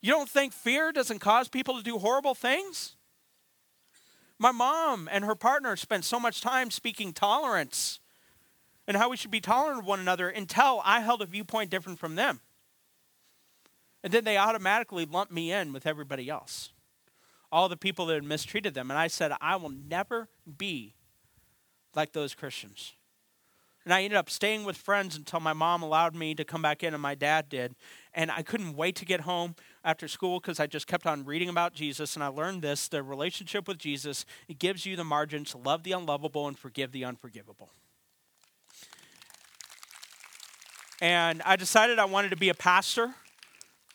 You 0.00 0.10
don't 0.10 0.28
think 0.28 0.52
fear 0.52 0.92
doesn't 0.92 1.20
cause 1.20 1.48
people 1.48 1.76
to 1.76 1.82
do 1.82 1.98
horrible 1.98 2.34
things? 2.34 2.96
My 4.38 4.52
mom 4.52 5.08
and 5.10 5.24
her 5.24 5.34
partner 5.34 5.76
spent 5.76 6.04
so 6.04 6.20
much 6.20 6.40
time 6.40 6.70
speaking 6.70 7.12
tolerance 7.12 8.00
and 8.86 8.96
how 8.96 9.08
we 9.08 9.16
should 9.16 9.30
be 9.30 9.40
tolerant 9.40 9.78
of 9.80 9.86
one 9.86 10.00
another 10.00 10.28
until 10.28 10.82
I 10.84 11.00
held 11.00 11.22
a 11.22 11.26
viewpoint 11.26 11.70
different 11.70 11.98
from 11.98 12.16
them. 12.16 12.40
And 14.02 14.12
then 14.12 14.24
they 14.24 14.36
automatically 14.36 15.06
lumped 15.06 15.32
me 15.32 15.50
in 15.50 15.72
with 15.72 15.86
everybody 15.86 16.28
else. 16.28 16.70
All 17.50 17.70
the 17.70 17.76
people 17.76 18.04
that 18.06 18.14
had 18.14 18.24
mistreated 18.24 18.74
them. 18.74 18.90
And 18.90 18.98
I 18.98 19.06
said, 19.06 19.32
I 19.40 19.56
will 19.56 19.70
never 19.70 20.28
be 20.58 20.94
like 21.94 22.12
those 22.12 22.34
Christians. 22.34 22.92
And 23.84 23.92
I 23.92 24.02
ended 24.02 24.16
up 24.16 24.30
staying 24.30 24.64
with 24.64 24.76
friends 24.76 25.14
until 25.14 25.40
my 25.40 25.52
mom 25.52 25.82
allowed 25.82 26.14
me 26.14 26.34
to 26.36 26.44
come 26.44 26.62
back 26.62 26.82
in, 26.82 26.94
and 26.94 27.02
my 27.02 27.14
dad 27.14 27.48
did. 27.50 27.74
And 28.14 28.30
I 28.30 28.42
couldn't 28.42 28.76
wait 28.76 28.96
to 28.96 29.04
get 29.04 29.22
home 29.22 29.56
after 29.84 30.08
school 30.08 30.40
because 30.40 30.58
I 30.58 30.66
just 30.66 30.86
kept 30.86 31.06
on 31.06 31.24
reading 31.24 31.50
about 31.50 31.74
Jesus. 31.74 32.14
And 32.14 32.24
I 32.24 32.28
learned 32.28 32.62
this 32.62 32.88
the 32.88 33.02
relationship 33.02 33.68
with 33.68 33.78
Jesus, 33.78 34.24
it 34.48 34.58
gives 34.58 34.86
you 34.86 34.96
the 34.96 35.04
margin 35.04 35.44
to 35.46 35.58
love 35.58 35.82
the 35.82 35.92
unlovable 35.92 36.48
and 36.48 36.58
forgive 36.58 36.92
the 36.92 37.04
unforgivable. 37.04 37.70
And 41.02 41.42
I 41.44 41.56
decided 41.56 41.98
I 41.98 42.06
wanted 42.06 42.30
to 42.30 42.36
be 42.36 42.48
a 42.48 42.54
pastor. 42.54 43.14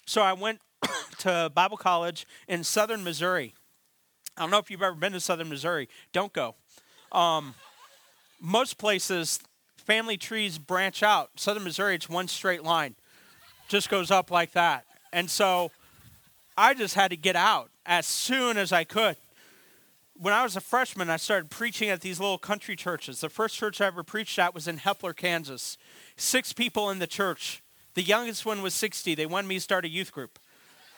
So 0.06 0.22
I 0.22 0.34
went 0.34 0.60
to 1.20 1.52
Bible 1.56 1.78
college 1.78 2.28
in 2.48 2.64
southern 2.64 3.04
Missouri. 3.04 3.56
I 4.38 4.42
don't 4.42 4.52
know 4.52 4.60
if 4.60 4.70
you've 4.70 4.84
ever 4.84 4.96
been 4.96 5.14
to 5.14 5.20
southern 5.20 5.50
Missouri. 5.50 5.90
Don't 6.14 6.32
go. 6.32 6.56
Um, 7.12 7.56
most 8.40 8.78
places, 8.78 9.40
family 9.90 10.18
trees 10.18 10.60
branch 10.60 11.02
out. 11.02 11.32
Southern 11.36 11.64
Missouri, 11.64 11.96
it's 11.96 12.08
one 12.08 12.28
straight 12.28 12.64
line, 12.64 12.94
just 13.68 13.90
goes 13.90 14.12
up 14.12 14.30
like 14.30 14.52
that. 14.52 14.86
And 15.12 15.28
so 15.28 15.72
I 16.56 16.76
just 16.76 16.94
had 16.94 17.10
to 17.10 17.18
get 17.18 17.36
out 17.36 17.72
as 17.88 18.06
soon 18.06 18.56
as 18.58 18.72
I 18.72 18.84
could. 18.84 19.16
When 20.14 20.32
I 20.32 20.44
was 20.44 20.56
a 20.56 20.62
freshman, 20.62 21.10
I 21.10 21.18
started 21.18 21.50
preaching 21.50 21.90
at 21.90 22.02
these 22.02 22.20
little 22.20 22.38
country 22.38 22.76
churches. 22.76 23.22
The 23.22 23.30
first 23.30 23.56
church 23.56 23.82
I 23.82 23.88
ever 23.88 24.04
preached 24.04 24.38
at 24.38 24.54
was 24.54 24.68
in 24.68 24.78
Hepler, 24.78 25.16
Kansas. 25.16 25.76
Six 26.16 26.54
people 26.54 26.92
in 26.92 27.00
the 27.00 27.08
church. 27.08 27.64
The 27.96 28.04
youngest 28.04 28.46
one 28.46 28.62
was 28.62 28.76
60. 28.76 29.16
They 29.16 29.26
wanted 29.26 29.48
me 29.48 29.56
to 29.56 29.62
start 29.62 29.86
a 29.86 29.90
youth 29.90 30.12
group. 30.12 30.38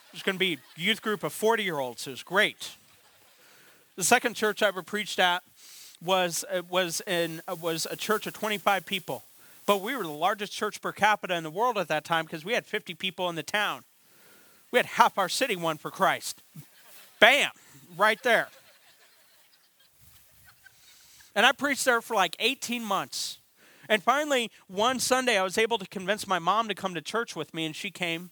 It 0.10 0.16
was 0.16 0.24
going 0.24 0.36
to 0.36 0.40
be 0.40 0.56
a 0.56 0.82
youth 0.82 1.02
group 1.02 1.24
of 1.24 1.32
40 1.32 1.64
year 1.64 1.80
olds. 1.80 2.08
It 2.08 2.12
was 2.12 2.24
great. 2.24 2.72
The 3.96 4.04
second 4.04 4.34
church 4.34 4.62
I 4.62 4.68
ever 4.68 4.84
preached 4.84 5.18
at 5.18 5.44
was 6.04 6.44
uh, 6.52 6.62
was 6.70 7.02
in 7.06 7.42
uh, 7.48 7.56
was 7.56 7.88
a 7.90 7.96
church 7.96 8.28
of 8.28 8.34
25 8.34 8.86
people, 8.86 9.24
but 9.66 9.82
we 9.82 9.96
were 9.96 10.04
the 10.04 10.10
largest 10.10 10.52
church 10.52 10.82
per 10.82 10.92
capita 10.92 11.36
in 11.36 11.44
the 11.44 11.52
world 11.52 11.78
at 11.78 11.88
that 11.88 12.04
time 12.04 12.26
because 12.26 12.44
we 12.44 12.54
had 12.54 12.66
50 12.66 12.94
people 12.96 13.30
in 13.30 13.36
the 13.36 13.44
town. 13.44 13.84
We 14.72 14.80
had 14.80 14.86
half 14.86 15.18
our 15.18 15.30
city 15.30 15.56
won 15.56 15.78
for 15.78 15.92
Christ. 15.92 16.42
Bam, 17.20 17.52
right 17.98 18.22
there. 18.24 18.48
And 21.36 21.46
I 21.46 21.52
preached 21.52 21.86
there 21.86 22.02
for 22.02 22.16
like 22.16 22.36
18 22.40 22.84
months. 22.84 23.38
And 23.88 24.02
finally, 24.02 24.52
one 24.68 25.00
Sunday, 25.00 25.38
I 25.38 25.44
was 25.44 25.58
able 25.58 25.78
to 25.78 25.88
convince 25.88 26.28
my 26.28 26.40
mom 26.40 26.68
to 26.68 26.76
come 26.76 26.94
to 26.94 27.02
church 27.02 27.36
with 27.36 27.54
me, 27.54 27.66
and 27.66 27.76
she 27.76 27.92
came. 27.92 28.32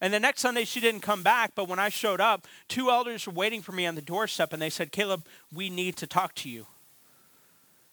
And 0.00 0.12
the 0.12 0.20
next 0.20 0.40
Sunday, 0.40 0.64
she 0.64 0.80
didn't 0.80 1.00
come 1.02 1.22
back, 1.22 1.52
but 1.54 1.68
when 1.68 1.78
I 1.78 1.88
showed 1.88 2.20
up, 2.20 2.46
two 2.68 2.90
elders 2.90 3.26
were 3.26 3.32
waiting 3.32 3.62
for 3.62 3.72
me 3.72 3.86
on 3.86 3.94
the 3.94 4.02
doorstep, 4.02 4.52
and 4.52 4.60
they 4.60 4.70
said, 4.70 4.92
Caleb, 4.92 5.26
we 5.52 5.70
need 5.70 5.96
to 5.96 6.06
talk 6.06 6.34
to 6.36 6.48
you. 6.48 6.66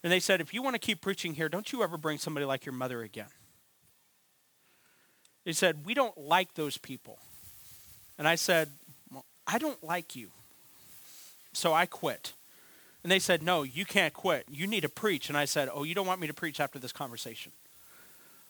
And 0.04 0.12
they 0.12 0.20
said, 0.20 0.42
if 0.42 0.54
you 0.54 0.64
want 0.64 0.76
to 0.76 0.80
keep 0.80 1.02
preaching 1.02 1.36
here, 1.36 1.50
don't 1.50 1.72
you 1.72 1.84
ever 1.84 1.98
bring 1.98 2.18
somebody 2.18 2.46
like 2.46 2.66
your 2.66 2.74
mother 2.74 3.02
again. 3.02 3.28
They 5.46 5.54
said, 5.54 5.86
we 5.86 5.94
don't 5.94 6.18
like 6.18 6.54
those 6.54 6.78
people. 6.78 7.20
And 8.18 8.28
I 8.28 8.36
said, 8.36 8.70
well, 9.12 9.26
I 9.48 9.58
don't 9.58 9.84
like 9.84 10.16
you. 10.16 10.32
So 11.54 11.74
I 11.74 11.86
quit. 11.86 12.34
And 13.04 13.12
they 13.12 13.20
said, 13.20 13.42
no, 13.42 13.64
you 13.64 13.86
can't 13.86 14.14
quit. 14.14 14.46
You 14.50 14.68
need 14.68 14.82
to 14.82 14.90
preach. 14.90 15.30
And 15.30 15.38
I 15.38 15.46
said, 15.46 15.70
oh, 15.74 15.84
you 15.84 15.96
don't 15.96 16.06
want 16.06 16.22
me 16.22 16.28
to 16.28 16.34
preach 16.34 16.60
after 16.60 16.78
this 16.78 16.92
conversation. 16.92 17.52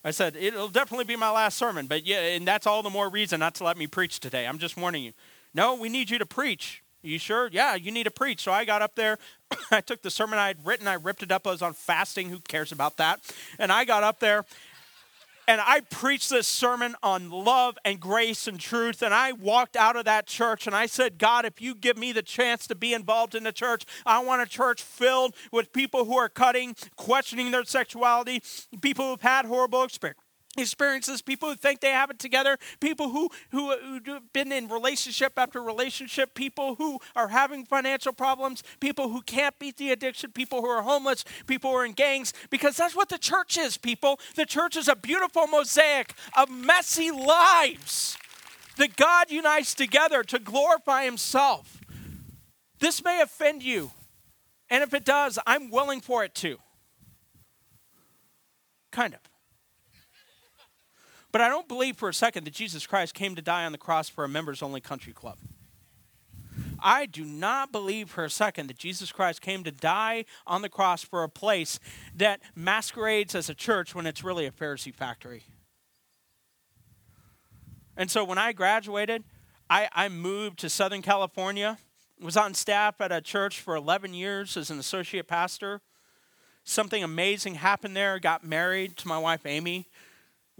I 0.03 0.11
said, 0.11 0.35
it'll 0.35 0.67
definitely 0.67 1.05
be 1.05 1.15
my 1.15 1.29
last 1.29 1.57
sermon, 1.57 1.85
but 1.85 2.05
yeah, 2.05 2.21
and 2.21 2.47
that's 2.47 2.65
all 2.65 2.81
the 2.81 2.89
more 2.89 3.07
reason 3.07 3.39
not 3.39 3.53
to 3.55 3.63
let 3.63 3.77
me 3.77 3.85
preach 3.85 4.19
today. 4.19 4.47
I'm 4.47 4.57
just 4.57 4.75
warning 4.75 5.03
you. 5.03 5.13
No, 5.53 5.75
we 5.75 5.89
need 5.89 6.09
you 6.09 6.17
to 6.17 6.25
preach. 6.25 6.81
You 7.01 7.17
sure? 7.17 7.49
Yeah, 7.51 7.75
you 7.75 7.91
need 7.91 8.03
to 8.03 8.11
preach. 8.11 8.41
So 8.43 8.51
I 8.51 8.65
got 8.65 8.81
up 8.81 8.95
there. 8.95 9.17
I 9.71 9.81
took 9.81 10.01
the 10.01 10.11
sermon 10.11 10.37
I 10.39 10.47
had 10.47 10.65
written, 10.65 10.87
I 10.87 10.93
ripped 10.93 11.23
it 11.23 11.31
up. 11.31 11.47
I 11.47 11.51
was 11.51 11.61
on 11.61 11.73
fasting. 11.73 12.29
Who 12.29 12.39
cares 12.39 12.71
about 12.71 12.97
that? 12.97 13.19
And 13.57 13.71
I 13.71 13.85
got 13.85 14.03
up 14.03 14.19
there 14.19 14.45
and 15.47 15.59
I 15.59 15.81
preached 15.81 16.29
this 16.29 16.47
sermon 16.47 16.95
on 17.03 17.29
love 17.29 17.77
and 17.83 17.99
grace 17.99 18.47
and 18.47 18.59
truth. 18.59 19.01
And 19.01 19.13
I 19.13 19.33
walked 19.33 19.75
out 19.75 19.95
of 19.95 20.05
that 20.05 20.27
church 20.27 20.67
and 20.67 20.75
I 20.75 20.85
said, 20.85 21.17
God, 21.17 21.45
if 21.45 21.61
you 21.61 21.75
give 21.75 21.97
me 21.97 22.11
the 22.11 22.21
chance 22.21 22.67
to 22.67 22.75
be 22.75 22.93
involved 22.93 23.35
in 23.35 23.43
the 23.43 23.51
church, 23.51 23.83
I 24.05 24.23
want 24.23 24.41
a 24.41 24.45
church 24.45 24.81
filled 24.81 25.35
with 25.51 25.73
people 25.73 26.05
who 26.05 26.17
are 26.17 26.29
cutting, 26.29 26.75
questioning 26.95 27.51
their 27.51 27.65
sexuality, 27.65 28.41
people 28.81 29.09
who've 29.09 29.21
had 29.21 29.45
horrible 29.45 29.83
experiences 29.83 30.20
experiences, 30.57 31.21
people 31.21 31.49
who 31.49 31.55
think 31.55 31.79
they 31.79 31.91
have 31.91 32.09
it 32.09 32.19
together, 32.19 32.57
people 32.79 33.09
who, 33.09 33.29
who, 33.51 33.71
uh, 33.71 33.77
who've 34.05 34.33
been 34.33 34.51
in 34.51 34.67
relationship 34.67 35.33
after 35.37 35.61
relationship, 35.61 36.33
people 36.33 36.75
who 36.75 36.99
are 37.15 37.29
having 37.29 37.65
financial 37.65 38.11
problems, 38.11 38.61
people 38.79 39.09
who 39.09 39.21
can't 39.21 39.57
beat 39.59 39.77
the 39.77 39.91
addiction, 39.91 40.31
people 40.31 40.61
who 40.61 40.67
are 40.67 40.81
homeless, 40.81 41.23
people 41.47 41.71
who 41.71 41.77
are 41.77 41.85
in 41.85 41.93
gangs, 41.93 42.33
because 42.49 42.75
that's 42.75 42.95
what 42.95 43.09
the 43.09 43.17
church 43.17 43.57
is, 43.57 43.77
people. 43.77 44.19
The 44.35 44.45
church 44.45 44.75
is 44.75 44.87
a 44.87 44.95
beautiful 44.95 45.47
mosaic 45.47 46.13
of 46.37 46.49
messy 46.49 47.11
lives 47.11 48.17
that 48.77 48.95
God 48.95 49.31
unites 49.31 49.73
together 49.73 50.23
to 50.23 50.39
glorify 50.39 51.05
Himself. 51.05 51.79
This 52.79 53.03
may 53.03 53.21
offend 53.21 53.63
you, 53.63 53.91
and 54.69 54.83
if 54.83 54.93
it 54.93 55.05
does, 55.05 55.39
I'm 55.45 55.69
willing 55.69 56.01
for 56.01 56.23
it 56.25 56.35
to. 56.35 56.57
Kind 58.91 59.13
of. 59.13 59.30
But 61.31 61.41
I 61.41 61.47
don't 61.47 61.67
believe 61.67 61.95
for 61.95 62.09
a 62.09 62.13
second 62.13 62.43
that 62.45 62.53
Jesus 62.53 62.85
Christ 62.85 63.13
came 63.13 63.35
to 63.35 63.41
die 63.41 63.65
on 63.65 63.71
the 63.71 63.77
cross 63.77 64.09
for 64.09 64.23
a 64.23 64.29
members 64.29 64.61
only 64.61 64.81
country 64.81 65.13
club. 65.13 65.37
I 66.83 67.05
do 67.05 67.23
not 67.23 67.71
believe 67.71 68.09
for 68.09 68.23
a 68.23 68.29
second 68.29 68.67
that 68.67 68.77
Jesus 68.77 69.11
Christ 69.11 69.41
came 69.41 69.63
to 69.63 69.71
die 69.71 70.25
on 70.47 70.61
the 70.61 70.69
cross 70.69 71.03
for 71.03 71.23
a 71.23 71.29
place 71.29 71.79
that 72.15 72.41
masquerades 72.55 73.35
as 73.35 73.49
a 73.49 73.53
church 73.53 73.93
when 73.93 74.07
it's 74.07 74.23
really 74.23 74.45
a 74.45 74.51
Pharisee 74.51 74.93
factory. 74.93 75.43
And 77.95 78.09
so 78.09 78.23
when 78.23 78.37
I 78.37 78.51
graduated, 78.51 79.23
I, 79.69 79.89
I 79.93 80.09
moved 80.09 80.59
to 80.59 80.69
Southern 80.69 81.01
California, 81.01 81.77
was 82.19 82.35
on 82.35 82.53
staff 82.53 82.99
at 82.99 83.11
a 83.11 83.21
church 83.21 83.59
for 83.59 83.75
11 83.75 84.13
years 84.13 84.57
as 84.57 84.69
an 84.69 84.79
associate 84.79 85.27
pastor. 85.27 85.81
Something 86.63 87.03
amazing 87.03 87.55
happened 87.55 87.95
there, 87.95 88.19
got 88.19 88.43
married 88.43 88.97
to 88.97 89.07
my 89.07 89.17
wife 89.17 89.45
Amy 89.45 89.87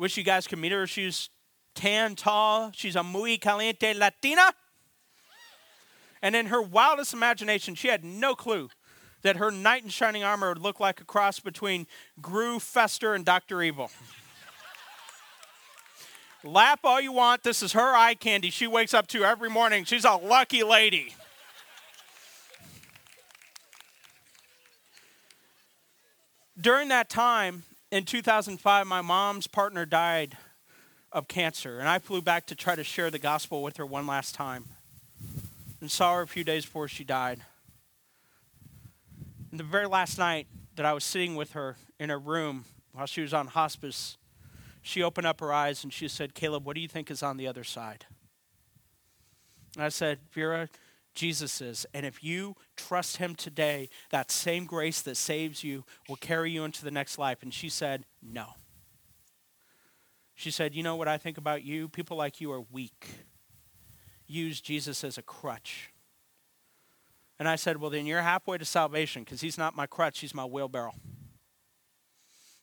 wish 0.02 0.18
you 0.18 0.24
guys 0.24 0.48
could 0.48 0.58
meet 0.58 0.72
her. 0.72 0.88
She's 0.88 1.30
tan, 1.76 2.16
tall. 2.16 2.72
She's 2.74 2.96
a 2.96 3.04
muy 3.04 3.38
caliente 3.38 3.94
Latina. 3.94 4.52
And 6.24 6.36
in 6.36 6.48
her 6.48 6.60
wildest 6.60 7.13
imagination, 7.13 7.75
she 7.75 7.88
had 7.88 8.04
no 8.04 8.34
clue 8.34 8.69
that 9.21 9.36
her 9.38 9.52
knight 9.52 9.84
in 9.84 9.90
shining 9.90 10.23
armor 10.23 10.50
would 10.50 10.58
look 10.58 10.80
like 10.80 11.00
a 11.02 11.04
cross 11.04 11.40
between 11.40 11.86
Gru 12.19 12.60
Fester 12.60 13.13
and 13.13 13.23
Dr. 13.23 13.62
Evil. 13.62 13.92
Lap 16.44 16.80
all 16.84 17.00
you 17.00 17.12
want. 17.12 17.44
This 17.44 17.62
is 17.62 17.73
her 17.73 17.96
eye 17.96 18.15
candy 18.15 18.50
she 18.50 18.65
wakes 18.65 18.96
up 18.96 19.06
to 19.10 19.23
every 19.23 19.52
morning. 19.52 19.84
She's 19.86 20.06
a 20.06 20.15
lucky 20.15 20.63
lady. 20.63 21.13
During 26.60 26.88
that 26.88 27.08
time, 27.08 27.63
in 27.92 28.06
2005, 28.06 28.87
my 28.87 29.02
mom's 29.02 29.48
partner 29.48 29.85
died 29.85 30.37
of 31.12 31.27
cancer, 31.27 31.77
and 31.79 31.89
I 31.89 32.00
flew 32.00 32.21
back 32.21 32.46
to 32.48 32.56
try 32.56 32.75
to 32.75 32.83
share 32.83 33.12
the 33.12 33.19
gospel 33.19 33.62
with 33.62 33.77
her 33.77 33.85
one 33.85 34.08
last 34.08 34.33
time 34.33 34.65
and 35.81 35.92
saw 35.92 36.15
her 36.15 36.21
a 36.21 36.27
few 36.27 36.46
days 36.46 36.63
before 36.65 36.87
she 36.87 37.04
died. 37.04 37.42
And 39.52 39.60
the 39.60 39.65
very 39.65 39.87
last 39.87 40.17
night 40.17 40.48
that 40.77 40.85
I 40.85 40.94
was 40.94 41.04
sitting 41.04 41.35
with 41.35 41.52
her 41.52 41.75
in 42.00 42.10
her 42.10 42.19
room 42.19 42.63
while 42.94 43.06
she 43.06 43.21
was 43.21 43.33
on 43.33 43.48
hospice, 43.48 44.17
she 44.81 45.04
opened 45.04 45.27
up 45.27 45.42
her 45.42 45.52
eyes 45.52 45.83
and 45.83 45.92
she 45.92 46.08
said, 46.08 46.33
Caleb, 46.33 46.65
what 46.65 46.75
do 46.75 46.81
you 46.81 46.87
think 46.87 47.12
is 47.12 47.21
on 47.21 47.35
the 47.35 47.48
other 47.48 47.65
side? 47.65 48.06
And 49.75 49.83
I 49.83 49.89
said, 49.89 50.19
Vera, 50.31 50.69
Jesus 51.14 51.62
is. 51.62 51.86
And 51.94 52.06
if 52.06 52.24
you 52.24 52.56
trust 52.78 53.18
him 53.18 53.36
today, 53.36 53.90
that 54.12 54.32
same 54.32 54.66
grace 54.66 55.02
that 55.02 55.18
saves 55.18 55.64
you 55.64 55.84
will 56.08 56.16
carry 56.16 56.52
you 56.52 56.64
into 56.64 56.84
the 56.84 56.92
next 56.92 57.18
life. 57.18 57.44
And 57.44 57.54
she 57.54 57.70
said, 57.70 58.06
No. 58.22 58.48
She 60.34 60.52
said, 60.52 60.74
You 60.74 60.84
know 60.84 60.96
what 60.96 61.08
I 61.08 61.18
think 61.18 61.38
about 61.38 61.64
you? 61.64 61.90
People 61.90 62.18
like 62.18 62.42
you 62.42 62.52
are 62.52 62.62
weak. 62.62 63.08
Use 64.28 64.62
Jesus 64.62 65.04
as 65.04 65.18
a 65.18 65.22
crutch. 65.22 65.92
And 67.38 67.48
I 67.48 67.56
said, 67.56 67.78
Well, 67.78 67.90
then 67.90 68.06
you're 68.06 68.22
halfway 68.22 68.58
to 68.58 68.66
salvation 68.66 69.24
because 69.24 69.42
he's 69.42 69.58
not 69.58 69.76
my 69.76 69.88
crutch, 69.88 70.20
he's 70.20 70.34
my 70.34 70.46
wheelbarrow. 70.46 70.94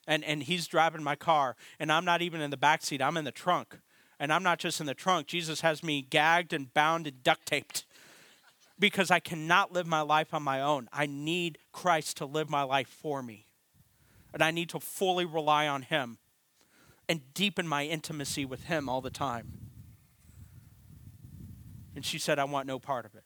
And, 0.06 0.24
and 0.24 0.42
he's 0.42 0.66
driving 0.66 1.02
my 1.02 1.16
car, 1.16 1.54
and 1.78 1.92
I'm 1.92 2.06
not 2.06 2.22
even 2.22 2.40
in 2.40 2.50
the 2.50 2.56
back 2.56 2.82
seat, 2.82 3.02
I'm 3.02 3.18
in 3.18 3.24
the 3.24 3.32
trunk. 3.32 3.78
And 4.20 4.32
I'm 4.32 4.42
not 4.42 4.58
just 4.58 4.80
in 4.80 4.86
the 4.86 4.94
trunk. 4.94 5.28
Jesus 5.28 5.60
has 5.60 5.84
me 5.84 6.02
gagged 6.02 6.52
and 6.52 6.74
bound 6.74 7.06
and 7.06 7.22
duct 7.22 7.46
taped 7.46 7.84
because 8.78 9.10
I 9.10 9.20
cannot 9.20 9.72
live 9.72 9.86
my 9.86 10.00
life 10.00 10.32
on 10.32 10.42
my 10.42 10.60
own. 10.60 10.88
I 10.92 11.06
need 11.06 11.58
Christ 11.72 12.16
to 12.18 12.26
live 12.26 12.48
my 12.48 12.62
life 12.62 12.88
for 12.88 13.22
me. 13.22 13.46
And 14.32 14.42
I 14.42 14.50
need 14.50 14.68
to 14.70 14.80
fully 14.80 15.24
rely 15.24 15.66
on 15.66 15.82
Him 15.82 16.18
and 17.08 17.32
deepen 17.34 17.66
my 17.66 17.84
intimacy 17.84 18.44
with 18.44 18.64
Him 18.64 18.88
all 18.88 19.00
the 19.00 19.10
time. 19.10 19.68
And 21.96 22.04
she 22.04 22.18
said, 22.18 22.38
I 22.38 22.44
want 22.44 22.66
no 22.66 22.78
part 22.78 23.04
of 23.04 23.14
it. 23.14 23.24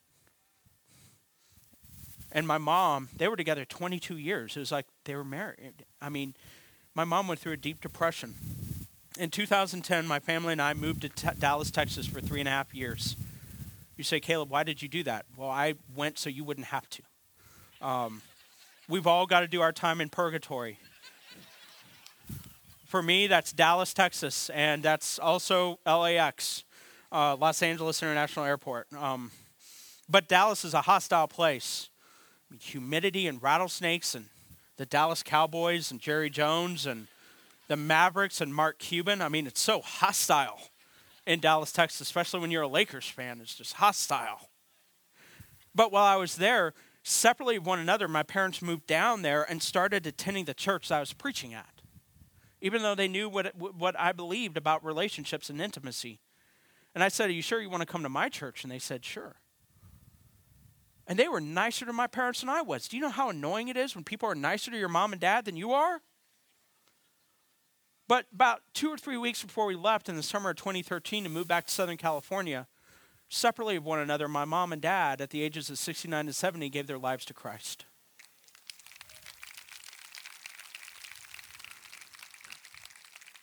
And 2.31 2.47
my 2.47 2.57
mom, 2.57 3.11
they 3.15 3.29
were 3.29 3.37
together 3.37 3.67
22 3.67 4.17
years. 4.17 4.57
It 4.57 4.61
was 4.61 4.73
like 4.73 4.87
they 5.05 5.15
were 5.15 5.25
married. 5.25 5.85
I 6.01 6.09
mean, 6.09 6.35
my 6.95 7.05
mom 7.05 7.29
went 7.29 7.41
through 7.41 7.53
a 7.53 7.59
deep 7.59 7.83
depression. 7.83 8.35
In 9.19 9.29
2010, 9.29 10.07
my 10.07 10.19
family 10.19 10.53
and 10.53 10.63
I 10.63 10.73
moved 10.73 11.03
to 11.03 11.11
t- 11.11 11.29
Dallas, 11.39 11.71
Texas 11.71 12.07
for 12.07 12.23
three 12.23 12.41
and 12.41 12.49
a 12.49 12.53
half 12.53 12.75
years. 12.75 13.17
You 14.03 14.05
say, 14.05 14.19
Caleb, 14.19 14.51
why 14.51 14.65
did 14.65 14.83
you 14.83 14.89
do 14.89 15.05
that? 15.05 15.27
Well, 15.37 15.49
I 15.49 15.75
went 15.95 16.19
so 16.19 16.29
you 16.29 16.43
wouldn't 16.43 16.67
have 16.67 16.91
to. 16.91 17.03
Um, 17.81 18.21
we've 18.89 19.07
all 19.07 19.27
got 19.27 19.43
to 19.43 19.47
do 19.47 19.61
our 19.61 19.71
time 19.71 20.01
in 20.01 20.09
purgatory. 20.09 20.81
For 22.85 23.01
me, 23.01 23.29
that's 23.29 23.53
Dallas, 23.53 23.95
Texas, 23.95 24.51
and 24.51 24.83
that's 24.83 25.21
also 25.21 25.79
LAX, 25.87 26.65
uh, 27.13 27.37
Los 27.37 27.63
Angeles 27.63 28.03
International 28.03 28.45
Airport. 28.45 28.93
Um, 28.93 29.31
but 30.09 30.27
Dallas 30.27 30.65
is 30.65 30.75
a 30.75 30.81
hostile 30.81 31.29
place. 31.29 31.89
I 32.51 32.55
mean, 32.55 32.59
humidity 32.59 33.29
and 33.29 33.41
rattlesnakes, 33.41 34.17
and 34.17 34.25
the 34.79 34.85
Dallas 34.85 35.23
Cowboys 35.23 35.93
and 35.93 36.01
Jerry 36.01 36.29
Jones 36.29 36.87
and 36.87 37.07
the 37.69 37.77
Mavericks 37.77 38.41
and 38.41 38.53
Mark 38.53 38.81
Cuban. 38.81 39.23
I 39.23 39.29
mean, 39.29 39.47
it's 39.47 39.61
so 39.61 39.81
hostile 39.81 40.72
in 41.27 41.41
Dallas, 41.41 41.73
Texas, 41.73 42.01
especially 42.01 42.41
when 42.41 42.51
you're 42.51 42.63
a 42.63 42.69
Lakers 42.69 43.09
fan. 43.09 43.41
It's 43.41 43.55
just 43.55 43.75
hostile. 43.75 44.49
But 45.75 45.93
while 45.93 46.05
I 46.05 46.17
was 46.17 46.37
there, 46.37 46.75
separately 47.03 47.59
one 47.59 47.79
another, 47.79 48.09
my 48.09 48.23
parents 48.23 48.61
moved 48.61 48.87
down 48.87 49.23
there 49.23 49.43
and 49.43 49.63
started 49.63 50.07
attending 50.07 50.45
the 50.45 50.55
church 50.55 50.89
that 50.89 50.97
I 50.97 51.01
was 51.01 51.13
preaching 51.13 51.55
at, 51.55 51.81
even 52.61 52.83
though 52.83 52.95
they 52.95 53.09
knew 53.09 53.29
what, 53.29 53.57
what 53.57 53.99
I 53.99 54.13
believed 54.13 54.57
about 54.57 54.85
relationships 54.85 55.49
and 55.49 55.61
intimacy. 55.61 56.21
And 56.95 57.03
I 57.03 57.09
said, 57.09 57.31
Are 57.31 57.33
you 57.33 57.43
sure 57.43 57.61
you 57.61 57.71
want 57.71 57.81
to 57.81 57.87
come 57.87 58.03
to 58.03 58.09
my 58.09 58.29
church? 58.29 58.65
And 58.65 58.71
they 58.71 58.79
said, 58.79 59.05
Sure. 59.05 59.37
And 61.07 61.19
they 61.19 61.29
were 61.29 61.41
nicer 61.41 61.85
to 61.85 61.93
my 61.93 62.07
parents 62.07 62.41
than 62.41 62.49
I 62.49 62.63
was. 62.63 62.87
Do 62.87 62.97
you 62.97 63.03
know 63.03 63.11
how 63.11 63.31
annoying 63.31 63.69
it 63.69 63.77
is 63.77 63.95
when 63.95 64.05
people 64.05 64.29
are 64.29 64.35
nicer 64.35 64.71
to 64.71 64.79
your 64.79 64.89
mom 64.89 65.13
and 65.13 65.21
dad 65.21 65.45
than 65.45 65.57
you 65.57 65.73
are? 65.73 66.01
But 68.13 68.27
about 68.31 68.61
two 68.75 68.91
or 68.91 68.99
three 68.99 69.17
weeks 69.17 69.43
before 69.43 69.65
we 69.65 69.75
left 69.75 70.07
in 70.07 70.17
the 70.17 70.23
summer 70.23 70.51
of 70.51 70.57
2013 70.57 71.25
to 71.25 71.31
move 71.31 71.49
back 71.49 71.65
to 71.65 71.73
Southern 71.73 71.97
California, 71.97 72.67
separately 73.31 73.77
of 73.77 73.87
one 73.87 74.01
another, 74.01 74.29
my 74.29 74.45
mom 74.45 74.71
and 74.71 74.83
dad, 74.83 75.23
at 75.23 75.31
the 75.31 75.41
ages 75.41 75.71
of 75.71 75.79
69 75.79 76.27
and 76.27 76.35
70, 76.37 76.69
gave 76.69 76.87
their 76.87 76.99
lives 76.99 77.25
to 77.25 77.33
Christ. 77.33 77.87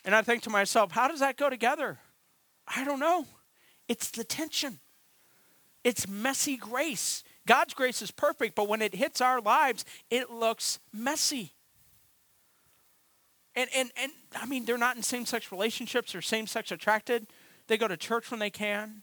And 0.04 0.14
I 0.14 0.22
think 0.22 0.44
to 0.44 0.50
myself, 0.50 0.92
how 0.92 1.08
does 1.08 1.18
that 1.18 1.36
go 1.36 1.50
together? 1.50 1.98
I 2.68 2.84
don't 2.84 3.00
know. 3.00 3.26
It's 3.88 4.12
the 4.12 4.22
tension. 4.22 4.78
It's 5.82 6.06
messy 6.06 6.56
grace. 6.56 7.24
God's 7.44 7.74
grace 7.74 8.02
is 8.02 8.12
perfect, 8.12 8.54
but 8.54 8.68
when 8.68 8.82
it 8.82 8.94
hits 8.94 9.20
our 9.20 9.40
lives, 9.40 9.84
it 10.10 10.30
looks 10.30 10.78
messy. 10.92 11.54
And, 13.56 13.68
and, 13.74 13.90
and 13.96 14.12
I 14.34 14.46
mean, 14.46 14.64
they're 14.64 14.78
not 14.78 14.96
in 14.96 15.02
same 15.02 15.26
sex 15.26 15.50
relationships 15.50 16.14
or 16.14 16.22
same 16.22 16.46
sex 16.46 16.70
attracted. 16.70 17.26
They 17.66 17.76
go 17.76 17.88
to 17.88 17.96
church 17.96 18.30
when 18.30 18.40
they 18.40 18.50
can. 18.50 19.02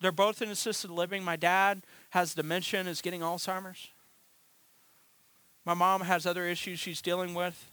They're 0.00 0.12
both 0.12 0.42
in 0.42 0.50
assisted 0.50 0.90
living. 0.90 1.22
My 1.22 1.36
dad 1.36 1.82
has 2.10 2.34
dementia 2.34 2.80
and 2.80 2.88
is 2.88 3.00
getting 3.00 3.20
Alzheimer's. 3.20 3.90
My 5.64 5.74
mom 5.74 6.02
has 6.02 6.26
other 6.26 6.46
issues 6.46 6.78
she's 6.78 7.00
dealing 7.00 7.34
with. 7.34 7.70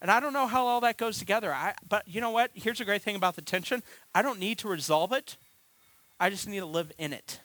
And 0.00 0.10
I 0.10 0.20
don't 0.20 0.32
know 0.32 0.46
how 0.46 0.66
all 0.66 0.80
that 0.82 0.98
goes 0.98 1.18
together. 1.18 1.52
I, 1.52 1.74
but 1.88 2.06
you 2.06 2.20
know 2.20 2.30
what? 2.30 2.50
Here's 2.54 2.80
a 2.80 2.84
great 2.84 3.02
thing 3.02 3.16
about 3.16 3.34
the 3.34 3.42
tension 3.42 3.82
I 4.14 4.22
don't 4.22 4.38
need 4.38 4.58
to 4.58 4.68
resolve 4.68 5.12
it, 5.12 5.36
I 6.20 6.30
just 6.30 6.46
need 6.46 6.60
to 6.60 6.66
live 6.66 6.92
in 6.98 7.12
it. 7.12 7.40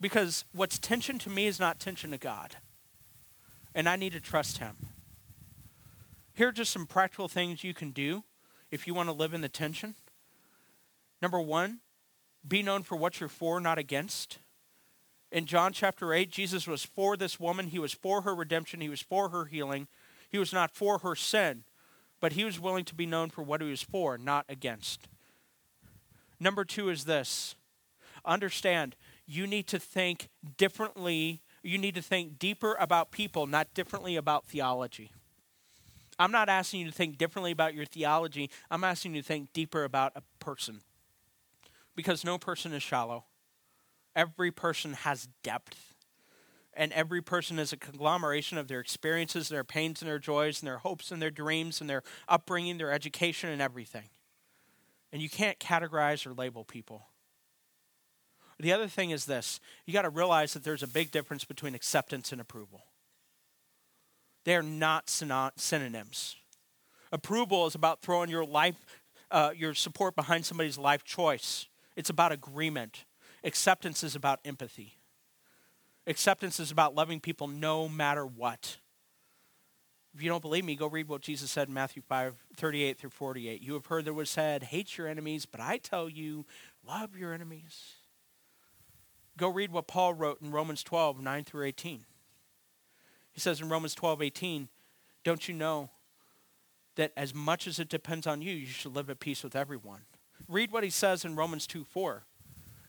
Because 0.00 0.44
what's 0.52 0.78
tension 0.78 1.18
to 1.18 1.30
me 1.30 1.46
is 1.46 1.60
not 1.60 1.78
tension 1.78 2.10
to 2.12 2.18
God. 2.18 2.56
And 3.74 3.88
I 3.88 3.96
need 3.96 4.12
to 4.12 4.20
trust 4.20 4.58
Him. 4.58 4.76
Here 6.40 6.48
are 6.48 6.52
just 6.52 6.72
some 6.72 6.86
practical 6.86 7.28
things 7.28 7.64
you 7.64 7.74
can 7.74 7.90
do 7.90 8.24
if 8.70 8.86
you 8.86 8.94
want 8.94 9.10
to 9.10 9.12
live 9.12 9.34
in 9.34 9.42
the 9.42 9.48
tension. 9.50 9.94
Number 11.20 11.38
one, 11.38 11.80
be 12.48 12.62
known 12.62 12.82
for 12.82 12.96
what 12.96 13.20
you're 13.20 13.28
for, 13.28 13.60
not 13.60 13.76
against. 13.76 14.38
In 15.30 15.44
John 15.44 15.74
chapter 15.74 16.14
8, 16.14 16.30
Jesus 16.30 16.66
was 16.66 16.82
for 16.82 17.14
this 17.14 17.38
woman. 17.38 17.66
He 17.66 17.78
was 17.78 17.92
for 17.92 18.22
her 18.22 18.34
redemption. 18.34 18.80
He 18.80 18.88
was 18.88 19.02
for 19.02 19.28
her 19.28 19.44
healing. 19.44 19.86
He 20.30 20.38
was 20.38 20.50
not 20.50 20.70
for 20.70 21.00
her 21.00 21.14
sin, 21.14 21.64
but 22.20 22.32
he 22.32 22.44
was 22.44 22.58
willing 22.58 22.86
to 22.86 22.94
be 22.94 23.04
known 23.04 23.28
for 23.28 23.42
what 23.42 23.60
he 23.60 23.68
was 23.68 23.82
for, 23.82 24.16
not 24.16 24.46
against. 24.48 25.08
Number 26.40 26.64
two 26.64 26.88
is 26.88 27.04
this 27.04 27.54
understand 28.24 28.96
you 29.26 29.46
need 29.46 29.66
to 29.66 29.78
think 29.78 30.30
differently. 30.56 31.42
You 31.62 31.76
need 31.76 31.96
to 31.96 32.02
think 32.02 32.38
deeper 32.38 32.78
about 32.80 33.10
people, 33.10 33.46
not 33.46 33.74
differently 33.74 34.16
about 34.16 34.46
theology. 34.46 35.10
I'm 36.20 36.32
not 36.32 36.50
asking 36.50 36.80
you 36.80 36.86
to 36.86 36.92
think 36.92 37.16
differently 37.16 37.50
about 37.50 37.72
your 37.72 37.86
theology. 37.86 38.50
I'm 38.70 38.84
asking 38.84 39.14
you 39.14 39.22
to 39.22 39.26
think 39.26 39.54
deeper 39.54 39.84
about 39.84 40.12
a 40.14 40.22
person. 40.38 40.82
Because 41.96 42.26
no 42.26 42.36
person 42.36 42.74
is 42.74 42.82
shallow. 42.82 43.24
Every 44.14 44.50
person 44.50 44.92
has 44.92 45.28
depth. 45.42 45.94
And 46.74 46.92
every 46.92 47.22
person 47.22 47.58
is 47.58 47.72
a 47.72 47.78
conglomeration 47.78 48.58
of 48.58 48.68
their 48.68 48.80
experiences, 48.80 49.48
their 49.48 49.64
pains 49.64 50.02
and 50.02 50.10
their 50.10 50.18
joys, 50.18 50.60
and 50.60 50.68
their 50.68 50.78
hopes 50.78 51.10
and 51.10 51.22
their 51.22 51.30
dreams, 51.30 51.80
and 51.80 51.88
their 51.88 52.02
upbringing, 52.28 52.76
their 52.76 52.92
education, 52.92 53.48
and 53.48 53.62
everything. 53.62 54.10
And 55.12 55.22
you 55.22 55.30
can't 55.30 55.58
categorize 55.58 56.26
or 56.26 56.34
label 56.34 56.64
people. 56.64 57.06
The 58.58 58.74
other 58.74 58.88
thing 58.88 59.08
is 59.08 59.24
this 59.24 59.58
you 59.86 59.94
got 59.94 60.02
to 60.02 60.10
realize 60.10 60.52
that 60.52 60.64
there's 60.64 60.82
a 60.82 60.86
big 60.86 61.10
difference 61.10 61.46
between 61.46 61.74
acceptance 61.74 62.30
and 62.30 62.42
approval. 62.42 62.84
They 64.44 64.54
are 64.54 64.62
not 64.62 65.08
synonyms. 65.08 66.36
Approval 67.12 67.66
is 67.66 67.74
about 67.74 68.00
throwing 68.00 68.30
your 68.30 68.44
life, 68.44 68.76
uh, 69.30 69.50
your 69.54 69.74
support 69.74 70.14
behind 70.14 70.46
somebody's 70.46 70.78
life 70.78 71.04
choice. 71.04 71.68
It's 71.96 72.10
about 72.10 72.32
agreement. 72.32 73.04
Acceptance 73.44 74.02
is 74.02 74.14
about 74.14 74.40
empathy. 74.44 74.94
Acceptance 76.06 76.60
is 76.60 76.70
about 76.70 76.94
loving 76.94 77.20
people 77.20 77.46
no 77.46 77.88
matter 77.88 78.24
what. 78.24 78.78
If 80.14 80.22
you 80.22 80.28
don't 80.28 80.42
believe 80.42 80.64
me, 80.64 80.74
go 80.74 80.88
read 80.88 81.08
what 81.08 81.20
Jesus 81.20 81.50
said 81.50 81.68
in 81.68 81.74
Matthew 81.74 82.02
5 82.02 82.34
38 82.56 82.98
through 82.98 83.10
48. 83.10 83.62
You 83.62 83.74
have 83.74 83.86
heard 83.86 84.04
that 84.06 84.14
was 84.14 84.28
said, 84.28 84.64
hate 84.64 84.98
your 84.98 85.06
enemies, 85.06 85.46
but 85.46 85.60
I 85.60 85.78
tell 85.78 86.08
you, 86.08 86.46
love 86.86 87.16
your 87.16 87.32
enemies. 87.32 87.94
Go 89.36 89.48
read 89.48 89.70
what 89.70 89.86
Paul 89.86 90.14
wrote 90.14 90.42
in 90.42 90.50
Romans 90.50 90.82
12 90.82 91.20
9 91.20 91.44
through 91.44 91.64
18. 91.66 92.04
He 93.32 93.40
says 93.40 93.60
in 93.60 93.68
Romans 93.68 93.94
12, 93.94 94.22
18, 94.22 94.68
don't 95.24 95.48
you 95.48 95.54
know 95.54 95.90
that 96.96 97.12
as 97.16 97.34
much 97.34 97.66
as 97.66 97.78
it 97.78 97.88
depends 97.88 98.26
on 98.26 98.42
you, 98.42 98.52
you 98.52 98.66
should 98.66 98.94
live 98.94 99.10
at 99.10 99.20
peace 99.20 99.42
with 99.42 99.54
everyone? 99.54 100.00
Read 100.48 100.72
what 100.72 100.84
he 100.84 100.90
says 100.90 101.24
in 101.24 101.36
Romans 101.36 101.66
2, 101.66 101.84
4. 101.84 102.24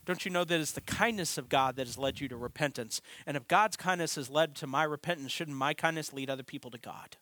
Don't 0.06 0.26
you 0.26 0.32
know 0.32 0.44
that 0.44 0.60
it's 0.60 0.72
the 0.72 0.82
kindness 0.82 1.38
of 1.38 1.48
God 1.48 1.76
that 1.76 1.86
has 1.86 1.98
led 1.98 2.20
you 2.20 2.28
to 2.28 2.36
repentance? 2.36 3.02
And 3.26 3.38
if 3.38 3.48
God's 3.48 3.78
kindness 3.78 4.16
has 4.16 4.30
led 4.30 4.56
to 4.56 4.68
my 4.68 4.84
repentance, 4.84 5.32
shouldn't 5.32 5.58
my 5.58 5.74
kindness 5.74 6.12
lead 6.12 6.30
other 6.30 6.44
people 6.44 6.72
to 6.72 6.80
God? 6.80 7.18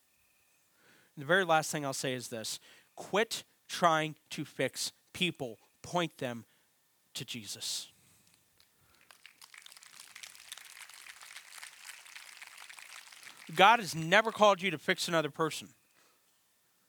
And 1.15 1.23
the 1.23 1.27
very 1.27 1.43
last 1.43 1.71
thing 1.71 1.85
I'll 1.85 1.93
say 1.93 2.13
is 2.13 2.29
this 2.29 2.59
quit 2.95 3.43
trying 3.67 4.15
to 4.31 4.45
fix 4.45 4.93
people, 5.13 5.59
point 5.81 6.17
them 6.17 6.45
to 7.15 7.25
Jesus. 7.25 7.89
God 13.55 13.79
has 13.79 13.95
never 13.95 14.31
called 14.31 14.61
you 14.61 14.71
to 14.71 14.77
fix 14.77 15.07
another 15.07 15.29
person. 15.29 15.69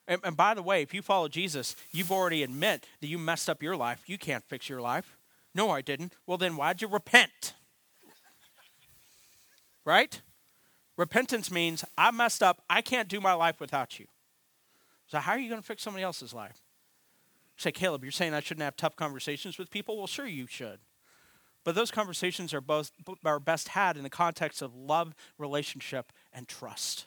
And, 0.06 0.20
and, 0.24 0.36
by 0.36 0.54
the 0.54 0.62
way, 0.62 0.82
if 0.82 0.92
you 0.92 1.02
follow 1.02 1.28
Jesus, 1.28 1.76
you've 1.92 2.10
already 2.10 2.42
admit 2.42 2.86
that 3.00 3.06
you 3.06 3.18
messed 3.18 3.48
up 3.48 3.62
your 3.62 3.76
life. 3.76 4.02
You 4.06 4.18
can't 4.18 4.44
fix 4.44 4.68
your 4.68 4.80
life. 4.80 5.16
No, 5.54 5.70
I 5.70 5.82
didn't. 5.82 6.14
Well, 6.26 6.38
then 6.38 6.56
why'd 6.56 6.82
you 6.82 6.88
repent? 6.88 7.54
Right? 9.84 10.20
Repentance 10.96 11.50
means 11.50 11.84
I 11.96 12.10
messed 12.10 12.42
up. 12.42 12.62
I 12.68 12.82
can't 12.82 13.08
do 13.08 13.20
my 13.20 13.32
life 13.32 13.60
without 13.60 13.98
you. 13.98 14.06
So, 15.06 15.18
how 15.18 15.32
are 15.32 15.38
you 15.38 15.48
going 15.48 15.60
to 15.60 15.66
fix 15.66 15.82
somebody 15.82 16.02
else's 16.02 16.34
life? 16.34 16.58
Say, 17.56 17.72
Caleb, 17.72 18.02
you're 18.02 18.12
saying 18.12 18.34
I 18.34 18.40
shouldn't 18.40 18.64
have 18.64 18.76
tough 18.76 18.96
conversations 18.96 19.58
with 19.58 19.70
people? 19.70 19.96
Well, 19.96 20.06
sure, 20.06 20.26
you 20.26 20.46
should. 20.46 20.80
But 21.64 21.74
those 21.74 21.90
conversations 21.90 22.54
are, 22.54 22.60
both, 22.60 22.90
are 23.24 23.38
best 23.38 23.68
had 23.68 23.96
in 23.96 24.02
the 24.02 24.10
context 24.10 24.62
of 24.62 24.74
love, 24.74 25.14
relationship, 25.36 26.12
and 26.32 26.48
trust. 26.48 27.06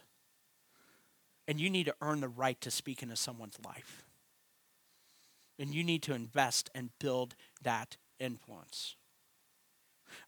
And 1.47 1.59
you 1.59 1.69
need 1.69 1.85
to 1.85 1.95
earn 2.01 2.21
the 2.21 2.29
right 2.29 2.59
to 2.61 2.71
speak 2.71 3.03
into 3.03 3.15
someone's 3.15 3.57
life. 3.65 4.03
And 5.59 5.73
you 5.73 5.83
need 5.83 6.01
to 6.03 6.13
invest 6.13 6.69
and 6.73 6.89
build 6.99 7.35
that 7.61 7.97
influence. 8.19 8.95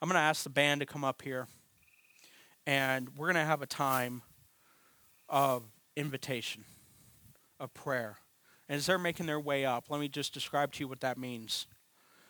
I'm 0.01 0.09
going 0.09 0.15
to 0.15 0.21
ask 0.21 0.43
the 0.43 0.49
band 0.49 0.81
to 0.81 0.85
come 0.85 1.03
up 1.03 1.21
here, 1.21 1.47
and 2.65 3.09
we're 3.17 3.27
going 3.27 3.35
to 3.35 3.49
have 3.49 3.61
a 3.61 3.67
time 3.67 4.23
of 5.29 5.63
invitation, 5.95 6.65
of 7.59 7.73
prayer. 7.73 8.17
And 8.67 8.77
as 8.77 8.87
they're 8.87 8.97
making 8.97 9.27
their 9.27 9.39
way 9.39 9.65
up, 9.65 9.85
let 9.89 9.99
me 9.99 10.07
just 10.07 10.33
describe 10.33 10.73
to 10.73 10.83
you 10.83 10.87
what 10.87 11.01
that 11.01 11.17
means. 11.17 11.67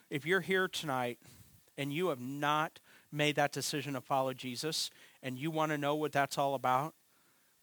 If 0.09 0.25
you're 0.25 0.41
here 0.41 0.67
tonight 0.67 1.17
and 1.77 1.93
you 1.93 2.09
have 2.09 2.19
not 2.19 2.79
made 3.11 3.35
that 3.37 3.51
decision 3.51 3.93
to 3.93 4.01
follow 4.01 4.33
Jesus 4.33 4.91
and 5.25 5.39
you 5.39 5.49
want 5.49 5.71
to 5.71 5.77
know 5.77 5.95
what 5.95 6.11
that's 6.11 6.37
all 6.37 6.53
about, 6.53 6.93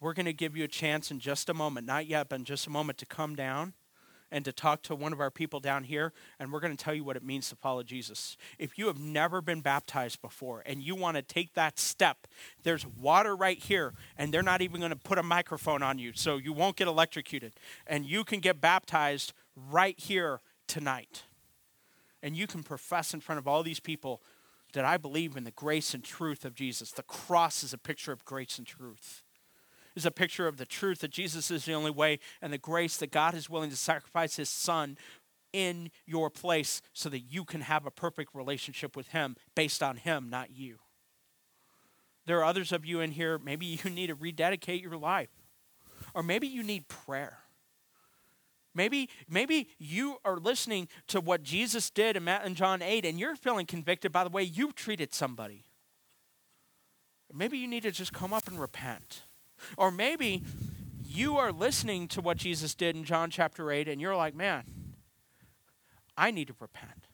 we're 0.00 0.14
going 0.14 0.26
to 0.26 0.32
give 0.32 0.56
you 0.56 0.64
a 0.64 0.68
chance 0.68 1.12
in 1.12 1.20
just 1.20 1.48
a 1.48 1.54
moment, 1.54 1.86
not 1.86 2.06
yet, 2.06 2.28
but 2.28 2.40
in 2.40 2.44
just 2.44 2.66
a 2.66 2.70
moment, 2.70 2.98
to 2.98 3.06
come 3.06 3.36
down 3.36 3.72
and 4.32 4.44
to 4.44 4.52
talk 4.52 4.82
to 4.82 4.96
one 4.96 5.12
of 5.12 5.20
our 5.20 5.30
people 5.30 5.60
down 5.60 5.84
here, 5.84 6.12
and 6.40 6.52
we're 6.52 6.58
going 6.58 6.76
to 6.76 6.84
tell 6.84 6.94
you 6.94 7.04
what 7.04 7.16
it 7.16 7.22
means 7.22 7.50
to 7.50 7.54
follow 7.54 7.84
Jesus. 7.84 8.36
If 8.58 8.78
you 8.78 8.88
have 8.88 8.98
never 8.98 9.40
been 9.40 9.60
baptized 9.60 10.20
before 10.20 10.64
and 10.66 10.82
you 10.82 10.96
want 10.96 11.18
to 11.18 11.22
take 11.22 11.54
that 11.54 11.78
step, 11.78 12.26
there's 12.64 12.84
water 12.84 13.36
right 13.36 13.58
here, 13.58 13.92
and 14.18 14.34
they're 14.34 14.42
not 14.42 14.60
even 14.60 14.80
going 14.80 14.90
to 14.90 14.96
put 14.96 15.18
a 15.18 15.22
microphone 15.22 15.84
on 15.84 16.00
you, 16.00 16.12
so 16.14 16.38
you 16.38 16.52
won't 16.52 16.76
get 16.76 16.88
electrocuted. 16.88 17.52
And 17.86 18.04
you 18.04 18.24
can 18.24 18.40
get 18.40 18.60
baptized 18.60 19.34
right 19.70 20.00
here 20.00 20.40
tonight. 20.66 21.22
And 22.24 22.36
you 22.36 22.48
can 22.48 22.64
profess 22.64 23.14
in 23.14 23.20
front 23.20 23.38
of 23.38 23.46
all 23.46 23.62
these 23.62 23.80
people 23.80 24.20
that 24.72 24.84
I 24.84 24.96
believe 24.96 25.36
in 25.36 25.44
the 25.44 25.50
grace 25.50 25.94
and 25.94 26.02
truth 26.02 26.44
of 26.44 26.54
Jesus. 26.54 26.92
The 26.92 27.02
cross 27.02 27.62
is 27.62 27.72
a 27.72 27.78
picture 27.78 28.12
of 28.12 28.24
grace 28.24 28.58
and 28.58 28.66
truth 28.66 29.22
is 29.94 30.06
a 30.06 30.10
picture 30.10 30.46
of 30.46 30.56
the 30.56 30.66
truth 30.66 31.00
that 31.00 31.10
Jesus 31.10 31.50
is 31.50 31.64
the 31.64 31.74
only 31.74 31.90
way 31.90 32.18
and 32.40 32.52
the 32.52 32.58
grace 32.58 32.96
that 32.96 33.10
God 33.10 33.34
is 33.34 33.50
willing 33.50 33.70
to 33.70 33.76
sacrifice 33.76 34.36
his 34.36 34.48
son 34.48 34.96
in 35.52 35.90
your 36.06 36.30
place 36.30 36.80
so 36.92 37.08
that 37.10 37.20
you 37.20 37.44
can 37.44 37.62
have 37.62 37.84
a 37.86 37.90
perfect 37.90 38.34
relationship 38.34 38.96
with 38.96 39.08
him 39.08 39.36
based 39.54 39.82
on 39.82 39.96
him, 39.96 40.30
not 40.30 40.50
you. 40.50 40.78
There 42.24 42.38
are 42.38 42.44
others 42.44 42.72
of 42.72 42.86
you 42.86 43.00
in 43.00 43.12
here, 43.12 43.38
maybe 43.38 43.66
you 43.66 43.90
need 43.90 44.06
to 44.08 44.14
rededicate 44.14 44.82
your 44.82 44.96
life. 44.96 45.30
Or 46.14 46.22
maybe 46.22 46.46
you 46.46 46.62
need 46.62 46.88
prayer. 46.88 47.38
Maybe, 48.74 49.08
maybe 49.28 49.68
you 49.78 50.18
are 50.24 50.38
listening 50.38 50.88
to 51.08 51.20
what 51.20 51.42
Jesus 51.42 51.90
did 51.90 52.16
in 52.16 52.24
Matt 52.24 52.44
and 52.44 52.56
John 52.56 52.80
8, 52.80 53.04
and 53.04 53.18
you're 53.18 53.36
feeling 53.36 53.66
convicted 53.66 54.12
by 54.12 54.24
the 54.24 54.30
way 54.30 54.42
you 54.42 54.72
treated 54.72 55.12
somebody. 55.12 55.64
Maybe 57.32 57.58
you 57.58 57.68
need 57.68 57.82
to 57.84 57.90
just 57.90 58.12
come 58.12 58.32
up 58.32 58.46
and 58.46 58.60
repent. 58.60 59.22
Or 59.76 59.90
maybe 59.90 60.42
you 61.04 61.36
are 61.36 61.52
listening 61.52 62.08
to 62.08 62.20
what 62.20 62.36
Jesus 62.36 62.74
did 62.74 62.96
in 62.96 63.04
John 63.04 63.30
chapter 63.30 63.70
8 63.70 63.88
and 63.88 64.00
you're 64.00 64.16
like, 64.16 64.34
man, 64.34 64.64
I 66.16 66.30
need 66.30 66.48
to 66.48 66.54
repent. 66.60 67.08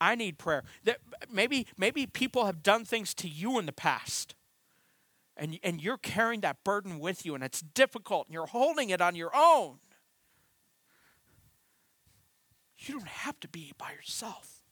I 0.00 0.14
need 0.14 0.38
prayer. 0.38 0.64
That 0.84 0.98
maybe, 1.30 1.66
maybe 1.76 2.06
people 2.06 2.44
have 2.44 2.62
done 2.62 2.84
things 2.84 3.14
to 3.14 3.28
you 3.28 3.58
in 3.58 3.66
the 3.66 3.72
past. 3.72 4.34
And, 5.36 5.58
and 5.62 5.82
you're 5.82 5.98
carrying 5.98 6.40
that 6.42 6.64
burden 6.64 6.98
with 6.98 7.26
you, 7.26 7.34
and 7.34 7.44
it's 7.44 7.60
difficult, 7.60 8.26
and 8.26 8.34
you're 8.34 8.46
holding 8.46 8.88
it 8.88 9.02
on 9.02 9.14
your 9.14 9.30
own. 9.34 9.78
You 12.78 12.94
don't 12.94 13.08
have 13.08 13.40
to 13.40 13.48
be 13.48 13.72
by 13.78 13.92
yourself. 13.92 14.62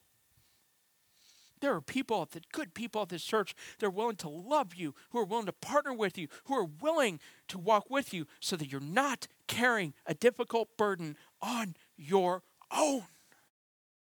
There 1.61 1.75
are 1.75 1.81
people, 1.81 2.29
the 2.31 2.43
good 2.53 2.75
people 2.75 3.03
at 3.03 3.09
this 3.09 3.25
church, 3.25 3.55
they're 3.79 3.89
willing 3.89 4.17
to 4.17 4.29
love 4.29 4.75
you, 4.75 4.95
who 5.11 5.19
are 5.19 5.25
willing 5.25 5.47
to 5.47 5.53
partner 5.53 5.95
with 5.95 6.19
you, 6.19 6.29
who 6.45 6.55
are 6.55 6.69
willing 6.83 7.21
to 7.49 7.59
walk 7.59 7.89
with 7.89 8.13
you 8.13 8.27
so 8.39 8.57
that 8.57 8.71
you're 8.71 8.81
not 8.83 9.29
carrying 9.47 9.95
a 10.05 10.13
difficult 10.13 10.77
burden 10.77 11.17
on 11.41 11.75
your 11.97 12.43
own. 12.71 13.05